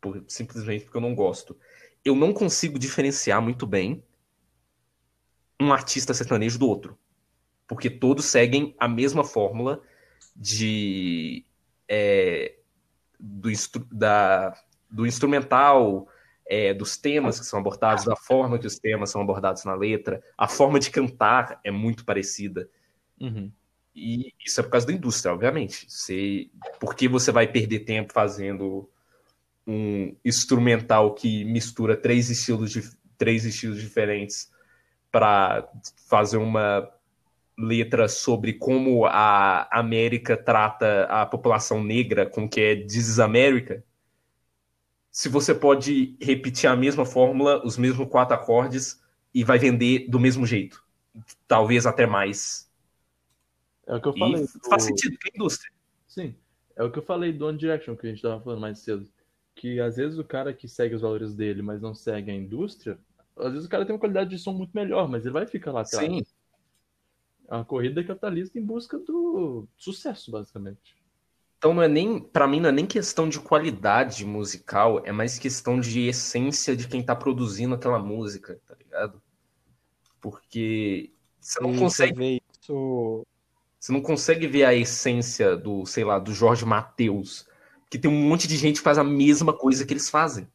Por, 0.00 0.24
simplesmente 0.26 0.84
porque 0.84 0.96
eu 0.96 1.00
não 1.00 1.14
gosto. 1.14 1.56
Eu 2.04 2.16
não 2.16 2.32
consigo 2.32 2.76
diferenciar 2.76 3.40
muito 3.40 3.68
bem 3.68 4.02
um 5.60 5.72
artista 5.72 6.12
sertanejo 6.12 6.58
do 6.58 6.68
outro. 6.68 6.98
Porque 7.66 7.88
todos 7.88 8.26
seguem 8.26 8.74
a 8.78 8.88
mesma 8.88 9.24
fórmula 9.24 9.80
de. 10.36 11.44
É, 11.88 12.54
do, 13.18 13.50
instru, 13.50 13.86
da, 13.90 14.54
do 14.90 15.06
instrumental, 15.06 16.08
é, 16.46 16.74
dos 16.74 16.96
temas 16.96 17.40
que 17.40 17.46
são 17.46 17.58
abordados, 17.58 18.04
da 18.04 18.16
forma 18.16 18.58
que 18.58 18.66
os 18.66 18.78
temas 18.78 19.10
são 19.10 19.20
abordados 19.20 19.64
na 19.64 19.74
letra, 19.74 20.22
a 20.36 20.46
forma 20.46 20.78
de 20.78 20.90
cantar 20.90 21.60
é 21.64 21.70
muito 21.70 22.04
parecida. 22.04 22.68
Uhum. 23.20 23.50
E 23.94 24.32
isso 24.44 24.60
é 24.60 24.62
por 24.62 24.70
causa 24.70 24.86
da 24.86 24.92
indústria, 24.92 25.32
obviamente. 25.32 25.86
Você, 25.88 26.50
porque 26.80 27.08
você 27.08 27.30
vai 27.30 27.46
perder 27.46 27.80
tempo 27.80 28.12
fazendo 28.12 28.88
um 29.66 30.14
instrumental 30.24 31.14
que 31.14 31.44
mistura 31.44 31.96
três 31.96 32.28
estilos, 32.28 32.70
de, 32.70 32.82
três 33.16 33.44
estilos 33.44 33.80
diferentes 33.80 34.52
para 35.10 35.68
fazer 36.08 36.36
uma 36.36 36.90
letra 37.56 38.08
sobre 38.08 38.54
como 38.54 39.06
a 39.06 39.68
América 39.70 40.36
trata 40.36 41.04
a 41.04 41.24
população 41.24 41.82
negra, 41.82 42.26
como 42.26 42.48
que 42.48 42.60
é 42.60 42.76
This 42.76 43.08
is 43.08 43.18
America, 43.18 43.84
se 45.10 45.28
você 45.28 45.54
pode 45.54 46.16
repetir 46.20 46.68
a 46.68 46.74
mesma 46.74 47.06
fórmula, 47.06 47.64
os 47.64 47.78
mesmos 47.78 48.08
quatro 48.08 48.34
acordes, 48.34 49.00
e 49.32 49.44
vai 49.44 49.58
vender 49.58 50.08
do 50.08 50.18
mesmo 50.18 50.44
jeito. 50.44 50.82
Talvez 51.46 51.86
até 51.86 52.06
mais. 52.06 52.68
É 53.86 53.94
o 53.94 54.00
que 54.00 54.08
eu 54.08 54.16
falei. 54.16 54.42
Do... 54.42 54.68
Faz 54.68 54.82
sentido 54.82 55.16
para 55.18 55.30
a 55.32 55.36
indústria. 55.36 55.72
Sim. 56.08 56.34
É 56.74 56.82
o 56.82 56.90
que 56.90 56.98
eu 56.98 57.02
falei 57.02 57.32
do 57.32 57.46
One 57.46 57.58
Direction, 57.58 57.94
que 57.94 58.06
a 58.06 58.08
gente 58.08 58.18
estava 58.18 58.40
falando 58.40 58.60
mais 58.60 58.80
cedo. 58.80 59.08
Que 59.54 59.80
às 59.80 59.96
vezes 59.96 60.18
o 60.18 60.24
cara 60.24 60.52
que 60.52 60.66
segue 60.66 60.96
os 60.96 61.02
valores 61.02 61.32
dele, 61.32 61.62
mas 61.62 61.80
não 61.80 61.94
segue 61.94 62.32
a 62.32 62.34
indústria, 62.34 62.98
às 63.36 63.52
vezes 63.52 63.66
o 63.66 63.70
cara 63.70 63.84
tem 63.84 63.94
uma 63.94 64.00
qualidade 64.00 64.30
de 64.30 64.38
som 64.38 64.52
muito 64.52 64.72
melhor, 64.74 65.08
mas 65.08 65.24
ele 65.24 65.32
vai 65.32 65.46
ficar 65.46 65.72
lá 65.72 65.82
atrás. 65.82 66.04
Sim. 66.04 66.22
É 67.48 67.54
uma 67.54 67.64
corrida 67.64 68.02
capitalista 68.02 68.58
em 68.58 68.62
busca 68.62 68.98
do 68.98 69.66
sucesso, 69.76 70.30
basicamente. 70.30 70.96
Então 71.58 71.72
não 71.72 71.82
é 71.82 71.88
nem, 71.88 72.20
para 72.20 72.46
mim 72.46 72.60
não 72.60 72.68
é 72.68 72.72
nem 72.72 72.86
questão 72.86 73.28
de 73.28 73.40
qualidade 73.40 74.24
musical, 74.26 75.00
é 75.04 75.12
mais 75.12 75.38
questão 75.38 75.80
de 75.80 76.06
essência 76.06 76.76
de 76.76 76.86
quem 76.86 77.02
tá 77.02 77.16
produzindo 77.16 77.74
aquela 77.74 77.98
música, 77.98 78.60
tá 78.66 78.74
ligado? 78.74 79.22
Porque 80.20 81.10
você 81.40 81.60
não 81.62 81.74
consegue 81.74 82.18
ver 82.18 82.42
isso. 82.52 83.26
Você 83.80 83.92
não 83.92 84.00
consegue 84.00 84.46
ver 84.46 84.64
a 84.64 84.74
essência 84.74 85.56
do, 85.56 85.84
sei 85.86 86.04
lá, 86.04 86.18
do 86.18 86.32
Jorge 86.32 86.64
Mateus, 86.64 87.46
que 87.90 87.98
tem 87.98 88.10
um 88.10 88.28
monte 88.28 88.48
de 88.48 88.56
gente 88.56 88.76
que 88.76 88.82
faz 88.82 88.98
a 88.98 89.04
mesma 89.04 89.52
coisa 89.52 89.86
que 89.86 89.92
eles 89.92 90.08
fazem. 90.08 90.48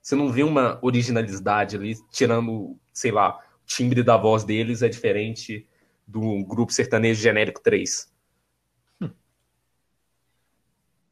Você 0.00 0.14
não 0.14 0.30
vê 0.30 0.44
uma 0.44 0.78
originalidade 0.82 1.76
ali, 1.76 1.94
tirando, 2.10 2.76
sei 2.92 3.10
lá, 3.10 3.38
o 3.38 3.66
timbre 3.66 4.04
da 4.04 4.16
voz 4.16 4.44
deles 4.44 4.82
é 4.82 4.88
diferente 4.88 5.66
do 6.06 6.44
grupo 6.44 6.72
sertanejo 6.72 7.20
genérico 7.20 7.60
3. 7.62 8.14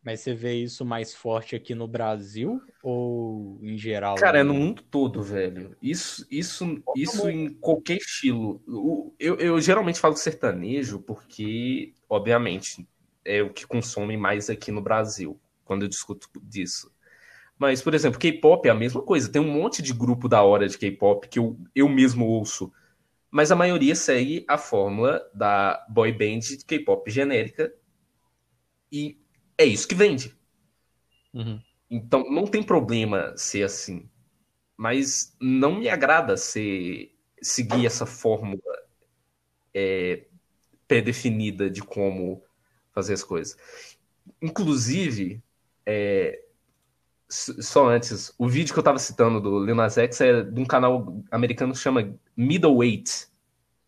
Mas 0.04 0.20
você 0.20 0.34
vê 0.34 0.52
isso 0.56 0.84
mais 0.84 1.14
forte 1.14 1.56
aqui 1.56 1.74
no 1.74 1.88
Brasil 1.88 2.60
ou 2.82 3.58
em 3.62 3.78
geral? 3.78 4.16
Cara, 4.16 4.40
é 4.40 4.42
no 4.42 4.52
mundo 4.52 4.82
todo, 4.82 5.22
velho. 5.22 5.74
Isso, 5.80 6.26
isso, 6.30 6.82
isso 6.94 7.26
em 7.30 7.54
qualquer 7.54 7.96
estilo. 7.96 8.62
Eu, 9.18 9.36
eu 9.36 9.58
geralmente 9.62 9.98
falo 9.98 10.14
sertanejo 10.14 11.00
porque, 11.00 11.94
obviamente, 12.06 12.86
é 13.24 13.42
o 13.42 13.50
que 13.50 13.66
consome 13.66 14.14
mais 14.14 14.50
aqui 14.50 14.70
no 14.70 14.82
Brasil, 14.82 15.40
quando 15.64 15.84
eu 15.84 15.88
discuto 15.88 16.28
disso. 16.42 16.92
Mas, 17.58 17.80
por 17.80 17.94
exemplo, 17.94 18.18
K-pop 18.18 18.68
é 18.68 18.70
a 18.70 18.74
mesma 18.74 19.00
coisa. 19.00 19.32
Tem 19.32 19.40
um 19.40 19.50
monte 19.50 19.80
de 19.80 19.94
grupo 19.94 20.28
da 20.28 20.42
hora 20.42 20.68
de 20.68 20.76
K-pop 20.76 21.26
que 21.28 21.38
eu, 21.38 21.58
eu 21.74 21.88
mesmo 21.88 22.26
ouço. 22.26 22.70
Mas 23.34 23.50
a 23.50 23.56
maioria 23.56 23.96
segue 23.96 24.44
a 24.46 24.56
fórmula 24.56 25.28
da 25.34 25.84
boy 25.88 26.12
band 26.12 26.38
de 26.38 26.64
K-pop 26.64 27.10
genérica. 27.10 27.74
E 28.92 29.18
é 29.58 29.64
isso 29.64 29.88
que 29.88 29.94
vende. 29.96 30.38
Uhum. 31.32 31.60
Então 31.90 32.30
não 32.30 32.46
tem 32.46 32.62
problema 32.62 33.36
ser 33.36 33.64
assim. 33.64 34.08
Mas 34.76 35.36
não 35.40 35.80
me 35.80 35.88
agrada 35.88 36.36
ser, 36.36 37.12
seguir 37.42 37.84
essa 37.84 38.06
fórmula 38.06 38.78
é, 39.74 40.26
pré-definida 40.86 41.68
de 41.68 41.82
como 41.82 42.40
fazer 42.92 43.14
as 43.14 43.24
coisas. 43.24 43.56
Inclusive, 44.40 45.42
é, 45.84 46.43
só 47.28 47.88
antes, 47.88 48.34
o 48.38 48.48
vídeo 48.48 48.72
que 48.72 48.78
eu 48.78 48.82
estava 48.82 48.98
citando 48.98 49.40
do 49.40 49.64
Lil 49.64 49.74
Nas 49.74 49.98
X 49.98 50.20
é 50.20 50.42
de 50.42 50.60
um 50.60 50.64
canal 50.64 51.22
americano 51.30 51.72
que 51.72 51.78
chama 51.78 52.14
Middleweight. 52.36 53.28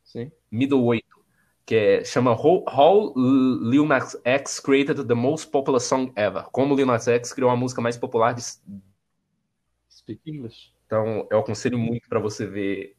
Sim. 0.05 0.31
Middleweight 0.51 1.07
que 1.67 1.75
é, 1.75 2.05
chama 2.05 2.31
How, 2.33 2.65
How 2.69 3.13
Lil 3.17 3.87
Nas 3.87 4.17
X 4.25 4.61
Created 4.61 5.05
the 5.05 5.15
Most 5.15 5.51
Popular 5.51 5.81
Song 5.81 6.13
Ever. 6.15 6.45
Como 6.53 6.77
Lil 6.77 6.87
Nas 6.87 7.09
X 7.09 7.33
criou 7.33 7.51
a 7.51 7.57
música 7.57 7.83
mais 7.83 7.97
popular 7.97 8.33
de... 8.33 8.43
Speak 9.91 10.21
English. 10.25 10.73
Então, 10.87 11.27
eu 11.29 11.41
aconselho 11.41 11.77
muito 11.77 12.09
para 12.09 12.21
você 12.21 12.47
ver 12.47 12.97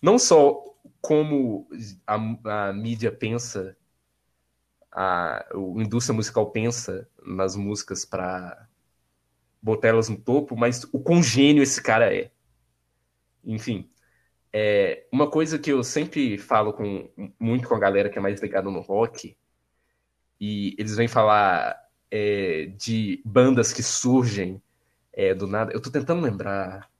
não 0.00 0.18
só 0.18 0.62
como 1.00 1.68
a, 2.06 2.68
a 2.68 2.72
mídia 2.72 3.10
pensa, 3.10 3.76
a, 4.92 5.44
a 5.52 5.58
indústria 5.76 6.14
musical 6.14 6.50
pensa 6.50 7.08
nas 7.26 7.56
músicas 7.56 8.04
para 8.04 8.68
botar 9.62 9.88
elas 9.88 10.08
no 10.08 10.16
topo, 10.16 10.56
mas 10.56 10.84
o 10.92 11.00
quão 11.00 11.22
gênio 11.22 11.62
esse 11.62 11.82
cara 11.82 12.14
é. 12.14 12.30
Enfim, 13.44 13.90
é, 14.52 15.06
uma 15.12 15.30
coisa 15.30 15.58
que 15.58 15.70
eu 15.70 15.82
sempre 15.84 16.38
falo 16.38 16.72
com, 16.72 17.08
muito 17.38 17.68
com 17.68 17.74
a 17.74 17.78
galera 17.78 18.08
que 18.08 18.18
é 18.18 18.20
mais 18.20 18.40
ligada 18.40 18.70
no 18.70 18.80
rock, 18.80 19.36
e 20.40 20.74
eles 20.78 20.96
vêm 20.96 21.06
falar 21.06 21.76
é, 22.10 22.72
de 22.76 23.22
bandas 23.24 23.72
que 23.72 23.82
surgem 23.82 24.62
é, 25.12 25.34
do 25.34 25.46
nada. 25.46 25.72
Eu 25.72 25.80
tô 25.80 25.90
tentando 25.90 26.22
lembrar 26.22 26.90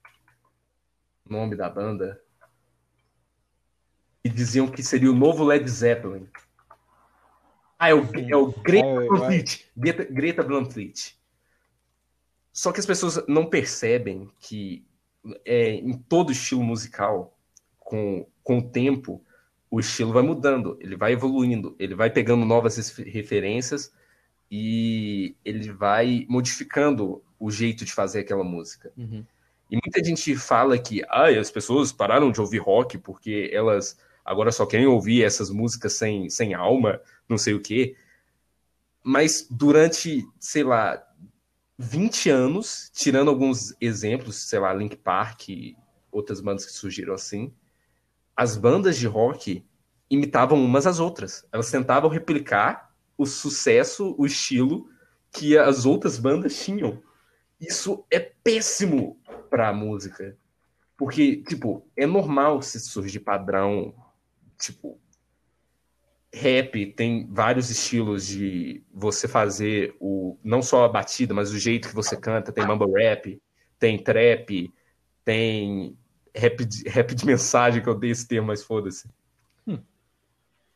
o 1.25 1.33
nome 1.33 1.57
da 1.57 1.69
banda. 1.69 2.21
E 4.23 4.29
diziam 4.29 4.69
que 4.69 4.83
seria 4.83 5.11
o 5.11 5.15
novo 5.15 5.43
Led 5.45 5.67
Zeppelin. 5.69 6.29
Ah, 7.79 7.89
é 7.89 7.95
o, 7.95 8.07
é 8.15 8.37
o 8.37 8.53
Greta 8.53 9.09
Van 9.09 9.27
Fleet. 9.27 9.71
Greta, 9.75 10.05
Greta 10.05 10.43
Van 10.43 10.67
Fleet. 10.67 11.19
Só 12.61 12.73
que 12.73 12.79
as 12.79 12.85
pessoas 12.85 13.19
não 13.27 13.47
percebem 13.47 14.29
que 14.39 14.85
é, 15.47 15.77
em 15.77 15.95
todo 15.95 16.31
estilo 16.31 16.63
musical 16.63 17.35
com, 17.79 18.27
com 18.45 18.59
o 18.59 18.63
tempo, 18.63 19.25
o 19.71 19.81
estilo 19.81 20.13
vai 20.13 20.23
mudando, 20.23 20.77
ele 20.79 20.95
vai 20.95 21.13
evoluindo, 21.15 21.75
ele 21.79 21.95
vai 21.95 22.11
pegando 22.11 22.45
novas 22.45 22.77
referências 22.99 23.91
e 24.51 25.35
ele 25.43 25.73
vai 25.73 26.27
modificando 26.29 27.25
o 27.39 27.51
jeito 27.51 27.83
de 27.83 27.95
fazer 27.95 28.21
aquela 28.21 28.45
música. 28.45 28.93
Uhum. 28.95 29.25
E 29.71 29.77
muita 29.77 30.05
gente 30.05 30.37
fala 30.37 30.77
que 30.77 31.03
ah, 31.09 31.29
as 31.29 31.51
pessoas 31.51 31.93
pararam 31.93 32.31
de 32.31 32.43
ouvir 32.43 32.59
rock 32.59 32.99
porque 32.99 33.49
elas 33.55 33.99
agora 34.23 34.53
só 34.53 34.67
querem 34.67 34.87
ouvir 34.87 35.25
essas 35.25 35.49
músicas 35.49 35.95
sem, 35.95 36.29
sem 36.29 36.53
alma, 36.53 37.01
não 37.27 37.39
sei 37.39 37.55
o 37.55 37.63
quê. 37.63 37.97
Mas 39.03 39.47
durante, 39.51 40.29
sei 40.39 40.63
lá, 40.63 41.03
20 41.83 42.29
anos, 42.29 42.91
tirando 42.93 43.31
alguns 43.31 43.75
exemplos, 43.81 44.37
sei 44.37 44.59
lá, 44.59 44.71
Link 44.75 44.97
Park 44.97 45.49
e 45.49 45.75
outras 46.13 46.39
bandas 46.39 46.67
que 46.67 46.73
surgiram 46.73 47.15
assim, 47.15 47.55
as 48.37 48.55
bandas 48.55 48.99
de 48.99 49.07
rock 49.07 49.65
imitavam 50.11 50.63
umas 50.63 50.87
às 50.87 51.01
outras. 51.01 51.47
Elas 51.51 51.71
tentavam 51.71 52.11
replicar 52.11 52.95
o 53.17 53.25
sucesso, 53.25 54.15
o 54.19 54.27
estilo 54.27 54.91
que 55.33 55.57
as 55.57 55.87
outras 55.87 56.19
bandas 56.19 56.63
tinham. 56.63 57.03
Isso 57.59 58.05
é 58.11 58.21
péssimo 58.21 59.19
pra 59.49 59.73
música. 59.73 60.37
Porque, 60.99 61.39
tipo, 61.45 61.87
é 61.97 62.05
normal 62.05 62.61
se 62.61 62.79
surgir 62.79 63.21
padrão, 63.21 63.95
tipo, 64.59 65.01
rap 66.33 66.87
tem 66.93 67.27
vários 67.31 67.71
estilos 67.71 68.27
de 68.27 68.83
você 68.93 69.27
fazer 69.27 69.97
o 70.01 70.39
não 70.45 70.63
só 70.63 70.85
a 70.85 70.89
batida, 70.89 71.35
mas 71.35 71.51
o 71.51 71.59
jeito 71.59 71.89
que 71.89 71.95
você 71.95 72.17
canta. 72.17 72.53
Tem 72.53 72.67
mumble 72.67 72.93
rap, 72.93 73.41
tem 73.79 74.03
trap, 74.03 74.73
tem 75.25 75.97
rap 76.35 76.65
de, 76.65 76.89
rap 76.89 77.15
de 77.15 77.27
mensagem, 77.27 77.83
que 77.83 77.89
eu 77.89 77.99
dei 77.99 78.11
esse 78.11 78.27
termo, 78.27 78.49
mas 78.49 78.63
foda-se. 78.63 79.09
Hum. 79.67 79.79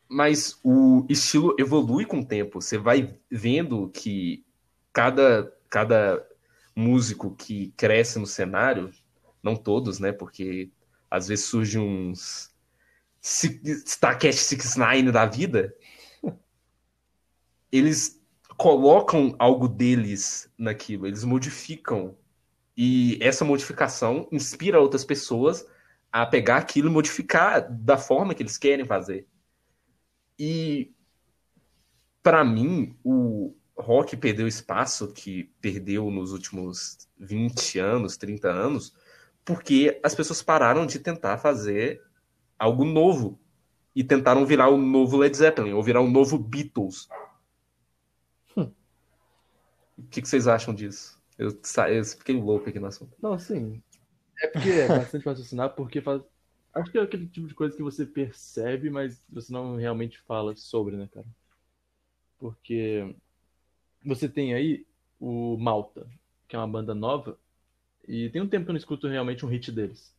Mas 0.08 0.58
o 0.62 1.06
estilo 1.08 1.54
evolui 1.58 2.04
com 2.04 2.20
o 2.20 2.26
tempo. 2.26 2.60
Você 2.60 2.76
vai 2.76 3.16
vendo 3.30 3.88
que 3.90 4.44
cada, 4.92 5.52
cada 5.70 6.26
músico 6.74 7.34
que 7.36 7.72
cresce 7.76 8.18
no 8.18 8.26
cenário, 8.26 8.90
não 9.42 9.54
todos, 9.54 10.00
né? 10.00 10.12
Porque 10.12 10.70
às 11.10 11.28
vezes 11.28 11.44
surgem 11.44 11.80
uns 11.80 12.53
Starcast 13.24 14.38
69 14.38 15.10
da 15.10 15.24
vida, 15.24 15.74
eles 17.72 18.22
colocam 18.58 19.34
algo 19.38 19.66
deles 19.66 20.52
naquilo, 20.58 21.06
eles 21.06 21.24
modificam. 21.24 22.16
E 22.76 23.18
essa 23.22 23.44
modificação 23.44 24.28
inspira 24.30 24.78
outras 24.78 25.04
pessoas 25.04 25.66
a 26.12 26.26
pegar 26.26 26.58
aquilo 26.58 26.88
e 26.88 26.92
modificar 26.92 27.66
da 27.72 27.96
forma 27.96 28.34
que 28.34 28.42
eles 28.42 28.58
querem 28.58 28.84
fazer. 28.84 29.26
E 30.38 30.92
para 32.22 32.44
mim, 32.44 32.94
o 33.02 33.54
rock 33.74 34.16
perdeu 34.18 34.46
espaço 34.46 35.12
que 35.12 35.44
perdeu 35.62 36.10
nos 36.10 36.30
últimos 36.30 37.08
20 37.18 37.78
anos, 37.78 38.18
30 38.18 38.48
anos, 38.48 38.94
porque 39.44 39.98
as 40.02 40.14
pessoas 40.14 40.42
pararam 40.42 40.84
de 40.84 40.98
tentar 40.98 41.38
fazer 41.38 42.02
algo 42.58 42.84
novo 42.84 43.38
e 43.94 44.02
tentaram 44.02 44.44
virar 44.44 44.68
o 44.68 44.76
novo 44.76 45.16
Led 45.16 45.36
Zeppelin 45.36 45.72
ou 45.72 45.82
virar 45.82 46.00
o 46.00 46.10
novo 46.10 46.38
Beatles. 46.38 47.08
Hum. 48.56 48.70
O 49.96 50.02
que, 50.10 50.22
que, 50.22 50.28
vocês 50.28 50.48
acham 50.48 50.74
disso? 50.74 51.22
Eu, 51.38 51.50
eu 51.88 52.04
fiquei 52.04 52.40
louco 52.40 52.68
aqui 52.68 52.78
no 52.78 52.86
assunto. 52.86 53.16
Não, 53.20 53.38
sim. 53.38 53.82
É 54.40 54.48
porque 54.48 54.70
é 54.70 54.88
bastante 54.88 55.24
raciocinar, 55.24 55.74
porque 55.74 56.00
faz... 56.00 56.22
acho 56.74 56.90
que 56.90 56.98
é 56.98 57.02
aquele 57.02 57.26
tipo 57.26 57.46
de 57.46 57.54
coisa 57.54 57.76
que 57.76 57.82
você 57.82 58.04
percebe, 58.04 58.90
mas 58.90 59.22
você 59.28 59.52
não 59.52 59.76
realmente 59.76 60.18
fala 60.20 60.56
sobre, 60.56 60.96
né, 60.96 61.08
cara? 61.12 61.26
Porque 62.38 63.14
você 64.04 64.28
tem 64.28 64.54
aí 64.54 64.86
o 65.20 65.56
Malta, 65.56 66.06
que 66.48 66.56
é 66.56 66.58
uma 66.58 66.68
banda 66.68 66.94
nova, 66.94 67.38
e 68.06 68.28
tem 68.30 68.42
um 68.42 68.48
tempo 68.48 68.64
que 68.64 68.70
eu 68.70 68.74
não 68.74 68.78
escuto 68.78 69.08
realmente 69.08 69.46
um 69.46 69.48
hit 69.48 69.72
deles. 69.72 70.14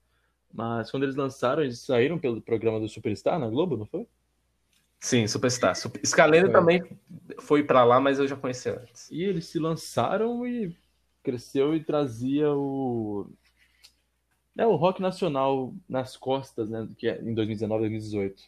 Mas 0.55 0.89
quando 0.89 1.03
eles 1.03 1.17
lançaram, 1.17 1.61
eles 1.61 1.79
saíram 1.79 2.17
pelo 2.17 2.41
programa 2.41 2.79
do 2.79 2.87
Superstar 2.87 3.37
na 3.37 3.49
Globo, 3.49 3.75
não 3.75 3.85
foi? 3.85 4.07
Sim, 5.01 5.27
Superstar. 5.27 5.75
Scalene 5.75 6.49
também 6.49 6.81
foi 7.41 7.61
para 7.61 7.83
lá, 7.83 7.99
mas 7.99 8.19
eu 8.19 8.27
já 8.27 8.37
conhecia 8.37 8.79
antes. 8.79 9.11
E 9.11 9.21
eles 9.21 9.45
se 9.47 9.59
lançaram 9.59 10.47
e 10.47 10.73
cresceu 11.21 11.75
e 11.75 11.83
trazia 11.83 12.51
o 12.53 13.29
é 14.57 14.65
o 14.65 14.75
rock 14.75 15.01
nacional 15.01 15.75
nas 15.89 16.15
costas, 16.15 16.69
né, 16.69 16.87
que 16.97 17.09
é 17.09 17.21
em 17.21 17.33
2019, 17.33 17.81
2018. 17.81 18.41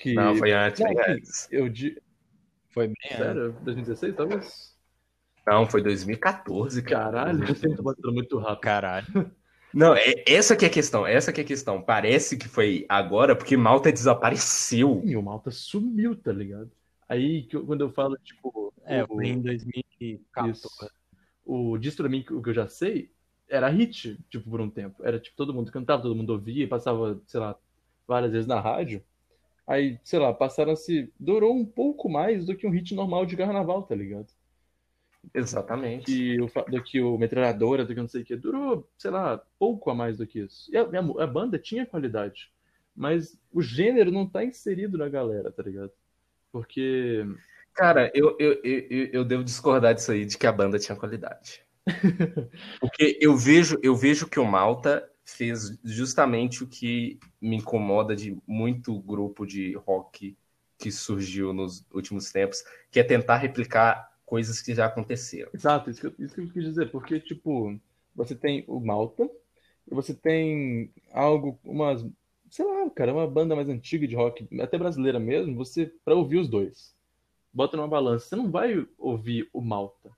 Que... 0.00 0.14
Não, 0.14 0.34
foi 0.34 0.50
antes, 0.50 0.80
não, 0.80 0.92
foi 0.92 1.12
antes. 1.12 1.48
Eu 1.52 1.68
di... 1.68 2.02
Foi 2.70 2.88
bem 2.88 3.16
Sério? 3.16 3.52
2016, 3.62 4.16
talvez? 4.16 4.76
Não, 5.46 5.66
foi 5.66 5.82
2014, 5.82 6.82
cara. 6.82 7.04
Caralho, 7.04 7.44
o 7.44 7.54
tempo 7.54 7.82
batendo 7.82 8.12
muito 8.12 8.38
rápido. 8.38 8.60
Caralho. 8.60 9.32
Não, 9.72 9.94
é, 9.94 10.14
essa 10.26 10.56
que 10.56 10.64
é 10.64 10.68
a 10.68 10.70
questão, 10.70 11.06
essa 11.06 11.32
que 11.32 11.40
é 11.40 11.44
a 11.44 11.46
questão. 11.46 11.80
Parece 11.80 12.36
que 12.36 12.48
foi 12.48 12.84
agora, 12.88 13.36
porque 13.36 13.56
Malta 13.56 13.92
desapareceu. 13.92 15.00
Sim, 15.04 15.16
o 15.16 15.22
Malta 15.22 15.50
sumiu, 15.50 16.16
tá 16.16 16.32
ligado? 16.32 16.70
Aí, 17.08 17.48
quando 17.66 17.82
eu 17.82 17.90
falo, 17.90 18.16
tipo... 18.18 18.72
É, 18.84 19.06
foi 19.06 19.28
em 19.28 19.40
2014. 19.40 20.62
O 21.44 21.78
Diz 21.78 21.94
Pra 21.94 22.08
Mim, 22.08 22.24
o 22.30 22.42
que 22.42 22.50
eu 22.50 22.54
já 22.54 22.66
sei, 22.66 23.10
era 23.48 23.68
hit, 23.68 24.18
tipo, 24.28 24.50
por 24.50 24.60
um 24.60 24.70
tempo. 24.70 25.02
Era, 25.04 25.18
tipo, 25.18 25.36
todo 25.36 25.54
mundo 25.54 25.70
cantava, 25.70 26.02
todo 26.02 26.14
mundo 26.14 26.30
ouvia, 26.30 26.68
passava, 26.68 27.20
sei 27.26 27.40
lá, 27.40 27.56
várias 28.06 28.32
vezes 28.32 28.46
na 28.46 28.60
rádio. 28.60 29.02
Aí, 29.66 29.98
sei 30.02 30.18
lá, 30.18 30.32
passaram-se... 30.32 31.12
Durou 31.18 31.54
um 31.54 31.64
pouco 31.64 32.08
mais 32.08 32.46
do 32.46 32.56
que 32.56 32.66
um 32.66 32.70
hit 32.70 32.94
normal 32.94 33.24
de 33.26 33.36
carnaval, 33.36 33.82
tá 33.82 33.94
ligado? 33.94 34.26
Exatamente. 35.34 36.12
E 36.12 36.40
o, 36.40 36.50
do 36.68 36.82
que 36.82 37.00
o 37.00 37.16
Metralhadora, 37.18 37.84
do 37.84 37.94
que 37.94 38.00
não 38.00 38.08
sei 38.08 38.22
o 38.22 38.24
que. 38.24 38.36
Durou, 38.36 38.88
sei 38.98 39.10
lá, 39.10 39.40
pouco 39.58 39.90
a 39.90 39.94
mais 39.94 40.18
do 40.18 40.26
que 40.26 40.40
isso. 40.40 40.70
E 40.72 40.76
a, 40.76 40.82
a, 40.82 41.26
banda 41.26 41.58
tinha 41.58 41.86
qualidade. 41.86 42.50
Mas 42.94 43.38
o 43.52 43.62
gênero 43.62 44.10
não 44.10 44.26
tá 44.26 44.44
inserido 44.44 44.98
na 44.98 45.08
galera, 45.08 45.50
tá 45.50 45.62
ligado? 45.62 45.92
Porque. 46.50 47.24
Cara, 47.74 48.10
eu, 48.14 48.36
eu, 48.38 48.60
eu, 48.64 49.06
eu 49.12 49.24
devo 49.24 49.44
discordar 49.44 49.94
disso 49.94 50.10
aí, 50.10 50.24
de 50.24 50.36
que 50.36 50.46
a 50.46 50.52
banda 50.52 50.78
tinha 50.78 50.96
qualidade. 50.96 51.64
Porque 52.80 53.16
eu 53.20 53.36
vejo, 53.36 53.78
eu 53.82 53.94
vejo 53.94 54.28
que 54.28 54.40
o 54.40 54.44
Malta 54.44 55.08
fez 55.24 55.78
justamente 55.84 56.64
o 56.64 56.66
que 56.66 57.18
me 57.40 57.56
incomoda 57.56 58.16
de 58.16 58.36
muito 58.46 58.98
grupo 59.00 59.46
de 59.46 59.74
rock 59.74 60.36
que 60.76 60.90
surgiu 60.90 61.52
nos 61.52 61.84
últimos 61.92 62.32
tempos, 62.32 62.64
que 62.90 62.98
é 62.98 63.04
tentar 63.04 63.36
replicar 63.36 64.09
coisas 64.30 64.62
que 64.62 64.72
já 64.72 64.86
aconteceram. 64.86 65.50
Exato, 65.52 65.90
isso 65.90 66.00
que, 66.00 66.06
eu, 66.06 66.14
isso 66.24 66.34
que 66.36 66.40
eu 66.40 66.48
quis 66.52 66.62
dizer, 66.62 66.88
porque, 66.92 67.18
tipo, 67.18 67.76
você 68.14 68.32
tem 68.32 68.64
o 68.68 68.78
Malta, 68.78 69.28
você 69.90 70.14
tem 70.14 70.92
algo, 71.12 71.58
umas, 71.64 72.06
sei 72.48 72.64
lá, 72.64 72.88
cara, 72.90 73.12
uma 73.12 73.26
banda 73.26 73.56
mais 73.56 73.68
antiga 73.68 74.06
de 74.06 74.14
rock, 74.14 74.46
até 74.60 74.78
brasileira 74.78 75.18
mesmo, 75.18 75.56
você, 75.56 75.92
para 76.04 76.14
ouvir 76.14 76.38
os 76.38 76.48
dois, 76.48 76.94
bota 77.52 77.76
numa 77.76 77.88
balança, 77.88 78.28
você 78.28 78.36
não 78.36 78.48
vai 78.48 78.86
ouvir 78.96 79.50
o 79.52 79.60
Malta, 79.60 80.12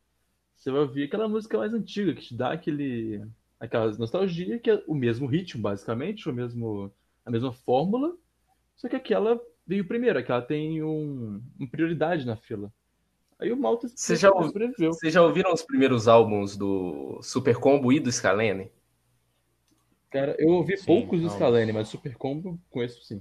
você 0.58 0.70
vai 0.70 0.82
ouvir 0.82 1.04
aquela 1.04 1.26
música 1.26 1.56
mais 1.56 1.72
antiga, 1.72 2.12
que 2.14 2.20
te 2.20 2.36
dá 2.36 2.52
aquele, 2.52 3.24
aquela 3.58 3.90
nostalgia, 3.92 4.58
que 4.58 4.70
é 4.70 4.84
o 4.86 4.94
mesmo 4.94 5.26
ritmo, 5.26 5.62
basicamente, 5.62 6.28
o 6.28 6.34
mesmo, 6.34 6.92
a 7.24 7.30
mesma 7.30 7.50
fórmula, 7.50 8.14
só 8.76 8.90
que 8.90 8.96
aquela 8.96 9.40
veio 9.66 9.88
primeiro, 9.88 10.18
aquela 10.18 10.42
tem 10.42 10.82
um, 10.82 11.40
uma 11.58 11.68
prioridade 11.70 12.26
na 12.26 12.36
fila. 12.36 12.70
Aí 13.42 13.50
o 13.50 13.56
Malta 13.56 13.88
Você 13.88 14.14
já, 14.14 14.28
sobreviveu. 14.28 14.92
Vocês 14.92 15.12
já 15.12 15.20
ouviram 15.20 15.52
os 15.52 15.62
primeiros 15.62 16.06
álbuns 16.06 16.56
do 16.56 17.18
Super 17.22 17.56
Combo 17.56 17.92
e 17.92 17.98
do 17.98 18.10
Scalene? 18.10 18.70
Cara, 20.08 20.36
eu 20.38 20.48
ouvi 20.48 20.76
sim, 20.76 20.84
poucos 20.86 21.20
do 21.20 21.28
Scalene, 21.28 21.72
mas 21.72 21.88
Super 21.88 22.14
Combo 22.14 22.56
conheço 22.70 23.02
sim. 23.02 23.20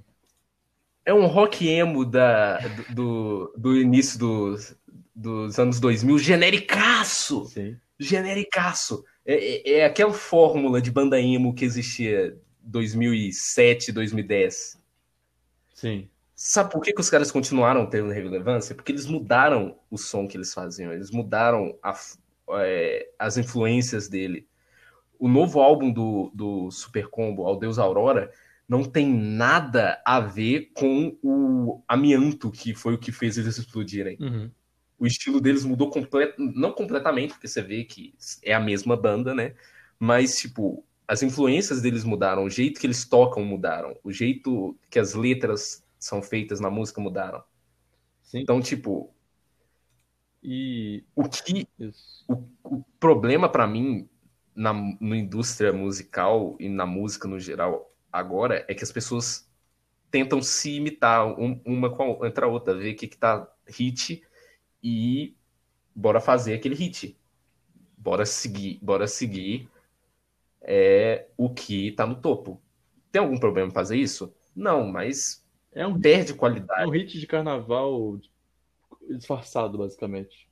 É 1.03 1.11
um 1.11 1.25
rock 1.25 1.67
emo 1.67 2.05
da, 2.05 2.59
do, 2.93 3.51
do 3.57 3.75
início 3.75 4.19
dos, 4.19 4.77
dos 5.15 5.57
anos 5.57 5.79
2000, 5.79 6.19
genericaço! 6.19 7.45
Sim. 7.45 7.75
Genericaço! 7.99 9.03
É, 9.25 9.33
é, 9.33 9.71
é 9.79 9.85
aquela 9.85 10.13
fórmula 10.13 10.79
de 10.79 10.91
banda 10.91 11.19
emo 11.19 11.55
que 11.55 11.65
existia 11.65 12.39
2007, 12.61 13.91
2010. 13.91 14.79
Sim. 15.73 16.10
Sabe 16.43 16.71
por 16.71 16.81
que, 16.81 16.91
que 16.91 16.99
os 16.99 17.09
caras 17.09 17.31
continuaram 17.31 17.85
tendo 17.85 18.09
relevância? 18.09 18.73
Porque 18.73 18.91
eles 18.91 19.05
mudaram 19.05 19.77
o 19.91 19.97
som 19.97 20.27
que 20.27 20.35
eles 20.35 20.51
faziam, 20.51 20.91
eles 20.91 21.11
mudaram 21.11 21.77
a, 21.83 21.95
é, 22.53 23.09
as 23.19 23.37
influências 23.37 24.09
dele. 24.09 24.47
O 25.19 25.27
novo 25.27 25.59
álbum 25.59 25.93
do, 25.93 26.31
do 26.33 26.71
Super 26.71 27.09
Combo, 27.09 27.45
Ao 27.45 27.59
Deus 27.59 27.77
Aurora, 27.77 28.31
não 28.67 28.83
tem 28.83 29.07
nada 29.07 30.01
a 30.03 30.19
ver 30.19 30.71
com 30.73 31.15
o 31.21 31.83
amianto, 31.87 32.49
que 32.49 32.73
foi 32.73 32.95
o 32.95 32.97
que 32.97 33.11
fez 33.11 33.37
eles 33.37 33.59
explodirem. 33.59 34.17
Uhum. 34.19 34.49
O 34.97 35.05
estilo 35.05 35.39
deles 35.39 35.63
mudou 35.63 35.91
complet... 35.91 36.33
não 36.39 36.71
completamente, 36.71 37.33
porque 37.33 37.47
você 37.47 37.61
vê 37.61 37.83
que 37.83 38.15
é 38.41 38.55
a 38.55 38.59
mesma 38.59 38.97
banda, 38.97 39.35
né? 39.35 39.53
Mas, 39.99 40.37
tipo, 40.37 40.83
as 41.07 41.21
influências 41.21 41.83
deles 41.83 42.03
mudaram, 42.03 42.45
o 42.45 42.49
jeito 42.49 42.81
que 42.81 42.87
eles 42.87 43.05
tocam 43.05 43.45
mudaram, 43.45 43.95
o 44.03 44.11
jeito 44.11 44.75
que 44.89 44.97
as 44.97 45.13
letras 45.13 45.83
são 46.01 46.23
feitas 46.23 46.61
na 46.61 46.71
música 46.71 47.01
mudaram. 47.01 47.43
Sim. 48.23 48.39
Então, 48.41 48.61
tipo, 48.61 49.13
E 50.43 51.03
O 51.15 51.29
que 51.29 51.67
o, 52.27 52.43
o 52.63 52.83
problema 52.99 53.49
pra 53.49 53.67
mim 53.67 54.09
na, 54.55 54.73
na 54.73 55.15
indústria 55.17 55.71
musical 55.71 56.55
e 56.59 56.67
na 56.69 56.85
música 56.85 57.27
no 57.27 57.39
geral 57.39 57.93
agora 58.11 58.65
é 58.67 58.73
que 58.73 58.83
as 58.83 58.91
pessoas 58.91 59.47
tentam 60.11 60.41
se 60.41 60.71
imitar 60.77 61.27
um- 61.39 61.61
uma 61.65 61.89
com 61.95 62.23
a, 62.23 62.27
entre 62.27 62.45
a 62.45 62.47
outra, 62.47 62.75
ver 62.75 62.93
o 62.93 62.97
que, 62.97 63.07
que 63.07 63.17
tá 63.17 63.47
hit 63.67 64.23
e 64.83 65.35
bora 65.95 66.21
fazer 66.21 66.55
aquele 66.55 66.75
hit. 66.75 67.17
Bora 67.97 68.25
seguir, 68.25 68.79
bora 68.83 69.07
seguir 69.07 69.69
é, 70.61 71.27
o 71.37 71.49
que 71.53 71.91
tá 71.93 72.05
no 72.05 72.15
topo. 72.15 72.61
Tem 73.11 73.21
algum 73.21 73.37
problema 73.39 73.69
em 73.69 73.73
fazer 73.73 73.97
isso? 73.97 74.33
Não, 74.55 74.87
mas 74.87 75.40
É 75.73 75.87
um, 75.87 75.99
perde 75.99 76.31
é 76.31 76.35
qualidade. 76.35 76.85
um 76.87 76.89
hit 76.91 77.19
de 77.19 77.27
carnaval 77.27 78.19
disfarçado, 79.09 79.77
basicamente. 79.77 80.49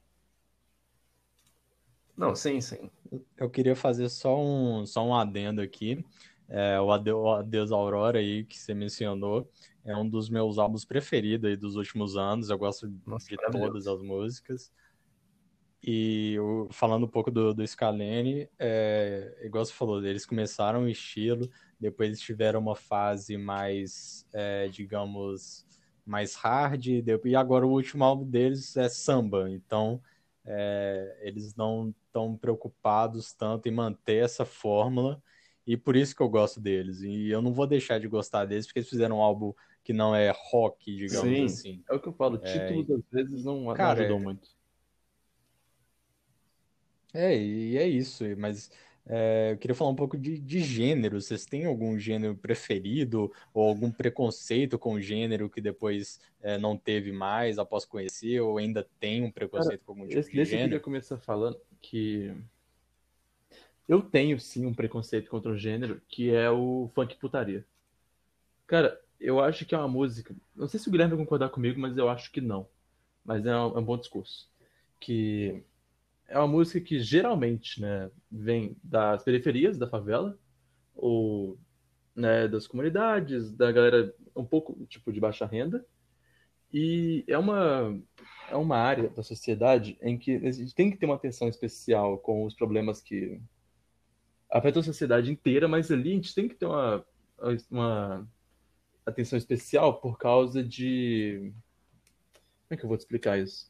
Não, 2.16 2.36
sim, 2.36 2.60
sim. 2.60 2.90
Eu 3.38 3.50
queria 3.50 3.76
fazer 3.76 4.10
só 4.10 4.38
um, 4.38 4.86
só 4.86 5.06
um 5.06 5.16
adendo 5.16 5.62
aqui. 5.62 6.04
É, 6.50 6.80
o 6.82 6.92
Ade- 6.92 7.12
o 7.12 7.32
Adeus 7.32 7.72
Aurora 7.72 8.20
aí 8.20 8.44
que 8.44 8.58
você 8.58 8.74
mencionou 8.74 9.50
é 9.86 9.96
um 9.96 10.08
dos 10.08 10.30
meus 10.30 10.58
álbuns 10.58 10.84
preferidos 10.84 11.50
aí 11.50 11.56
dos 11.56 11.76
últimos 11.76 12.18
anos. 12.18 12.50
Eu 12.50 12.58
gosto 12.58 12.92
Nossa, 13.06 13.30
de 13.30 13.38
todas 13.52 13.88
as 13.88 14.02
músicas. 14.02 14.72
E 15.82 16.38
o- 16.40 16.68
falando 16.72 17.06
um 17.06 17.10
pouco 17.10 17.32
do, 17.32 17.54
do 17.54 17.66
Scalene, 17.66 18.50
é, 18.60 19.40
igual 19.44 19.64
você 19.64 19.72
falou, 19.74 20.04
eles 20.06 20.26
começram 20.26 20.82
um 20.82 20.90
estilo, 20.90 21.50
depois 21.80 22.10
eles 22.10 22.20
tiveram 22.22 22.60
uma 22.60 22.76
fase 22.76 23.38
mais, 23.38 24.26
é, 24.34 24.68
digamos, 24.68 25.66
mais 26.06 26.36
hard, 26.36 26.86
e 26.88 27.36
agora 27.36 27.66
o 27.66 27.72
último 27.72 28.04
álbum 28.04 28.26
deles 28.30 28.76
é 28.78 28.90
samba. 28.90 29.50
Então, 29.50 30.02
é, 30.46 31.20
eles 31.22 31.56
não 31.56 31.94
estão 32.08 32.36
preocupados 32.36 33.34
tanto 33.34 33.68
em 33.68 33.72
manter 33.72 34.24
essa 34.24 34.46
fórmula, 34.46 35.22
e 35.66 35.78
por 35.78 35.96
isso 35.96 36.16
que 36.16 36.22
eu 36.22 36.30
gosto 36.30 36.60
deles. 36.60 37.02
E 37.02 37.30
eu 37.30 37.42
não 37.42 37.54
vou 37.54 37.68
deixar 37.68 38.00
de 38.00 38.08
gostar 38.08 38.46
deles, 38.46 38.66
porque 38.66 38.80
eles 38.80 38.90
fizeram 38.90 39.18
um 39.18 39.22
álbum 39.22 39.54
que 39.84 39.94
não 39.94 40.16
é 40.16 40.34
rock, 40.52 40.96
digamos 40.96 41.38
Sim. 41.38 41.46
assim. 41.46 41.84
É 41.90 41.96
o 41.96 42.00
que 42.00 42.08
eu 42.08 42.14
falo, 42.14 42.38
títulos 42.38 42.90
às 42.90 43.02
vezes 43.12 43.44
não, 43.46 43.62
não 43.62 43.74
Cara, 43.76 44.02
ajudam 44.02 44.18
é- 44.18 44.24
muito. 44.24 44.50
É, 47.14 47.36
e 47.36 47.76
é 47.78 47.88
isso, 47.88 48.24
mas 48.38 48.70
é, 49.10 49.54
eu 49.54 49.58
queria 49.58 49.76
falar 49.76 49.90
um 49.92 49.96
pouco 49.96 50.18
de, 50.18 50.40
de 50.40 50.62
gênero. 50.62 51.20
Vocês 51.20 51.46
têm 51.46 51.66
algum 51.66 51.98
gênero 51.98 52.36
preferido 52.38 53.34
ou 53.54 53.68
algum 53.68 53.92
preconceito 53.92 54.78
com 54.78 54.94
o 54.94 55.02
gênero 55.02 55.50
que 55.50 55.60
depois 55.62 56.22
é, 56.42 56.58
não 56.60 56.78
teve 56.78 57.12
mais 57.12 57.58
após 57.58 57.86
conhecer, 57.86 58.40
ou 58.42 58.58
ainda 58.60 58.88
tem 59.00 59.24
um 59.24 59.32
preconceito 59.32 59.84
com 59.84 59.94
algum 59.94 60.08
tipo 60.08 60.20
Esse, 60.20 60.32
de 60.32 60.38
desse 60.38 60.56
eu 60.56 60.60
queria 60.60 60.80
gênero? 60.80 60.80
começar 60.80 61.18
falando 61.18 61.60
que 61.82 62.32
eu 63.88 64.02
tenho 64.02 64.40
sim 64.40 64.66
um 64.66 64.74
preconceito 64.74 65.30
contra 65.30 65.52
um 65.52 65.58
gênero 65.58 66.02
que 66.08 66.30
é 66.34 66.50
o 66.50 66.90
funk 66.94 67.16
putaria. 67.18 67.66
Cara, 68.68 69.00
eu 69.20 69.40
acho 69.40 69.66
que 69.66 69.74
é 69.76 69.78
uma 69.78 69.88
música. 69.88 70.36
Não 70.56 70.68
sei 70.68 70.80
se 70.80 70.88
o 70.88 70.92
Guilherme 70.92 71.16
vai 71.16 71.24
concordar 71.26 71.50
comigo, 71.50 71.80
mas 71.80 71.98
eu 71.98 72.10
acho 72.10 72.32
que 72.32 72.40
não. 72.42 72.68
Mas 73.26 73.46
é 73.46 73.56
um, 73.56 73.78
é 73.78 73.80
um 73.80 73.84
bom 73.84 73.98
discurso. 73.98 74.50
Que 75.00 75.64
é 76.30 76.38
uma 76.38 76.48
música 76.48 76.80
que 76.80 77.00
geralmente, 77.00 77.82
né, 77.82 78.10
vem 78.32 78.78
das 78.84 79.24
periferias 79.24 79.78
da 79.78 79.90
favela, 79.90 80.38
ou 80.96 81.60
né, 82.16 82.48
das 82.48 82.68
comunidades, 82.68 83.52
da 83.52 83.72
galera 83.72 84.14
um 84.36 84.46
pouco 84.46 84.86
tipo 84.86 85.12
de 85.12 85.20
baixa 85.20 85.46
renda. 85.46 85.86
E 86.72 87.24
é 87.28 87.38
uma, 87.38 88.00
é 88.50 88.56
uma 88.56 88.78
área 88.78 89.10
da 89.10 89.24
sociedade 89.24 89.98
em 90.02 90.18
que 90.18 90.36
a 90.36 90.52
gente 90.52 90.76
tem 90.76 90.92
que 90.92 90.98
ter 90.98 91.06
uma 91.08 91.16
atenção 91.16 91.48
especial 91.48 92.20
com 92.20 92.46
os 92.46 92.54
problemas 92.54 93.02
que 93.02 93.42
afetam 94.52 94.82
a 94.82 94.84
sociedade 94.84 95.32
inteira, 95.32 95.68
mas 95.68 95.92
ali 95.92 96.12
a 96.12 96.16
gente 96.16 96.36
tem 96.36 96.48
que 96.48 96.56
ter 96.56 96.68
uma, 96.68 97.06
uma 97.72 98.28
atenção 99.06 99.38
especial 99.38 100.00
por 100.00 100.18
causa 100.18 100.64
de. 100.64 101.52
Como 102.68 102.72
é 102.72 102.78
que 102.78 102.84
eu 102.84 102.88
vou 102.88 102.98
te 102.98 103.02
explicar 103.02 103.40
isso? 103.40 103.69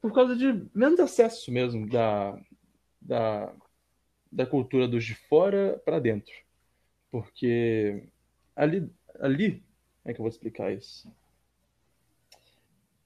Por 0.00 0.12
causa 0.12 0.34
de 0.34 0.66
menos 0.74 0.98
acesso 0.98 1.52
mesmo 1.52 1.88
da, 1.88 2.38
da, 3.00 3.52
da 4.30 4.46
cultura 4.46 4.88
dos 4.88 5.04
de 5.04 5.14
fora 5.14 5.80
para 5.84 5.98
dentro. 5.98 6.32
Porque 7.10 8.04
ali, 8.54 8.90
ali. 9.18 9.62
Como 10.02 10.10
é 10.10 10.14
que 10.14 10.20
eu 10.20 10.24
vou 10.24 10.28
explicar 10.28 10.72
isso? 10.72 11.10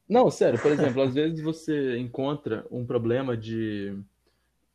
Não, 0.09 0.30
sério, 0.30 0.61
por 0.61 0.70
exemplo, 0.70 1.03
às 1.03 1.12
vezes 1.14 1.40
você 1.42 1.99
encontra 1.99 2.66
um 2.70 2.84
problema 2.84 3.36
de. 3.36 3.99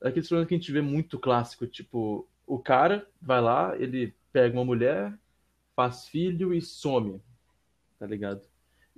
Aqueles 0.02 0.28
problemas 0.28 0.48
que 0.48 0.56
a 0.56 0.58
gente 0.58 0.72
vê 0.72 0.82
muito 0.82 1.20
clássico, 1.20 1.68
tipo, 1.68 2.28
o 2.48 2.58
cara 2.58 3.08
vai 3.22 3.42
lá, 3.42 3.76
ele 3.78 4.14
pega 4.32 4.58
uma 4.58 4.66
mulher, 4.66 5.14
faz 5.76 6.08
filho 6.08 6.54
e 6.54 6.62
some, 6.62 7.22
tá 8.00 8.06
ligado? 8.08 8.42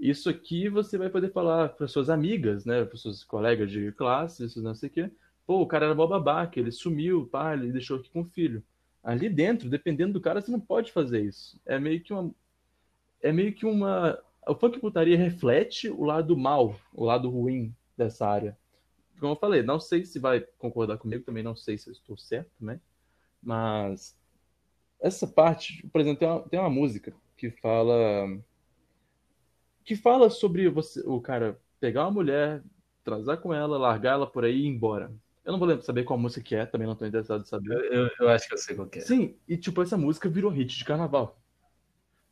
Isso 0.01 0.31
aqui 0.31 0.67
você 0.67 0.97
vai 0.97 1.11
poder 1.11 1.31
falar 1.31 1.69
para 1.69 1.87
suas 1.87 2.09
amigas, 2.09 2.65
né, 2.65 2.83
para 2.83 2.97
seus 2.97 3.23
colegas 3.23 3.69
de 3.69 3.91
classe, 3.91 4.43
isso 4.43 4.59
não 4.59 4.73
sei 4.73 4.89
o 4.89 4.91
quê. 4.91 5.11
Pô, 5.45 5.61
o 5.61 5.67
cara 5.67 5.85
era 5.85 5.93
mó 5.93 6.07
babaca, 6.07 6.59
ele 6.59 6.71
sumiu, 6.71 7.27
pá, 7.27 7.53
ele 7.53 7.71
deixou 7.71 7.99
aqui 7.99 8.09
com 8.09 8.21
o 8.21 8.25
filho. 8.25 8.63
Ali 9.03 9.29
dentro, 9.29 9.69
dependendo 9.69 10.13
do 10.13 10.21
cara, 10.21 10.41
você 10.41 10.49
não 10.49 10.59
pode 10.59 10.91
fazer 10.91 11.23
isso. 11.23 11.61
É 11.67 11.77
meio 11.79 12.01
que 12.01 12.11
uma. 12.11 12.33
É 13.21 13.31
meio 13.31 13.53
que 13.53 13.63
uma. 13.63 14.17
O 14.47 14.55
funk 14.55 14.79
putaria 14.79 15.15
reflete 15.15 15.87
o 15.87 16.03
lado 16.03 16.35
mal, 16.35 16.75
o 16.93 17.05
lado 17.05 17.29
ruim 17.29 17.75
dessa 17.95 18.27
área. 18.27 18.57
Como 19.19 19.33
eu 19.33 19.37
falei, 19.37 19.61
não 19.61 19.79
sei 19.79 20.03
se 20.03 20.17
vai 20.17 20.41
concordar 20.57 20.97
comigo, 20.97 21.23
também 21.23 21.43
não 21.43 21.55
sei 21.55 21.77
se 21.77 21.89
eu 21.89 21.93
estou 21.93 22.17
certo 22.17 22.49
também. 22.59 22.81
Mas 23.41 24.17
essa 24.99 25.27
parte, 25.27 25.85
por 25.89 26.01
exemplo, 26.01 26.19
tem 26.19 26.27
uma, 26.27 26.49
tem 26.49 26.59
uma 26.59 26.69
música 26.71 27.13
que 27.37 27.51
fala 27.51 28.41
que 29.83 29.95
fala 29.95 30.29
sobre 30.29 30.69
você, 30.69 31.01
o 31.05 31.19
cara 31.21 31.59
pegar 31.79 32.03
uma 32.03 32.11
mulher, 32.11 32.61
transar 33.03 33.37
com 33.37 33.53
ela, 33.53 33.77
largar 33.77 34.13
ela 34.13 34.27
por 34.27 34.43
aí 34.45 34.55
e 34.55 34.63
ir 34.63 34.67
embora. 34.67 35.11
Eu 35.43 35.51
não 35.51 35.59
vou 35.59 35.67
lembrar- 35.67 35.83
saber 35.83 36.03
qual 36.03 36.19
música 36.19 36.41
que 36.41 36.55
é, 36.55 36.65
também 36.65 36.85
não 36.85 36.93
estou 36.93 37.07
interessado 37.07 37.41
em 37.41 37.45
saber. 37.45 37.73
Eu, 37.91 38.09
eu 38.19 38.29
acho 38.29 38.47
que 38.47 38.53
eu 38.53 38.57
sei 38.57 38.75
qual 38.75 38.87
que 38.87 38.99
é. 38.99 39.01
Sim, 39.01 39.35
e 39.47 39.57
tipo, 39.57 39.81
essa 39.81 39.97
música 39.97 40.29
virou 40.29 40.51
hit 40.51 40.77
de 40.77 40.85
carnaval. 40.85 41.39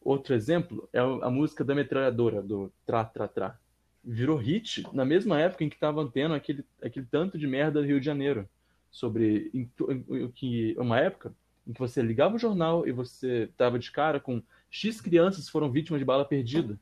Outro 0.02 0.34
exemplo 0.34 0.88
é 0.94 1.00
a 1.00 1.30
música 1.30 1.64
da 1.64 1.76
metralhadora, 1.76 2.42
do 2.42 2.72
Tra 2.86 3.04
Tra 3.04 3.28
Tra. 3.28 3.60
Virou 4.04 4.38
hit 4.38 4.86
na 4.94 5.04
mesma 5.04 5.40
época 5.40 5.64
em 5.64 5.70
que 5.70 5.76
estavam 5.76 6.08
tendo 6.08 6.34
aquele, 6.34 6.64
aquele 6.82 7.06
tanto 7.06 7.38
de 7.38 7.46
merda 7.48 7.82
do 7.82 7.86
Rio 7.88 8.00
de 8.00 8.06
Janeiro. 8.06 8.48
Sobre 8.92 9.52
em- 9.54 9.70
em- 9.90 10.32
que 10.32 10.76
uma 10.80 11.00
época 11.00 11.34
em 11.68 11.74
que 11.74 11.80
você 11.80 12.02
ligava 12.02 12.36
o 12.36 12.40
jornal 12.40 12.88
e 12.88 12.92
você 12.92 13.50
tava 13.58 13.78
de 13.78 13.92
cara 13.92 14.20
com 14.20 14.42
X 14.72 15.02
crianças 15.02 15.50
foram 15.50 15.72
vítimas 15.72 16.00
de 16.00 16.06
bala 16.06 16.26
perdida. 16.26 16.80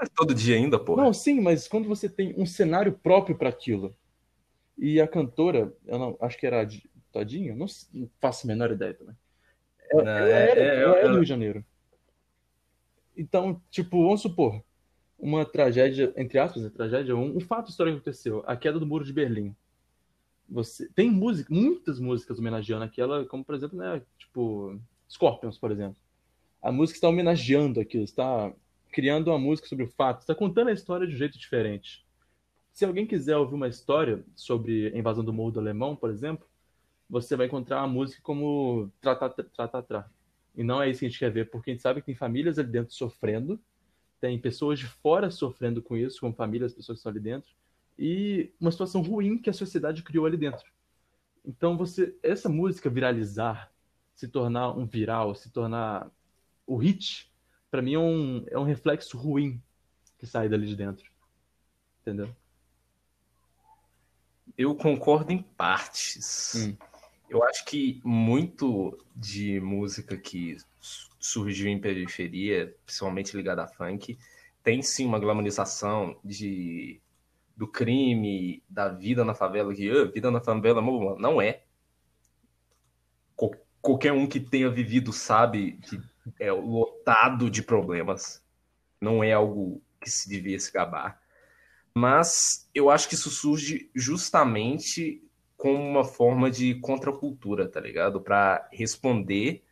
É 0.00 0.06
todo 0.14 0.34
dia 0.34 0.56
ainda, 0.56 0.78
porra. 0.78 1.04
Não, 1.04 1.12
sim, 1.12 1.40
mas 1.40 1.68
quando 1.68 1.88
você 1.88 2.08
tem 2.08 2.34
um 2.36 2.44
cenário 2.46 2.92
próprio 2.92 3.36
para 3.36 3.48
aquilo. 3.48 3.94
E 4.76 5.00
a 5.00 5.06
cantora, 5.06 5.72
eu 5.86 5.98
não, 5.98 6.16
acho 6.20 6.36
que 6.36 6.46
era 6.46 6.60
a 6.60 6.64
Di- 6.64 6.90
Todinho, 7.12 7.54
não, 7.54 7.66
faço 8.20 8.44
a 8.44 8.48
menor 8.48 8.72
ideia 8.72 8.92
também. 8.94 9.14
Ela, 9.90 10.02
Não, 10.02 10.10
ela 10.10 10.28
é- 10.28 10.50
era, 10.50 10.60
é- 10.60 10.82
ela 10.82 10.96
é 10.96 11.00
é- 11.00 11.08
do 11.08 11.12
Rio 11.14 11.22
de 11.22 11.28
Janeiro. 11.28 11.64
Então, 13.16 13.60
tipo, 13.70 14.02
vamos 14.02 14.22
supor, 14.22 14.62
uma 15.18 15.44
tragédia, 15.44 16.12
entre 16.16 16.38
aspas, 16.38 16.62
né, 16.62 16.70
tragédia, 16.70 17.14
um, 17.16 17.36
um 17.36 17.40
fato 17.40 17.70
histórico 17.70 17.98
que 17.98 18.02
aconteceu, 18.08 18.42
a 18.46 18.56
queda 18.56 18.78
do 18.80 18.86
Muro 18.86 19.04
de 19.04 19.12
Berlim. 19.12 19.54
Você 20.48 20.88
tem 20.88 21.10
música, 21.10 21.52
muitas 21.54 22.00
músicas 22.00 22.38
homenageando 22.38 22.84
aquela, 22.84 23.24
como 23.26 23.44
por 23.44 23.54
exemplo, 23.54 23.78
né, 23.78 24.02
tipo, 24.18 24.78
Scorpions, 25.08 25.56
por 25.56 25.70
exemplo. 25.70 25.96
A 26.60 26.72
música 26.72 26.96
está 26.96 27.08
homenageando 27.08 27.78
aquilo, 27.80 28.02
está 28.04 28.52
criando 28.94 29.28
uma 29.28 29.38
música 29.38 29.68
sobre 29.68 29.84
o 29.84 29.88
fato, 29.88 30.20
está 30.20 30.36
contando 30.36 30.68
a 30.68 30.72
história 30.72 31.04
de 31.04 31.12
um 31.12 31.18
jeito 31.18 31.36
diferente. 31.36 32.06
Se 32.72 32.84
alguém 32.84 33.04
quiser 33.04 33.36
ouvir 33.36 33.56
uma 33.56 33.66
história 33.66 34.24
sobre 34.36 34.86
a 34.94 34.96
invasão 34.96 35.24
do 35.24 35.32
Morro 35.32 35.50
do 35.50 35.58
Alemão, 35.58 35.96
por 35.96 36.10
exemplo, 36.10 36.46
você 37.10 37.34
vai 37.34 37.46
encontrar 37.46 37.78
uma 37.78 37.88
música 37.88 38.22
como 38.22 38.92
Tratatrá. 39.00 40.08
E 40.54 40.62
não 40.62 40.80
é 40.80 40.88
isso 40.88 41.00
que 41.00 41.06
a 41.06 41.08
gente 41.08 41.18
quer 41.18 41.32
ver, 41.32 41.50
porque 41.50 41.70
a 41.70 41.74
gente 41.74 41.82
sabe 41.82 42.00
que 42.00 42.06
tem 42.06 42.14
famílias 42.14 42.56
ali 42.56 42.68
dentro 42.68 42.94
sofrendo, 42.94 43.60
tem 44.20 44.38
pessoas 44.38 44.78
de 44.78 44.86
fora 44.86 45.28
sofrendo 45.28 45.82
com 45.82 45.96
isso, 45.96 46.20
como 46.20 46.32
famílias, 46.32 46.72
pessoas 46.72 46.98
que 46.98 47.00
estão 47.00 47.10
ali 47.10 47.20
dentro, 47.20 47.50
e 47.98 48.52
uma 48.60 48.70
situação 48.70 49.02
ruim 49.02 49.38
que 49.38 49.50
a 49.50 49.52
sociedade 49.52 50.04
criou 50.04 50.24
ali 50.24 50.36
dentro. 50.36 50.64
Então, 51.44 51.76
você 51.76 52.16
essa 52.22 52.48
música 52.48 52.88
viralizar, 52.88 53.72
se 54.14 54.28
tornar 54.28 54.70
um 54.70 54.86
viral, 54.86 55.34
se 55.34 55.50
tornar 55.50 56.08
o 56.64 56.76
hit, 56.76 57.33
para 57.74 57.82
mim 57.82 57.94
é 57.94 57.98
um, 57.98 58.46
é 58.52 58.56
um 58.56 58.62
reflexo 58.62 59.18
ruim 59.18 59.60
que 60.16 60.28
sai 60.28 60.48
dali 60.48 60.64
de 60.64 60.76
dentro. 60.76 61.10
Entendeu? 62.00 62.30
Eu 64.56 64.76
concordo 64.76 65.32
em 65.32 65.42
partes. 65.42 66.54
Hum. 66.54 66.76
Eu 67.28 67.42
acho 67.42 67.64
que 67.64 68.00
muito 68.04 68.96
de 69.16 69.58
música 69.58 70.16
que 70.16 70.56
su- 70.80 71.10
surgiu 71.18 71.66
em 71.66 71.80
periferia, 71.80 72.76
principalmente 72.86 73.36
ligada 73.36 73.64
a 73.64 73.66
funk, 73.66 74.16
tem 74.62 74.80
sim 74.80 75.04
uma 75.04 75.18
glamorização 75.18 76.16
de 76.22 77.00
do 77.56 77.66
crime, 77.66 78.62
da 78.68 78.88
vida 78.88 79.24
na 79.24 79.34
favela, 79.34 79.74
que 79.74 79.90
uh, 79.90 80.12
vida 80.12 80.30
na 80.30 80.40
favela 80.40 80.80
não 80.80 81.42
é. 81.42 81.64
Qualquer 83.82 84.12
um 84.12 84.28
que 84.28 84.38
tenha 84.38 84.70
vivido 84.70 85.12
sabe 85.12 85.72
que 85.78 86.13
é 86.38 86.50
lotado 86.52 87.50
de 87.50 87.62
problemas. 87.62 88.42
Não 89.00 89.22
é 89.22 89.32
algo 89.32 89.82
que 90.00 90.10
se 90.10 90.28
devia 90.28 90.58
se 90.58 90.72
gabar. 90.72 91.20
Mas 91.94 92.68
eu 92.74 92.90
acho 92.90 93.08
que 93.08 93.14
isso 93.14 93.30
surge 93.30 93.90
justamente 93.94 95.22
como 95.56 95.82
uma 95.82 96.04
forma 96.04 96.50
de 96.50 96.74
contracultura, 96.76 97.68
tá 97.68 97.80
ligado? 97.80 98.20
Para 98.20 98.68
responder 98.72 99.64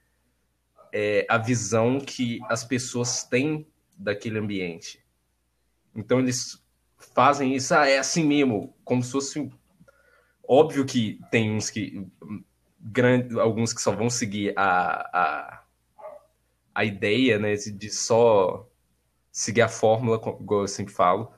é, 0.93 1.27
a 1.29 1.37
visão 1.37 2.01
que 2.01 2.41
as 2.49 2.65
pessoas 2.65 3.25
têm 3.25 3.67
daquele 3.97 4.39
ambiente. 4.39 5.05
Então 5.95 6.21
eles 6.21 6.63
fazem 7.15 7.55
isso, 7.55 7.75
ah, 7.75 7.89
é 7.89 7.99
assim 7.99 8.25
mesmo, 8.25 8.75
como 8.85 9.03
se 9.03 9.13
fosse. 9.13 9.51
Óbvio 10.47 10.85
que 10.85 11.19
tem 11.31 11.51
uns 11.51 11.71
que. 11.71 12.07
Grande, 12.85 13.39
alguns 13.39 13.73
que 13.73 13.81
só 13.81 13.93
vão 13.93 14.11
seguir 14.11 14.55
a, 14.57 15.09
a, 15.17 15.65
a 16.75 16.85
ideia 16.85 17.39
né, 17.39 17.55
de 17.55 17.91
só 17.91 18.69
seguir 19.31 19.63
a 19.63 19.69
fórmula, 19.69 20.19
como 20.19 20.63
eu 20.63 20.69
sempre 20.69 20.93
falo, 20.93 21.33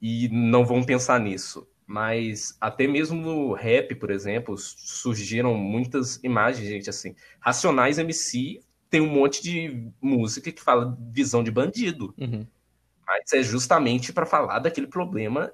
e 0.00 0.28
não 0.28 0.64
vão 0.64 0.82
pensar 0.82 1.20
nisso. 1.20 1.66
Mas 1.86 2.56
até 2.60 2.86
mesmo 2.86 3.20
no 3.20 3.52
rap, 3.52 3.94
por 3.96 4.10
exemplo, 4.10 4.56
surgiram 4.56 5.54
muitas 5.54 6.16
imagens, 6.22 6.68
gente, 6.68 6.88
assim. 6.88 7.14
Racionais 7.40 7.98
MC 7.98 8.60
tem 8.88 9.00
um 9.00 9.10
monte 9.10 9.42
de 9.42 9.90
música 10.00 10.50
que 10.52 10.62
fala 10.62 10.96
visão 11.12 11.42
de 11.42 11.50
bandido. 11.50 12.14
Uhum. 12.18 12.46
Mas 13.06 13.32
é 13.32 13.42
justamente 13.42 14.12
para 14.12 14.24
falar 14.24 14.58
daquele 14.60 14.86
problema 14.86 15.52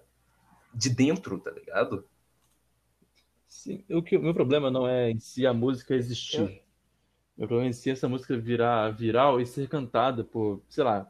de 0.74 0.91
dentro, 0.91 1.39
tá 1.39 1.51
ligado? 1.51 2.05
Sim, 3.47 3.82
o 3.91 4.03
que 4.03 4.16
o 4.16 4.22
meu 4.22 4.34
problema 4.34 4.70
não 4.70 4.86
é 4.86 5.11
em 5.11 5.18
si 5.18 5.47
a 5.47 5.53
música 5.53 5.95
existir. 5.95 6.43
É. 6.43 6.67
Em 7.39 7.72
si 7.72 7.91
essa 7.91 8.09
música 8.09 8.36
virar 8.36 8.91
viral 8.91 9.41
e 9.41 9.47
ser 9.47 9.68
cantada 9.68 10.24
por, 10.24 10.61
sei 10.68 10.82
lá, 10.82 11.09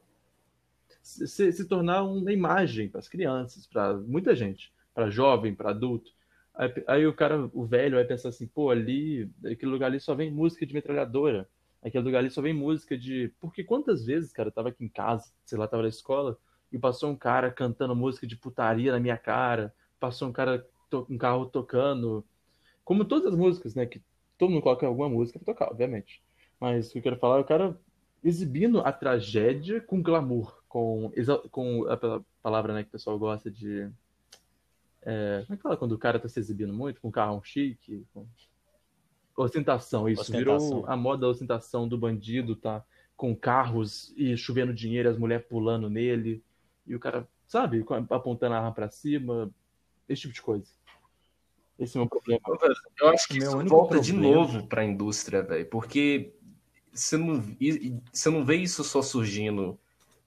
se, 1.03 1.51
se 1.53 1.64
tornar 1.66 2.03
uma 2.03 2.31
imagem 2.31 2.89
para 2.89 3.01
as 3.01 3.09
crianças, 3.09 3.66
para 3.66 3.95
muita 3.95 4.35
gente, 4.35 4.70
para 4.95 5.09
jovem, 5.09 5.55
para 5.55 5.70
adulto. 5.70 6.11
Aí, 6.55 6.85
aí, 6.87 7.07
o 7.07 7.14
cara, 7.14 7.49
o 7.55 7.64
velho, 7.64 7.95
vai 7.95 8.05
pensar 8.05 8.29
assim, 8.29 8.47
pô, 8.47 8.70
ali, 8.70 9.31
aquele 9.45 9.70
lugar 9.70 9.87
ali 9.87 10.01
só 10.01 10.14
vem 10.14 10.31
música 10.31 10.66
de 10.66 10.74
metralhadora. 10.74 11.49
Aquele 11.83 12.05
lugar 12.05 12.18
ali 12.18 12.31
só 12.31 12.43
vem 12.43 12.53
música 12.53 12.99
de. 12.99 13.33
Porque 13.41 13.64
quantas 13.64 14.05
vezes, 14.05 14.33
cara, 14.33 14.49
eu 14.49 14.53
tava 14.53 14.68
aqui 14.68 14.85
em 14.85 14.89
casa, 14.89 15.33
sei 15.45 15.57
lá, 15.57 15.66
tava 15.68 15.85
na 15.85 15.89
escola, 15.89 16.37
e 16.72 16.79
passou 16.79 17.11
um 17.11 17.16
cara 17.16 17.51
cantando 17.51 17.95
música 17.95 18.26
de 18.26 18.37
putaria 18.37 18.93
na 18.93 19.01
minha 19.01 19.16
cara, 19.16 19.72
passou 19.99 20.29
um 20.29 20.33
cara, 20.33 20.66
um 21.09 21.16
carro 21.16 21.47
tocando. 21.47 22.24
Como 22.85 23.05
todas 23.05 23.33
as 23.33 23.39
músicas, 23.39 23.74
né? 23.74 23.87
Que 23.87 24.03
todo 24.39 24.51
mundo 24.51 24.62
coloca 24.62 24.86
alguma 24.86 25.09
música 25.09 25.39
pra 25.39 25.53
tocar, 25.53 25.70
obviamente. 25.70 26.22
Mas 26.61 26.89
o 26.89 26.93
que 26.93 26.99
eu 26.99 27.03
quero 27.03 27.18
falar 27.18 27.39
é 27.39 27.41
o 27.41 27.45
cara 27.45 27.78
exibindo 28.22 28.80
a 28.80 28.93
tragédia 28.93 29.80
com 29.80 30.03
glamour, 30.03 30.62
com, 30.68 31.12
com 31.51 31.86
a 31.89 32.22
palavra 32.43 32.72
né, 32.72 32.82
que 32.82 32.89
o 32.89 32.93
pessoal 32.93 33.18
gosta 33.18 33.51
de. 33.51 33.91
É, 35.03 35.43
como 35.47 35.55
é 35.55 35.57
que 35.57 35.62
fala 35.62 35.76
quando 35.76 35.93
o 35.93 35.99
cara 35.99 36.18
tá 36.18 36.28
se 36.28 36.39
exibindo 36.39 36.72
muito? 36.72 37.01
Com 37.01 37.11
carro 37.11 37.43
chique? 37.43 38.07
Com 38.14 38.26
Ostentação, 39.36 40.09
isso. 40.09 40.22
Ostentação. 40.22 40.68
Virou 40.68 40.86
a 40.86 40.97
moda 40.97 41.20
da 41.20 41.28
ostentação 41.28 41.86
do 41.86 41.97
bandido, 41.97 42.57
tá? 42.57 42.84
Com 43.16 43.36
carros 43.36 44.12
e 44.16 44.36
chovendo 44.36 44.74
dinheiro, 44.74 45.09
as 45.09 45.16
mulheres 45.16 45.47
pulando 45.47 45.89
nele. 45.89 46.43
E 46.84 46.95
o 46.95 46.99
cara, 46.99 47.28
sabe, 47.47 47.84
apontando 48.11 48.55
a 48.55 48.59
arma 48.59 48.72
pra 48.72 48.91
cima. 48.91 49.49
Esse 50.09 50.22
tipo 50.22 50.34
de 50.34 50.43
coisa. 50.43 50.78
Esse 51.79 51.97
é 51.97 52.01
o 52.01 52.03
meu 52.03 52.11
problema. 52.11 52.41
Eu 53.01 53.09
acho 53.09 53.29
que 53.29 53.39
isso 53.39 53.51
volta 53.51 53.66
problema... 53.66 54.03
de 54.03 54.12
novo 54.12 54.66
pra 54.66 54.85
indústria, 54.85 55.43
velho. 55.43 55.66
Porque 55.66 56.35
você 56.93 57.16
não, 57.16 57.43
você 58.12 58.31
não 58.31 58.45
vê 58.45 58.57
isso 58.57 58.83
só 58.83 59.01
surgindo 59.01 59.79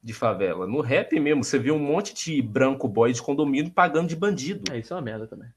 de 0.01 0.13
favela. 0.13 0.65
No 0.65 0.81
rap 0.81 1.19
mesmo, 1.19 1.43
você 1.43 1.59
vê 1.59 1.71
um 1.71 1.79
monte 1.79 2.13
de 2.13 2.41
branco 2.41 2.87
boy 2.87 3.11
de 3.11 3.21
condomínio 3.21 3.71
pagando 3.71 4.07
de 4.07 4.15
bandido. 4.15 4.71
É, 4.71 4.79
isso 4.79 4.93
é 4.93 4.95
uma 4.95 5.01
merda 5.01 5.27
também 5.27 5.49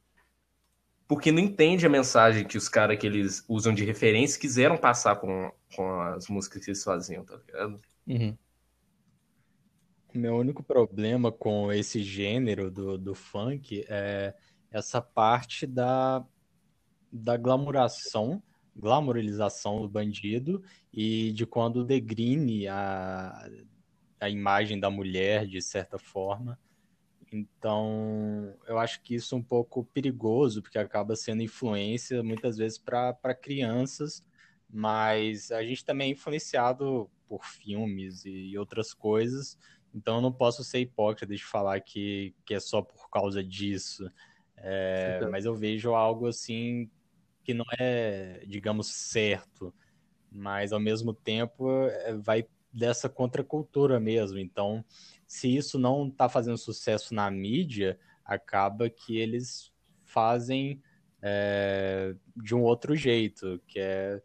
porque 1.06 1.30
não 1.30 1.38
entende 1.38 1.86
a 1.86 1.90
mensagem 1.90 2.46
que 2.46 2.56
os 2.56 2.68
caras 2.68 2.98
que 2.98 3.06
eles 3.06 3.44
usam 3.48 3.74
de 3.74 3.84
referência 3.84 4.40
quiseram 4.40 4.76
passar 4.76 5.16
com, 5.16 5.52
com 5.76 6.00
as 6.00 6.28
músicas 6.28 6.64
que 6.64 6.70
eles 6.70 6.82
faziam, 6.82 7.24
tá 7.24 7.36
ligado? 7.36 7.80
Uhum. 8.06 8.36
Meu 10.14 10.36
único 10.36 10.62
problema 10.62 11.30
com 11.30 11.72
esse 11.72 12.02
gênero 12.02 12.70
do, 12.70 12.96
do 12.96 13.14
funk 13.14 13.84
é 13.88 14.34
essa 14.74 15.00
parte 15.00 15.66
da, 15.66 16.24
da 17.12 17.36
glamouração, 17.36 18.42
glamourização 18.76 19.80
do 19.80 19.88
bandido 19.88 20.62
e 20.92 21.32
de 21.32 21.46
quando 21.46 21.84
degrine 21.84 22.66
a, 22.66 23.48
a 24.20 24.28
imagem 24.28 24.80
da 24.80 24.90
mulher 24.90 25.46
de 25.46 25.62
certa 25.62 25.96
forma. 25.96 26.58
Então, 27.32 28.52
eu 28.66 28.76
acho 28.78 29.00
que 29.00 29.14
isso 29.14 29.36
é 29.36 29.38
um 29.38 29.42
pouco 29.42 29.84
perigoso, 29.84 30.60
porque 30.60 30.78
acaba 30.78 31.14
sendo 31.14 31.42
influência 31.42 32.20
muitas 32.22 32.56
vezes 32.56 32.76
para 32.76 33.34
crianças, 33.34 34.26
mas 34.68 35.52
a 35.52 35.62
gente 35.64 35.84
também 35.84 36.08
é 36.08 36.12
influenciado 36.12 37.08
por 37.28 37.44
filmes 37.44 38.24
e 38.24 38.58
outras 38.58 38.92
coisas, 38.92 39.56
então 39.94 40.16
eu 40.16 40.20
não 40.20 40.32
posso 40.32 40.64
ser 40.64 40.80
hipócrita 40.80 41.32
de 41.32 41.44
falar 41.44 41.80
que, 41.80 42.34
que 42.44 42.54
é 42.54 42.60
só 42.60 42.82
por 42.82 43.08
causa 43.08 43.42
disso. 43.42 44.10
É, 44.66 45.20
mas 45.30 45.44
eu 45.44 45.54
vejo 45.54 45.94
algo 45.94 46.26
assim 46.26 46.90
que 47.42 47.52
não 47.52 47.66
é, 47.78 48.42
digamos, 48.46 48.86
certo, 48.86 49.74
mas 50.32 50.72
ao 50.72 50.80
mesmo 50.80 51.12
tempo 51.12 51.70
é, 51.82 52.14
vai 52.14 52.46
dessa 52.72 53.08
contracultura 53.08 54.00
mesmo. 54.00 54.38
Então, 54.38 54.82
se 55.26 55.54
isso 55.54 55.78
não 55.78 56.08
está 56.08 56.28
fazendo 56.28 56.56
sucesso 56.56 57.14
na 57.14 57.30
mídia, 57.30 57.98
acaba 58.24 58.88
que 58.88 59.18
eles 59.18 59.70
fazem 60.02 60.82
é, 61.20 62.14
de 62.34 62.54
um 62.54 62.62
outro 62.62 62.96
jeito, 62.96 63.60
que 63.66 63.78
é 63.78 64.22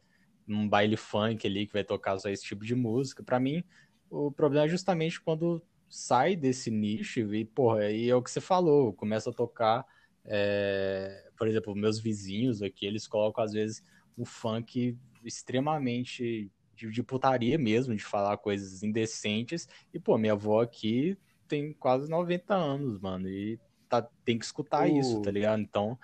um 0.47 0.67
baile 0.67 0.95
funk 0.95 1.45
ali 1.45 1.67
que 1.67 1.73
vai 1.73 1.83
tocar 1.83 2.17
só 2.17 2.29
esse 2.29 2.43
tipo 2.43 2.65
de 2.65 2.73
música. 2.73 3.21
Para 3.21 3.39
mim, 3.39 3.63
o 4.09 4.31
problema 4.31 4.65
é 4.65 4.69
justamente 4.69 5.19
quando 5.19 5.61
sai 5.87 6.35
desse 6.35 6.71
nicho 6.71 7.19
e, 7.33 7.43
porra, 7.43 7.91
e 7.91 8.09
é 8.09 8.15
o 8.15 8.21
que 8.21 8.31
você 8.31 8.39
falou, 8.39 8.93
começa 8.93 9.29
a 9.29 9.33
tocar, 9.33 9.85
é, 10.31 11.27
por 11.35 11.47
exemplo, 11.47 11.75
meus 11.75 11.99
vizinhos 11.99 12.61
aqui, 12.61 12.85
eles 12.85 13.07
colocam 13.07 13.43
às 13.43 13.51
vezes 13.51 13.83
um 14.15 14.23
funk 14.23 14.95
extremamente 15.25 16.51
de, 16.75 16.89
de 16.91 17.03
putaria 17.03 17.57
mesmo, 17.57 17.95
de 17.95 18.03
falar 18.03 18.37
coisas 18.37 18.83
indecentes. 18.83 19.67
E, 19.91 19.99
pô, 19.99 20.17
minha 20.17 20.33
avó 20.33 20.61
aqui 20.61 21.17
tem 21.47 21.73
quase 21.73 22.07
90 22.07 22.53
anos, 22.53 22.99
mano, 22.99 23.27
e 23.27 23.59
tá, 23.89 24.07
tem 24.23 24.37
que 24.37 24.45
escutar 24.45 24.87
o... 24.87 24.97
isso, 24.97 25.19
tá 25.23 25.31
ligado? 25.31 25.59
Então, 25.61 25.97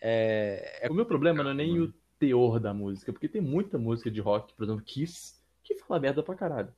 é, 0.00 0.86
é... 0.86 0.88
O 0.88 0.94
meu 0.94 1.04
problema 1.04 1.42
não 1.42 1.50
é 1.50 1.54
nem 1.54 1.80
o 1.80 1.92
teor 2.20 2.60
da 2.60 2.72
música, 2.72 3.12
porque 3.12 3.28
tem 3.28 3.42
muita 3.42 3.76
música 3.78 4.08
de 4.08 4.20
rock, 4.20 4.54
por 4.54 4.62
exemplo, 4.62 4.84
Kiss, 4.84 5.42
que 5.64 5.74
fala 5.74 5.98
merda 5.98 6.22
pra 6.22 6.36
caralho. 6.36 6.72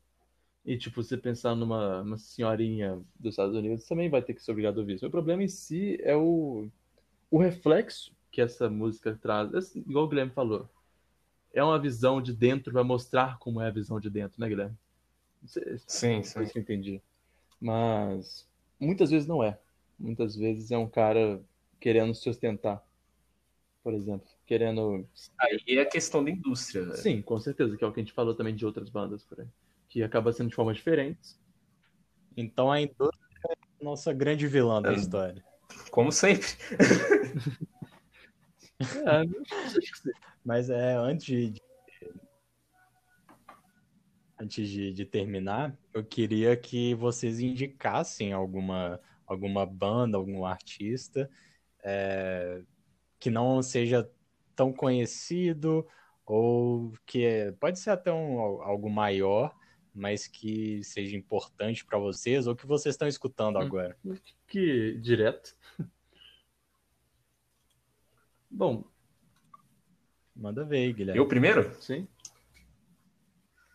E, 0.64 0.78
tipo, 0.78 1.02
você 1.02 1.18
pensar 1.18 1.54
numa 1.54 2.00
uma 2.00 2.16
senhorinha 2.16 2.98
dos 3.20 3.32
Estados 3.32 3.54
Unidos, 3.54 3.86
também 3.86 4.08
vai 4.08 4.22
ter 4.22 4.32
que 4.32 4.42
ser 4.42 4.52
obrigado 4.52 4.78
a 4.78 4.80
ouvir 4.80 4.94
isso. 4.94 5.06
O 5.06 5.10
problema 5.10 5.42
em 5.42 5.48
si 5.48 5.98
é 6.00 6.16
o, 6.16 6.70
o 7.34 7.38
reflexo 7.38 8.14
que 8.30 8.40
essa 8.40 8.70
música 8.70 9.18
traz. 9.20 9.74
Igual 9.74 10.04
o 10.04 10.08
Guilherme 10.08 10.30
falou 10.30 10.70
é 11.52 11.62
uma 11.64 11.80
visão 11.80 12.22
de 12.22 12.32
dentro, 12.32 12.72
vai 12.72 12.84
mostrar 12.84 13.38
como 13.38 13.60
é 13.60 13.66
a 13.66 13.72
visão 13.72 13.98
de 13.98 14.08
dentro, 14.08 14.40
né, 14.40 14.48
Guilherme? 14.48 14.76
sim, 15.44 16.22
sim. 16.22 16.42
Isso 16.42 16.52
que 16.52 16.58
eu 16.58 16.62
entendi. 16.62 17.02
Mas 17.60 18.48
muitas 18.78 19.10
vezes 19.10 19.26
não 19.26 19.42
é. 19.42 19.58
Muitas 19.98 20.36
vezes 20.36 20.70
é 20.70 20.78
um 20.78 20.88
cara 20.88 21.40
querendo 21.80 22.14
se 22.14 22.28
ostentar, 22.28 22.80
por 23.82 23.94
exemplo. 23.94 24.28
Querendo. 24.46 25.04
Aí 25.38 25.78
é 25.78 25.84
questão 25.84 26.24
da 26.24 26.30
indústria, 26.30 26.84
velho. 26.84 26.96
Sim, 26.96 27.20
com 27.20 27.38
certeza, 27.40 27.76
que 27.76 27.84
é 27.84 27.86
o 27.86 27.92
que 27.92 28.00
a 28.00 28.02
gente 28.02 28.12
falou 28.12 28.34
também 28.34 28.54
de 28.54 28.64
outras 28.64 28.88
bandas 28.88 29.24
por 29.24 29.40
aí. 29.40 29.48
Que 29.88 30.04
acaba 30.04 30.32
sendo 30.32 30.50
de 30.50 30.54
formas 30.54 30.76
diferentes. 30.76 31.38
Então 32.36 32.70
a 32.70 32.80
indústria 32.80 33.40
é 33.48 33.52
a 33.80 33.84
nossa 33.84 34.12
grande 34.12 34.46
vilã 34.46 34.80
da 34.80 34.92
é. 34.92 34.94
história. 34.94 35.44
Como 35.90 36.10
sempre. 36.10 36.48
é, 38.80 39.22
mas 40.44 40.68
é, 40.70 40.94
antes 40.94 41.52
de, 41.52 41.62
antes 44.40 44.68
de, 44.68 44.92
de, 44.92 45.04
terminar, 45.04 45.76
eu 45.92 46.04
queria 46.04 46.56
que 46.56 46.94
vocês 46.94 47.40
indicassem 47.40 48.32
alguma, 48.32 49.00
alguma 49.26 49.64
banda, 49.64 50.18
algum 50.18 50.44
artista 50.44 51.30
é, 51.82 52.62
que 53.18 53.30
não 53.30 53.62
seja 53.62 54.10
tão 54.56 54.72
conhecido 54.72 55.86
ou 56.26 56.92
que 57.06 57.24
é, 57.24 57.52
pode 57.52 57.78
ser 57.78 57.90
até 57.90 58.12
um, 58.12 58.38
algo 58.62 58.88
maior, 58.90 59.54
mas 59.94 60.26
que 60.26 60.82
seja 60.82 61.16
importante 61.16 61.84
para 61.84 61.98
vocês 61.98 62.46
ou 62.46 62.56
que 62.56 62.66
vocês 62.66 62.94
estão 62.94 63.06
escutando 63.06 63.56
hum, 63.56 63.62
agora? 63.62 63.96
Que 64.46 64.98
direto. 64.98 65.54
Bom, 68.50 68.84
manda 70.34 70.64
ver, 70.64 70.92
Guilherme. 70.92 71.18
Eu 71.18 71.28
primeiro? 71.28 71.74
Sim. 71.80 72.08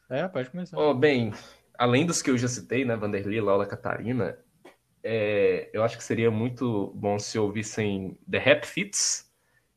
É, 0.10 0.28
pode 0.28 0.50
começar. 0.50 0.78
Oh, 0.78 0.94
bem, 0.94 1.32
além 1.78 2.06
dos 2.06 2.22
que 2.22 2.30
eu 2.30 2.38
já 2.38 2.48
citei, 2.48 2.84
né, 2.84 2.96
Vanderlei, 2.96 3.40
Laura 3.40 3.66
Catarina, 3.66 4.38
é, 5.04 5.70
eu 5.72 5.84
acho 5.84 5.98
que 5.98 6.04
seria 6.04 6.32
muito 6.32 6.92
bom 6.96 7.18
se 7.20 7.38
ouvissem 7.38 8.20
The 8.30 8.40
Rap 8.40 8.66
Fits, 8.66 9.32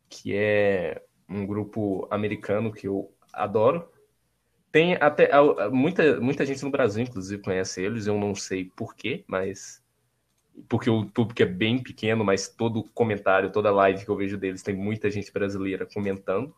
que 0.08 0.34
é 0.34 1.02
um 1.28 1.46
grupo 1.46 2.08
americano 2.10 2.72
que 2.72 2.88
eu 2.88 3.14
adoro. 3.32 3.91
Tem 4.72 4.94
até 4.94 5.30
muita, 5.70 6.18
muita 6.18 6.46
gente 6.46 6.64
no 6.64 6.70
Brasil, 6.70 7.02
inclusive, 7.02 7.42
conhece 7.42 7.82
eles. 7.82 8.06
Eu 8.06 8.18
não 8.18 8.34
sei 8.34 8.64
porquê, 8.74 9.22
mas. 9.26 9.82
Porque 10.68 10.88
o 10.88 11.06
público 11.06 11.42
é 11.42 11.46
bem 11.46 11.82
pequeno, 11.82 12.24
mas 12.24 12.48
todo 12.48 12.84
comentário, 12.94 13.52
toda 13.52 13.70
live 13.70 14.04
que 14.04 14.10
eu 14.10 14.16
vejo 14.16 14.38
deles 14.38 14.62
tem 14.62 14.74
muita 14.74 15.10
gente 15.10 15.32
brasileira 15.32 15.86
comentando. 15.86 16.54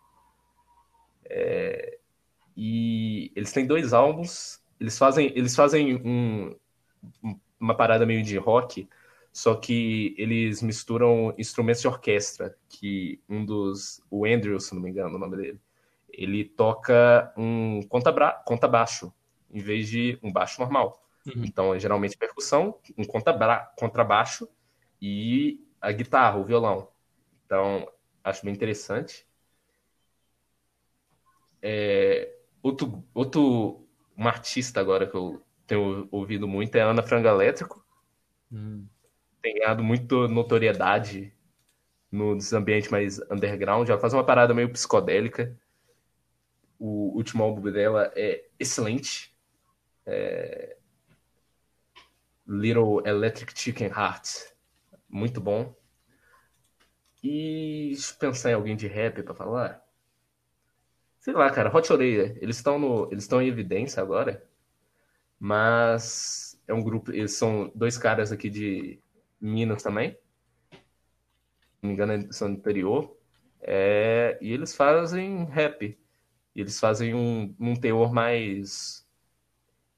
É, 1.27 1.99
e 2.57 3.33
eles 3.35 3.53
têm 3.53 3.67
dois 3.67 3.93
álbuns. 3.93 4.63
Eles 4.79 4.97
fazem, 4.97 5.33
eles 5.35 5.55
fazem 5.55 5.97
um, 5.97 6.57
uma 7.59 7.77
parada 7.77 8.07
meio 8.07 8.23
de 8.23 8.37
rock, 8.37 8.89
só 9.33 9.55
que 9.57 10.15
eles 10.19 10.63
misturam 10.63 11.35
instrumentos 11.39 11.81
de 11.81 11.89
orquestra, 11.89 12.57
que 12.69 13.21
um 13.29 13.45
dos. 13.45 14.01
O 14.09 14.25
Andrew, 14.25 14.59
se 14.61 14.75
não 14.75 14.83
me 14.83 14.91
engano, 14.91 15.17
o 15.17 15.19
nome 15.19 15.37
dele. 15.37 15.61
Ele 16.17 16.45
toca 16.45 17.33
um 17.37 17.81
contrabaixo, 18.45 19.13
em 19.51 19.61
vez 19.61 19.89
de 19.89 20.19
um 20.23 20.33
baixo 20.33 20.61
normal. 20.61 21.03
Uhum. 21.27 21.45
Então, 21.45 21.75
é 21.75 21.79
geralmente 21.79 22.17
percussão, 22.17 22.79
um 22.97 23.05
contrabaixo 23.05 24.49
e 25.01 25.61
a 25.81 25.91
guitarra, 25.93 26.39
o 26.39 26.45
violão. 26.45 26.89
Então, 27.47 27.89
acho 28.23 28.45
bem 28.45 28.55
interessante. 28.55 29.27
É, 31.63 32.35
Outro, 32.65 33.05
outro 33.13 33.87
um 34.17 34.27
artista 34.27 34.81
agora 34.81 35.07
que 35.07 35.15
eu 35.15 35.43
tenho 35.67 36.09
ouvido 36.11 36.49
muito 36.49 36.75
é 36.77 36.81
a 36.81 36.87
Ana 36.87 37.03
Franga 37.03 37.29
Elétrico. 37.29 37.85
Hum. 38.51 38.87
Tem 39.43 39.57
ganhado 39.57 39.85
muito 39.85 40.27
notoriedade 40.29 41.31
nos 42.11 42.55
ambientes 42.55 42.89
mais 42.89 43.21
underground. 43.31 43.87
Ela 43.87 44.01
faz 44.01 44.15
uma 44.15 44.25
parada 44.25 44.55
meio 44.55 44.71
psicodélica. 44.71 45.55
O 46.79 47.17
último 47.17 47.43
álbum 47.43 47.71
dela 47.71 48.13
é 48.15 48.45
excelente. 48.59 49.35
É... 50.07 50.77
Little 52.47 53.03
Electric 53.07 53.59
Chicken 53.59 53.89
Heart. 53.89 54.53
Muito 55.09 55.41
bom. 55.41 55.75
E 57.23 57.95
pensar 58.19 58.51
em 58.51 58.55
alguém 58.55 58.77
de 58.77 58.87
rap 58.87 59.23
para 59.23 59.35
falar. 59.35 59.85
Sei 61.25 61.33
lá, 61.33 61.51
cara, 61.51 61.75
Hot 61.75 61.91
Oreia, 61.91 62.37
eles 62.39 62.57
estão 62.57 62.79
no, 62.79 63.09
eles 63.11 63.25
estão 63.25 63.41
em 63.41 63.49
evidência 63.49 64.03
agora, 64.03 64.47
mas 65.41 66.61
é 66.69 66.75
um 66.75 66.83
grupo, 66.83 67.11
eles 67.13 67.33
são 67.33 67.73
dois 67.75 67.97
caras 67.97 68.31
aqui 68.31 68.51
de 68.51 69.01
Minas 69.41 69.83
também. 69.83 70.11
Se 70.71 70.79
não 71.81 71.89
me 71.89 71.95
engano, 71.95 72.31
são 72.31 72.53
do 72.53 72.59
interior. 72.59 73.17
É, 73.63 74.37
e 74.39 74.53
eles 74.53 74.77
fazem 74.77 75.45
rap. 75.47 75.99
E 76.55 76.61
eles 76.61 76.79
fazem 76.79 77.15
um, 77.15 77.55
um 77.59 77.75
teor 77.75 78.13
mais 78.13 79.07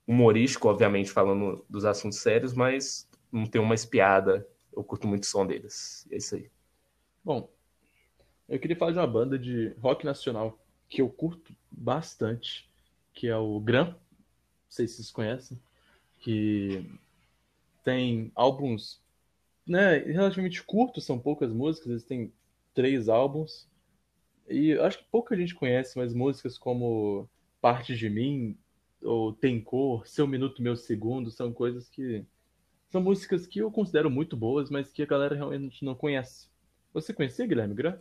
humorístico, 0.06 0.68
obviamente, 0.68 1.10
falando 1.10 1.64
dos 1.68 1.84
assuntos 1.84 2.18
sérios, 2.18 2.54
mas 2.54 3.08
não 3.30 3.46
tem 3.46 3.60
uma 3.60 3.74
espiada. 3.74 4.46
Eu 4.72 4.84
curto 4.84 5.06
muito 5.06 5.24
o 5.24 5.26
som 5.26 5.46
deles. 5.46 6.06
É 6.10 6.16
isso 6.16 6.34
aí. 6.34 6.50
Bom, 7.24 7.50
eu 8.48 8.58
queria 8.58 8.76
falar 8.76 8.92
de 8.92 8.98
uma 8.98 9.06
banda 9.06 9.38
de 9.38 9.74
rock 9.80 10.04
nacional 10.04 10.58
que 10.88 11.02
eu 11.02 11.08
curto 11.08 11.54
bastante, 11.70 12.68
que 13.12 13.26
é 13.26 13.36
o 13.36 13.58
Gran, 13.58 13.86
não 13.86 13.96
sei 14.68 14.86
se 14.86 14.94
vocês 14.96 15.10
conhecem, 15.10 15.60
que 16.20 16.88
tem 17.82 18.30
álbuns 18.34 19.00
né, 19.66 19.98
relativamente 19.98 20.62
curtos, 20.62 21.04
são 21.04 21.18
poucas 21.18 21.52
músicas, 21.52 21.90
eles 21.90 22.04
têm 22.04 22.32
três 22.72 23.08
álbuns. 23.08 23.66
E 24.48 24.72
acho 24.74 24.98
que 24.98 25.10
pouca 25.10 25.36
gente 25.36 25.54
conhece, 25.54 25.96
mas 25.98 26.14
músicas 26.14 26.56
como 26.56 27.28
Parte 27.60 27.96
de 27.96 28.08
Mim, 28.08 28.56
ou 29.02 29.32
Tem 29.32 29.60
Cor, 29.60 30.06
Seu 30.06 30.26
Minuto, 30.26 30.62
Meu 30.62 30.76
Segundo, 30.76 31.30
são 31.30 31.52
coisas 31.52 31.88
que. 31.88 32.24
São 32.88 33.00
músicas 33.00 33.46
que 33.46 33.58
eu 33.58 33.70
considero 33.70 34.08
muito 34.08 34.36
boas, 34.36 34.70
mas 34.70 34.92
que 34.92 35.02
a 35.02 35.06
galera 35.06 35.34
realmente 35.34 35.84
não 35.84 35.94
conhece. 35.94 36.48
Você 36.94 37.12
conhecia, 37.12 37.46
Guilherme 37.46 37.74
Gran? 37.74 37.98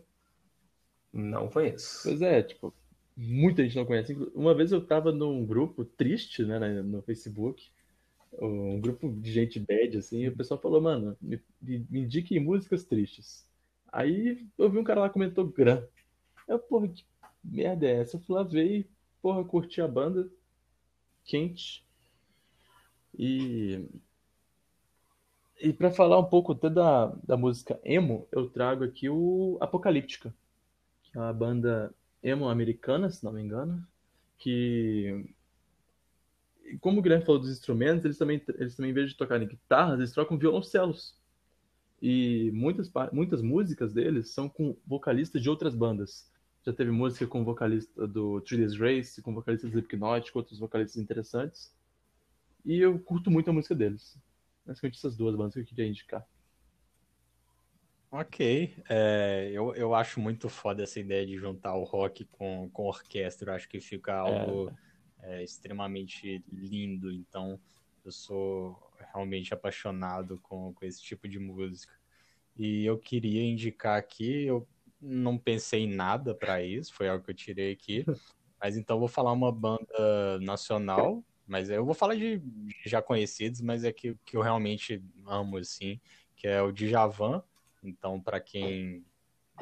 Não 1.12 1.48
conheço. 1.48 2.04
Pois 2.04 2.22
é, 2.22 2.44
tipo, 2.44 2.74
muita 3.18 3.64
gente 3.64 3.76
não 3.76 3.86
conhece. 3.86 4.14
Uma 4.34 4.54
vez 4.54 4.72
eu 4.72 4.86
tava 4.86 5.12
num 5.12 5.46
grupo 5.46 5.84
triste, 5.84 6.44
né, 6.44 6.60
no 6.82 7.02
Facebook, 7.02 7.72
um 8.40 8.80
grupo 8.80 9.12
de 9.12 9.32
gente 9.32 9.60
bad, 9.60 9.98
assim, 9.98 10.22
e 10.22 10.28
o 10.28 10.36
pessoal 10.36 10.60
falou, 10.60 10.82
mano, 10.82 11.18
me, 11.22 11.42
me 11.62 12.02
indiquem 12.02 12.40
músicas 12.40 12.84
tristes. 12.84 13.48
Aí 13.92 14.46
eu 14.58 14.70
vi 14.70 14.78
um 14.78 14.84
cara 14.84 15.02
lá 15.02 15.10
comentou 15.10 15.48
Gran. 15.48 15.84
Eu, 16.48 16.60
porra, 16.60 16.88
que 16.88 17.04
merda 17.44 17.86
é 17.86 18.02
essa? 18.02 18.18
Eu 18.18 18.22
fui 18.22 18.36
lá 18.36 18.44
ver 18.44 18.80
e, 18.80 18.90
porra, 19.22 19.44
curti 19.44 19.82
a 19.82 19.88
banda 19.88 20.30
quente. 21.24 21.86
E. 23.18 23.84
E 25.62 25.72
pra 25.72 25.90
falar 25.90 26.20
um 26.20 26.26
pouco 26.26 26.52
até 26.52 26.70
da, 26.70 27.08
da 27.24 27.38
música 27.38 27.80
emo, 27.84 28.28
eu 28.32 28.50
trago 28.50 28.84
aqui 28.84 29.10
o 29.10 29.58
Apocalíptica 29.62 30.34
é 31.16 31.20
uma 31.20 31.34
banda 31.34 31.94
emo 32.22 32.50
americana, 32.50 33.10
se 33.10 33.24
não 33.24 33.32
me 33.32 33.42
engano, 33.42 33.86
que 34.38 35.26
como 36.82 37.00
o 37.00 37.02
Guilherme 37.02 37.26
falou 37.26 37.40
dos 37.40 37.52
instrumentos, 37.52 38.04
eles 38.04 38.18
também, 38.18 38.42
eles 38.56 38.76
também, 38.76 38.92
em 38.92 38.94
vez 38.94 39.12
de 39.12 39.18
tocarem 39.18 39.48
guitarras, 39.48 40.00
eles 40.00 40.12
trocam 40.12 40.38
violoncelos. 40.38 41.16
E 42.02 42.52
muitas, 42.54 42.92
muitas 43.14 43.42
músicas 43.42 43.94
deles 43.94 44.30
são 44.30 44.50
com 44.50 44.76
vocalistas 44.86 45.42
de 45.42 45.50
outras 45.50 45.76
bandas. 45.76 46.30
Já 46.66 46.74
teve 46.74 46.90
música 46.90 47.28
com 47.28 47.44
vocalista 47.44 48.08
do 48.08 48.42
Three 48.42 48.58
Days 48.58 48.76
Race, 48.76 49.22
com 49.22 49.36
vocalistas 49.36 49.70
do 49.70 49.78
Slipknot, 49.78 50.32
com 50.32 50.40
outros 50.40 50.58
vocalistas 50.58 51.00
interessantes. 51.00 51.72
E 52.66 52.80
eu 52.80 52.98
curto 52.98 53.30
muito 53.30 53.52
a 53.52 53.54
música 53.54 53.76
deles. 53.76 54.18
Basicamente 54.66 54.98
essas 54.98 55.16
duas 55.16 55.36
bandas 55.36 55.54
que 55.54 55.60
eu 55.60 55.66
queria 55.66 55.86
indicar. 55.86 56.28
Ok, 58.10 58.74
é, 58.90 59.52
eu, 59.54 59.76
eu 59.76 59.94
acho 59.94 60.20
muito 60.20 60.50
foda 60.50 60.82
essa 60.82 61.00
ideia 61.00 61.24
de 61.24 61.38
juntar 61.38 61.76
o 61.76 61.84
rock 61.84 62.26
com, 62.26 62.68
com 62.74 62.86
orquestra, 62.86 63.52
eu 63.52 63.56
acho 63.56 63.70
que 63.70 63.80
fica 63.80 64.14
é. 64.14 64.16
algo 64.16 64.74
é. 65.22 65.42
É, 65.42 65.44
extremamente 65.44 66.44
lindo, 66.52 67.12
então 67.12 67.60
eu 68.04 68.12
sou 68.12 68.76
realmente 69.14 69.54
apaixonado 69.54 70.40
com, 70.40 70.74
com 70.74 70.86
esse 70.86 71.04
tipo 71.04 71.28
de 71.28 71.38
música. 71.38 71.94
E 72.58 72.86
eu 72.86 72.98
queria 72.98 73.44
indicar 73.44 74.00
aqui, 74.00 74.46
eu 74.46 74.68
não 75.02 75.38
pensei 75.38 75.82
em 75.84 75.94
nada 75.94 76.34
para 76.34 76.64
isso, 76.64 76.94
foi 76.94 77.08
algo 77.08 77.24
que 77.24 77.32
eu 77.32 77.36
tirei 77.36 77.72
aqui, 77.72 78.06
mas 78.60 78.78
então 78.78 79.00
vou 79.00 79.08
falar 79.08 79.32
uma 79.32 79.52
banda 79.52 80.40
nacional, 80.42 81.24
mas 81.48 81.70
eu 81.70 81.86
vou 81.86 81.94
falar 81.94 82.16
de 82.16 82.42
já 82.86 83.02
conhecidos, 83.02 83.62
mas 83.62 83.84
é 83.84 83.92
que, 83.92 84.16
que 84.26 84.36
eu 84.36 84.42
realmente 84.42 85.04
amo, 85.26 85.58
assim, 85.58 86.00
que 86.36 86.48
é 86.48 86.62
o 86.62 86.72
Djavan, 86.72 87.44
então, 87.84 88.20
para 88.20 88.40
quem 88.40 89.06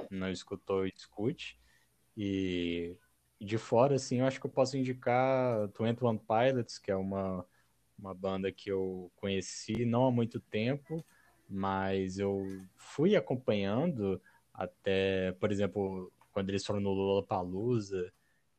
não 0.10 0.32
escutou, 0.32 0.86
escute. 0.86 1.60
E 2.16 2.96
de 3.40 3.58
fora, 3.58 3.96
assim, 3.96 4.20
eu 4.20 4.26
acho 4.26 4.40
que 4.40 4.46
eu 4.46 4.52
posso 4.52 4.78
indicar 4.78 5.68
Twenty 5.70 6.04
One 6.04 6.20
Pilots, 6.20 6.78
que 6.78 6.92
é 6.92 6.96
uma, 6.96 7.46
uma 7.98 8.14
banda 8.14 8.52
que 8.52 8.70
eu 8.72 9.12
conheci 9.16 9.86
não 9.86 10.06
há 10.06 10.12
muito 10.12 10.40
tempo, 10.40 11.06
mas 11.50 12.18
eu 12.18 12.46
fui 12.76 13.16
acompanhando 13.16 14.22
até, 14.54 15.32
por 15.34 15.52
exemplo, 15.52 16.12
quando 16.32 16.50
eles 16.50 16.66
foram 16.66 16.80
no 16.80 16.92
Lollapalooza, 16.92 18.12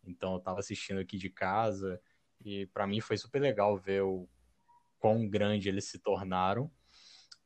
então 0.06 0.32
eu 0.32 0.38
estava 0.38 0.60
assistindo 0.60 1.00
aqui 1.00 1.16
de 1.16 1.30
casa, 1.30 2.00
e 2.44 2.66
para 2.66 2.86
mim 2.86 3.00
foi 3.00 3.16
super 3.16 3.40
legal 3.40 3.76
ver 3.76 4.02
o 4.02 4.28
quão 4.98 5.28
grande 5.28 5.68
eles 5.68 5.84
se 5.84 5.98
tornaram. 5.98 6.70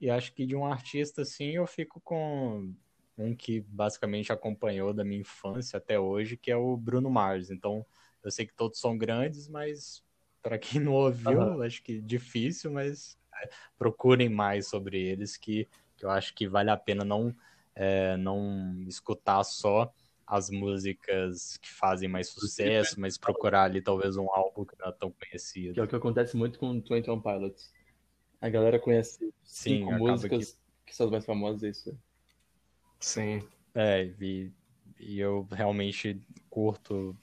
E 0.00 0.08
acho 0.08 0.32
que 0.32 0.46
de 0.46 0.54
um 0.54 0.64
artista 0.64 1.22
assim 1.22 1.50
eu 1.56 1.66
fico 1.66 2.00
com 2.00 2.72
um 3.16 3.34
que 3.34 3.60
basicamente 3.60 4.32
acompanhou 4.32 4.94
da 4.94 5.04
minha 5.04 5.20
infância 5.20 5.76
até 5.76 5.98
hoje, 5.98 6.36
que 6.36 6.50
é 6.50 6.56
o 6.56 6.76
Bruno 6.76 7.10
Mars. 7.10 7.50
Então, 7.50 7.84
eu 8.22 8.30
sei 8.30 8.46
que 8.46 8.54
todos 8.54 8.78
são 8.78 8.96
grandes, 8.96 9.48
mas 9.48 10.04
para 10.40 10.56
quem 10.56 10.80
não 10.80 10.92
ouviu, 10.92 11.40
uhum. 11.40 11.62
acho 11.62 11.82
que 11.82 12.00
difícil, 12.00 12.70
mas 12.70 13.18
é, 13.42 13.50
procurem 13.76 14.28
mais 14.28 14.68
sobre 14.68 15.00
eles, 15.00 15.36
que, 15.36 15.66
que 15.96 16.04
eu 16.04 16.10
acho 16.10 16.32
que 16.34 16.46
vale 16.46 16.70
a 16.70 16.76
pena 16.76 17.04
não, 17.04 17.34
é, 17.78 18.16
não 18.16 18.84
escutar 18.88 19.44
só 19.44 19.92
as 20.26 20.50
músicas 20.50 21.56
que 21.56 21.72
fazem 21.72 22.08
mais 22.08 22.28
sucesso, 22.28 23.00
mas 23.00 23.16
procurar 23.16 23.62
ali 23.62 23.80
talvez 23.80 24.16
um 24.16 24.28
álbum 24.30 24.64
que 24.64 24.76
não 24.78 24.88
é 24.88 24.92
tão 24.92 25.12
conhecido. 25.12 25.74
Que 25.74 25.80
é 25.80 25.82
o 25.84 25.88
que 25.88 25.94
acontece 25.94 26.36
muito 26.36 26.58
com 26.58 26.80
Twenty 26.80 27.08
One 27.08 27.22
Pilots. 27.22 27.72
A 28.40 28.48
galera 28.48 28.78
conhece 28.78 29.32
Sim, 29.44 29.78
cinco 29.78 29.92
músicas 29.92 30.52
que... 30.52 30.58
que 30.86 30.96
são 30.96 31.06
as 31.06 31.12
mais 31.12 31.24
famosas, 31.24 31.62
é 31.62 31.68
isso. 31.68 31.98
Sim. 33.00 33.42
É, 33.74 34.12
e, 34.20 34.52
e 34.98 35.20
eu 35.20 35.46
realmente 35.50 36.20
curto 36.50 37.16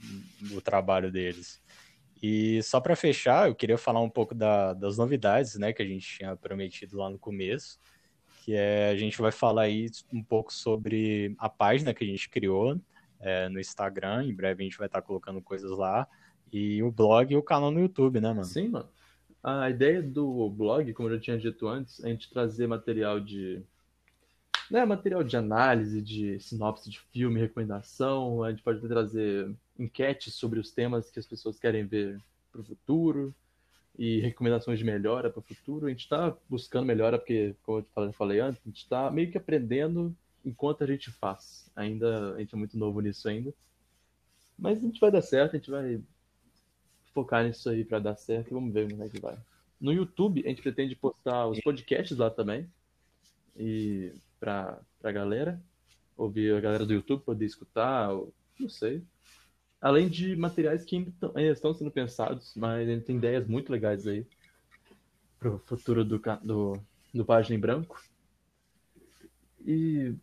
o 0.54 0.62
trabalho 0.62 1.12
deles. 1.12 1.62
E 2.24 2.64
só 2.64 2.80
para 2.80 2.96
fechar, 2.96 3.50
eu 3.50 3.56
queria 3.56 3.78
falar 3.78 4.02
um 4.02 4.10
pouco 4.10 4.34
da- 4.34 4.74
das 4.74 4.98
novidades, 4.98 5.56
né, 5.56 5.74
que 5.74 5.84
a 5.84 5.86
gente 5.86 6.08
tinha 6.08 6.36
prometido 6.36 6.98
lá 6.98 7.10
no 7.10 7.20
começo, 7.20 7.78
que 8.46 8.54
é 8.54 8.90
a 8.92 8.96
gente 8.96 9.20
vai 9.20 9.32
falar 9.32 9.64
aí 9.64 9.88
um 10.14 10.24
pouco 10.24 10.54
sobre 10.54 11.36
a 11.40 11.50
página 11.50 11.96
que 11.96 12.04
a 12.04 12.08
gente 12.08 12.30
criou 12.30 12.80
é, 13.20 13.50
no 13.50 13.60
Instagram. 13.60 14.24
Em 14.24 14.36
breve 14.36 14.62
a 14.62 14.66
gente 14.66 14.78
vai 14.78 14.86
estar 14.86 15.02
colocando 15.02 15.42
coisas 15.42 15.72
lá. 15.72 16.08
E 16.54 16.84
o 16.84 16.92
blog 16.92 17.34
e 17.34 17.36
o 17.36 17.42
canal 17.42 17.72
no 17.72 17.80
YouTube, 17.80 18.22
né, 18.22 18.30
mano? 18.30 18.46
Sim, 18.46 18.70
mano. 18.70 18.88
A 19.44 19.68
ideia 19.72 20.00
do 20.00 20.48
blog, 20.48 20.94
como 20.94 21.10
eu 21.10 21.16
já 21.16 21.22
tinha 21.22 21.38
dito 21.40 21.68
antes, 21.68 22.04
é 22.04 22.08
a 22.08 22.10
gente 22.12 22.30
trazer 22.30 22.68
material 22.68 23.20
de. 23.20 23.64
Né, 24.70 24.86
material 24.86 25.24
de 25.24 25.36
análise, 25.36 26.00
de 26.00 26.40
sinopse 26.40 26.88
de 26.88 27.00
filme, 27.12 27.40
recomendação. 27.40 28.44
A 28.44 28.52
gente 28.52 28.62
pode 28.62 28.80
trazer 28.88 29.52
enquetes 29.78 30.36
sobre 30.36 30.60
os 30.60 30.70
temas 30.70 31.10
que 31.10 31.18
as 31.18 31.26
pessoas 31.26 31.60
querem 31.60 31.84
ver 31.84 32.22
para 32.52 32.62
o 32.62 32.64
futuro 32.64 33.34
e 33.98 34.20
recomendações 34.20 34.80
de 34.80 34.86
melhora 34.86 35.30
para 35.30 35.40
o 35.40 35.44
futuro. 35.44 35.86
A 35.86 35.90
gente 35.90 36.02
está 36.02 36.36
buscando 36.50 36.86
melhora, 36.86 37.18
porque, 37.18 37.56
como 37.64 37.86
eu 37.98 38.14
falei- 38.14 38.40
antes, 38.40 38.62
a 38.62 38.70
gente 38.70 38.78
está 38.78 39.10
meio 39.10 39.32
que 39.32 39.38
aprendendo 39.38 40.16
enquanto 40.44 40.84
a 40.84 40.88
gente 40.88 41.12
faz. 41.12 41.70
Ainda 41.76 42.36
a 42.36 42.40
gente 42.40 42.54
é 42.54 42.58
muito 42.58 42.78
novo 42.78 43.00
nisso 43.02 43.28
ainda. 43.28 43.54
Mas 44.58 44.78
a 44.78 44.82
gente 44.82 45.00
vai 45.00 45.12
dar 45.12 45.22
certo, 45.22 45.56
a 45.56 45.58
gente 45.58 45.70
vai 45.72 46.02
focar 47.14 47.46
nisso 47.46 47.70
aí 47.70 47.84
pra 47.84 48.00
dar 48.00 48.16
certo 48.16 48.50
e 48.50 48.54
vamos 48.54 48.74
ver 48.74 48.90
como 48.90 49.04
é 49.04 49.10
que 49.10 49.20
vai. 49.20 49.38
No 49.80 49.92
YouTube, 49.92 50.44
a 50.46 50.50
gente 50.50 50.62
pretende 50.62 50.96
postar 50.96 51.48
os 51.48 51.60
podcasts 51.62 52.18
lá 52.18 52.30
também. 52.30 52.70
E 53.58 54.12
pra, 54.40 54.80
pra 55.00 55.12
galera, 55.12 55.62
ouvir 56.18 56.54
a 56.54 56.60
galera 56.60 56.86
do 56.86 56.94
YouTube 56.94 57.24
poder 57.24 57.46
escutar, 57.46 58.10
não 58.60 58.70
sei. 58.70 59.02
Além 59.82 60.10
de 60.10 60.36
materiais 60.36 60.84
que 60.84 60.96
ainda 60.96 61.12
tão- 61.20 61.32
ainda 61.36 61.52
estão 61.52 61.74
sendo 61.74 61.92
pensados, 61.92 62.54
mas 62.56 62.88
gente 62.88 63.06
tem 63.06 63.18
ideias 63.18 63.48
muito 63.48 63.72
legais 63.72 64.08
aí 64.08 64.26
pro 65.40 65.60
futuro 65.60 66.04
do, 66.04 66.20
do, 66.44 66.80
do 67.14 67.26
Página 67.26 67.56
em 67.56 67.60
Branco. 67.60 68.02
E 69.66 70.16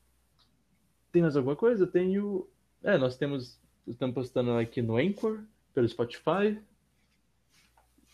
tem 1.13 1.23
mais 1.23 1.37
alguma 1.37 1.55
coisa? 1.57 1.85
Eu 1.85 1.91
tenho. 1.91 2.49
É, 2.83 2.97
nós 2.97 3.17
temos. 3.17 3.61
Estamos 3.87 4.15
postando 4.15 4.53
aqui 4.53 4.81
no 4.81 4.97
Anchor, 4.97 5.43
pelo 5.75 5.89
Spotify. 5.89 6.59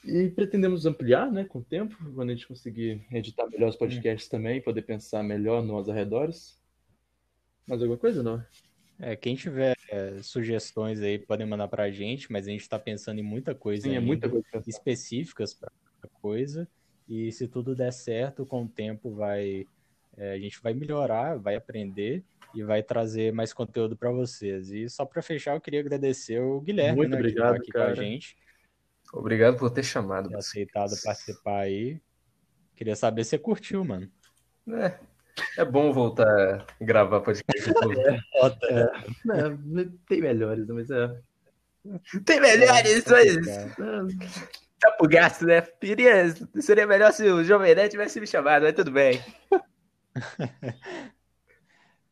E 0.05 0.31
pretendemos 0.31 0.87
ampliar, 0.87 1.31
né, 1.31 1.45
com 1.45 1.59
o 1.59 1.65
tempo, 1.65 1.97
quando 2.15 2.31
a 2.31 2.33
gente 2.35 2.47
conseguir 2.47 3.05
editar 3.11 3.47
melhor 3.47 3.69
os 3.69 3.77
podcasts 3.77 4.29
também, 4.29 4.63
poder 4.63 4.83
pensar 4.83 5.23
melhor 5.23 5.63
nos 5.63 5.89
arredores. 5.89 6.59
Mais 7.67 7.83
alguma 7.83 7.99
coisa, 7.99 8.23
não? 8.23 8.43
É, 8.99 9.15
quem 9.15 9.37
tiver 9.37 9.77
é, 9.89 10.23
sugestões 10.23 11.01
aí, 11.01 11.19
podem 11.19 11.47
mandar 11.47 11.69
pra 11.69 11.91
gente, 11.91 12.31
mas 12.31 12.47
a 12.47 12.51
gente 12.51 12.69
tá 12.69 12.79
pensando 12.79 13.19
em 13.19 13.23
muita 13.23 13.55
coisa 13.55 13.89
Sim, 13.89 13.97
é 13.97 14.01
muita 14.01 14.29
coisa 14.29 14.47
específicas 14.67 15.55
para 15.55 15.71
coisa 16.21 16.69
e 17.09 17.33
se 17.33 17.49
tudo 17.49 17.75
der 17.75 17.93
certo, 17.93 18.45
com 18.45 18.65
o 18.65 18.69
tempo 18.69 19.15
vai 19.15 19.67
é, 20.17 20.33
a 20.33 20.39
gente 20.39 20.61
vai 20.61 20.75
melhorar, 20.75 21.39
vai 21.39 21.55
aprender 21.55 22.25
e 22.55 22.63
vai 22.63 22.83
trazer 22.83 23.33
mais 23.33 23.53
conteúdo 23.53 23.97
para 23.97 24.11
vocês. 24.11 24.71
E 24.71 24.89
só 24.89 25.05
para 25.05 25.23
fechar, 25.23 25.55
eu 25.55 25.61
queria 25.61 25.81
agradecer 25.81 26.41
o 26.41 26.61
Guilherme, 26.61 26.97
Muito 26.97 27.11
né, 27.11 27.17
que 27.17 27.23
obrigado, 27.23 27.51
tá 27.51 27.57
aqui 27.57 27.73
com 27.73 27.79
cara. 27.79 27.93
a 27.93 27.95
gente, 27.95 28.37
Obrigado 29.13 29.57
por 29.57 29.71
ter 29.71 29.83
chamado. 29.83 30.29
ter 30.29 30.37
aceitado 30.37 30.93
participar 31.03 31.61
aí. 31.61 32.01
Queria 32.75 32.95
saber 32.95 33.25
se 33.25 33.31
você 33.31 33.39
curtiu, 33.39 33.85
mano. 33.85 34.11
É, 34.69 34.99
é 35.57 35.65
bom 35.65 35.93
voltar 35.93 36.67
a 36.81 36.85
gravar 36.85 37.21
podcast 37.21 37.65
de 37.65 37.75
novo. 37.75 38.01
É, 38.01 38.91
tem 40.09 40.21
melhores, 40.21 40.67
mas 40.69 40.91
é. 40.91 41.21
Tem 42.25 42.41
melhores, 42.41 43.05
mas 43.07 43.75
Cara, 43.77 44.07
tá 44.81 44.91
pro 44.93 45.09
gasto, 45.09 45.47
né? 45.47 45.61
Queria, 45.61 46.35
seria 46.61 46.87
melhor 46.87 47.13
se 47.13 47.25
o 47.25 47.45
Jovem 47.45 47.75
Nerd 47.75 47.91
tivesse 47.91 48.21
me 48.21 48.27
chamado, 48.27 48.63
mas 48.65 48.75
tudo 48.75 48.91
bem. 48.91 49.21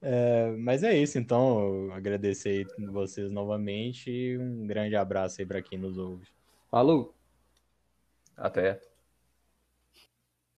é, 0.02 0.50
mas 0.58 0.82
é 0.82 0.96
isso, 0.96 1.18
então. 1.18 1.86
Eu 1.88 1.92
agradecer 1.92 2.48
aí 2.48 2.86
vocês 2.86 3.30
novamente 3.30 4.10
e 4.10 4.38
um 4.38 4.66
grande 4.66 4.96
abraço 4.96 5.40
aí 5.40 5.46
para 5.46 5.62
quem 5.62 5.78
nos 5.78 5.98
ouve. 5.98 6.26
Falou! 6.70 7.14
Até. 8.36 8.80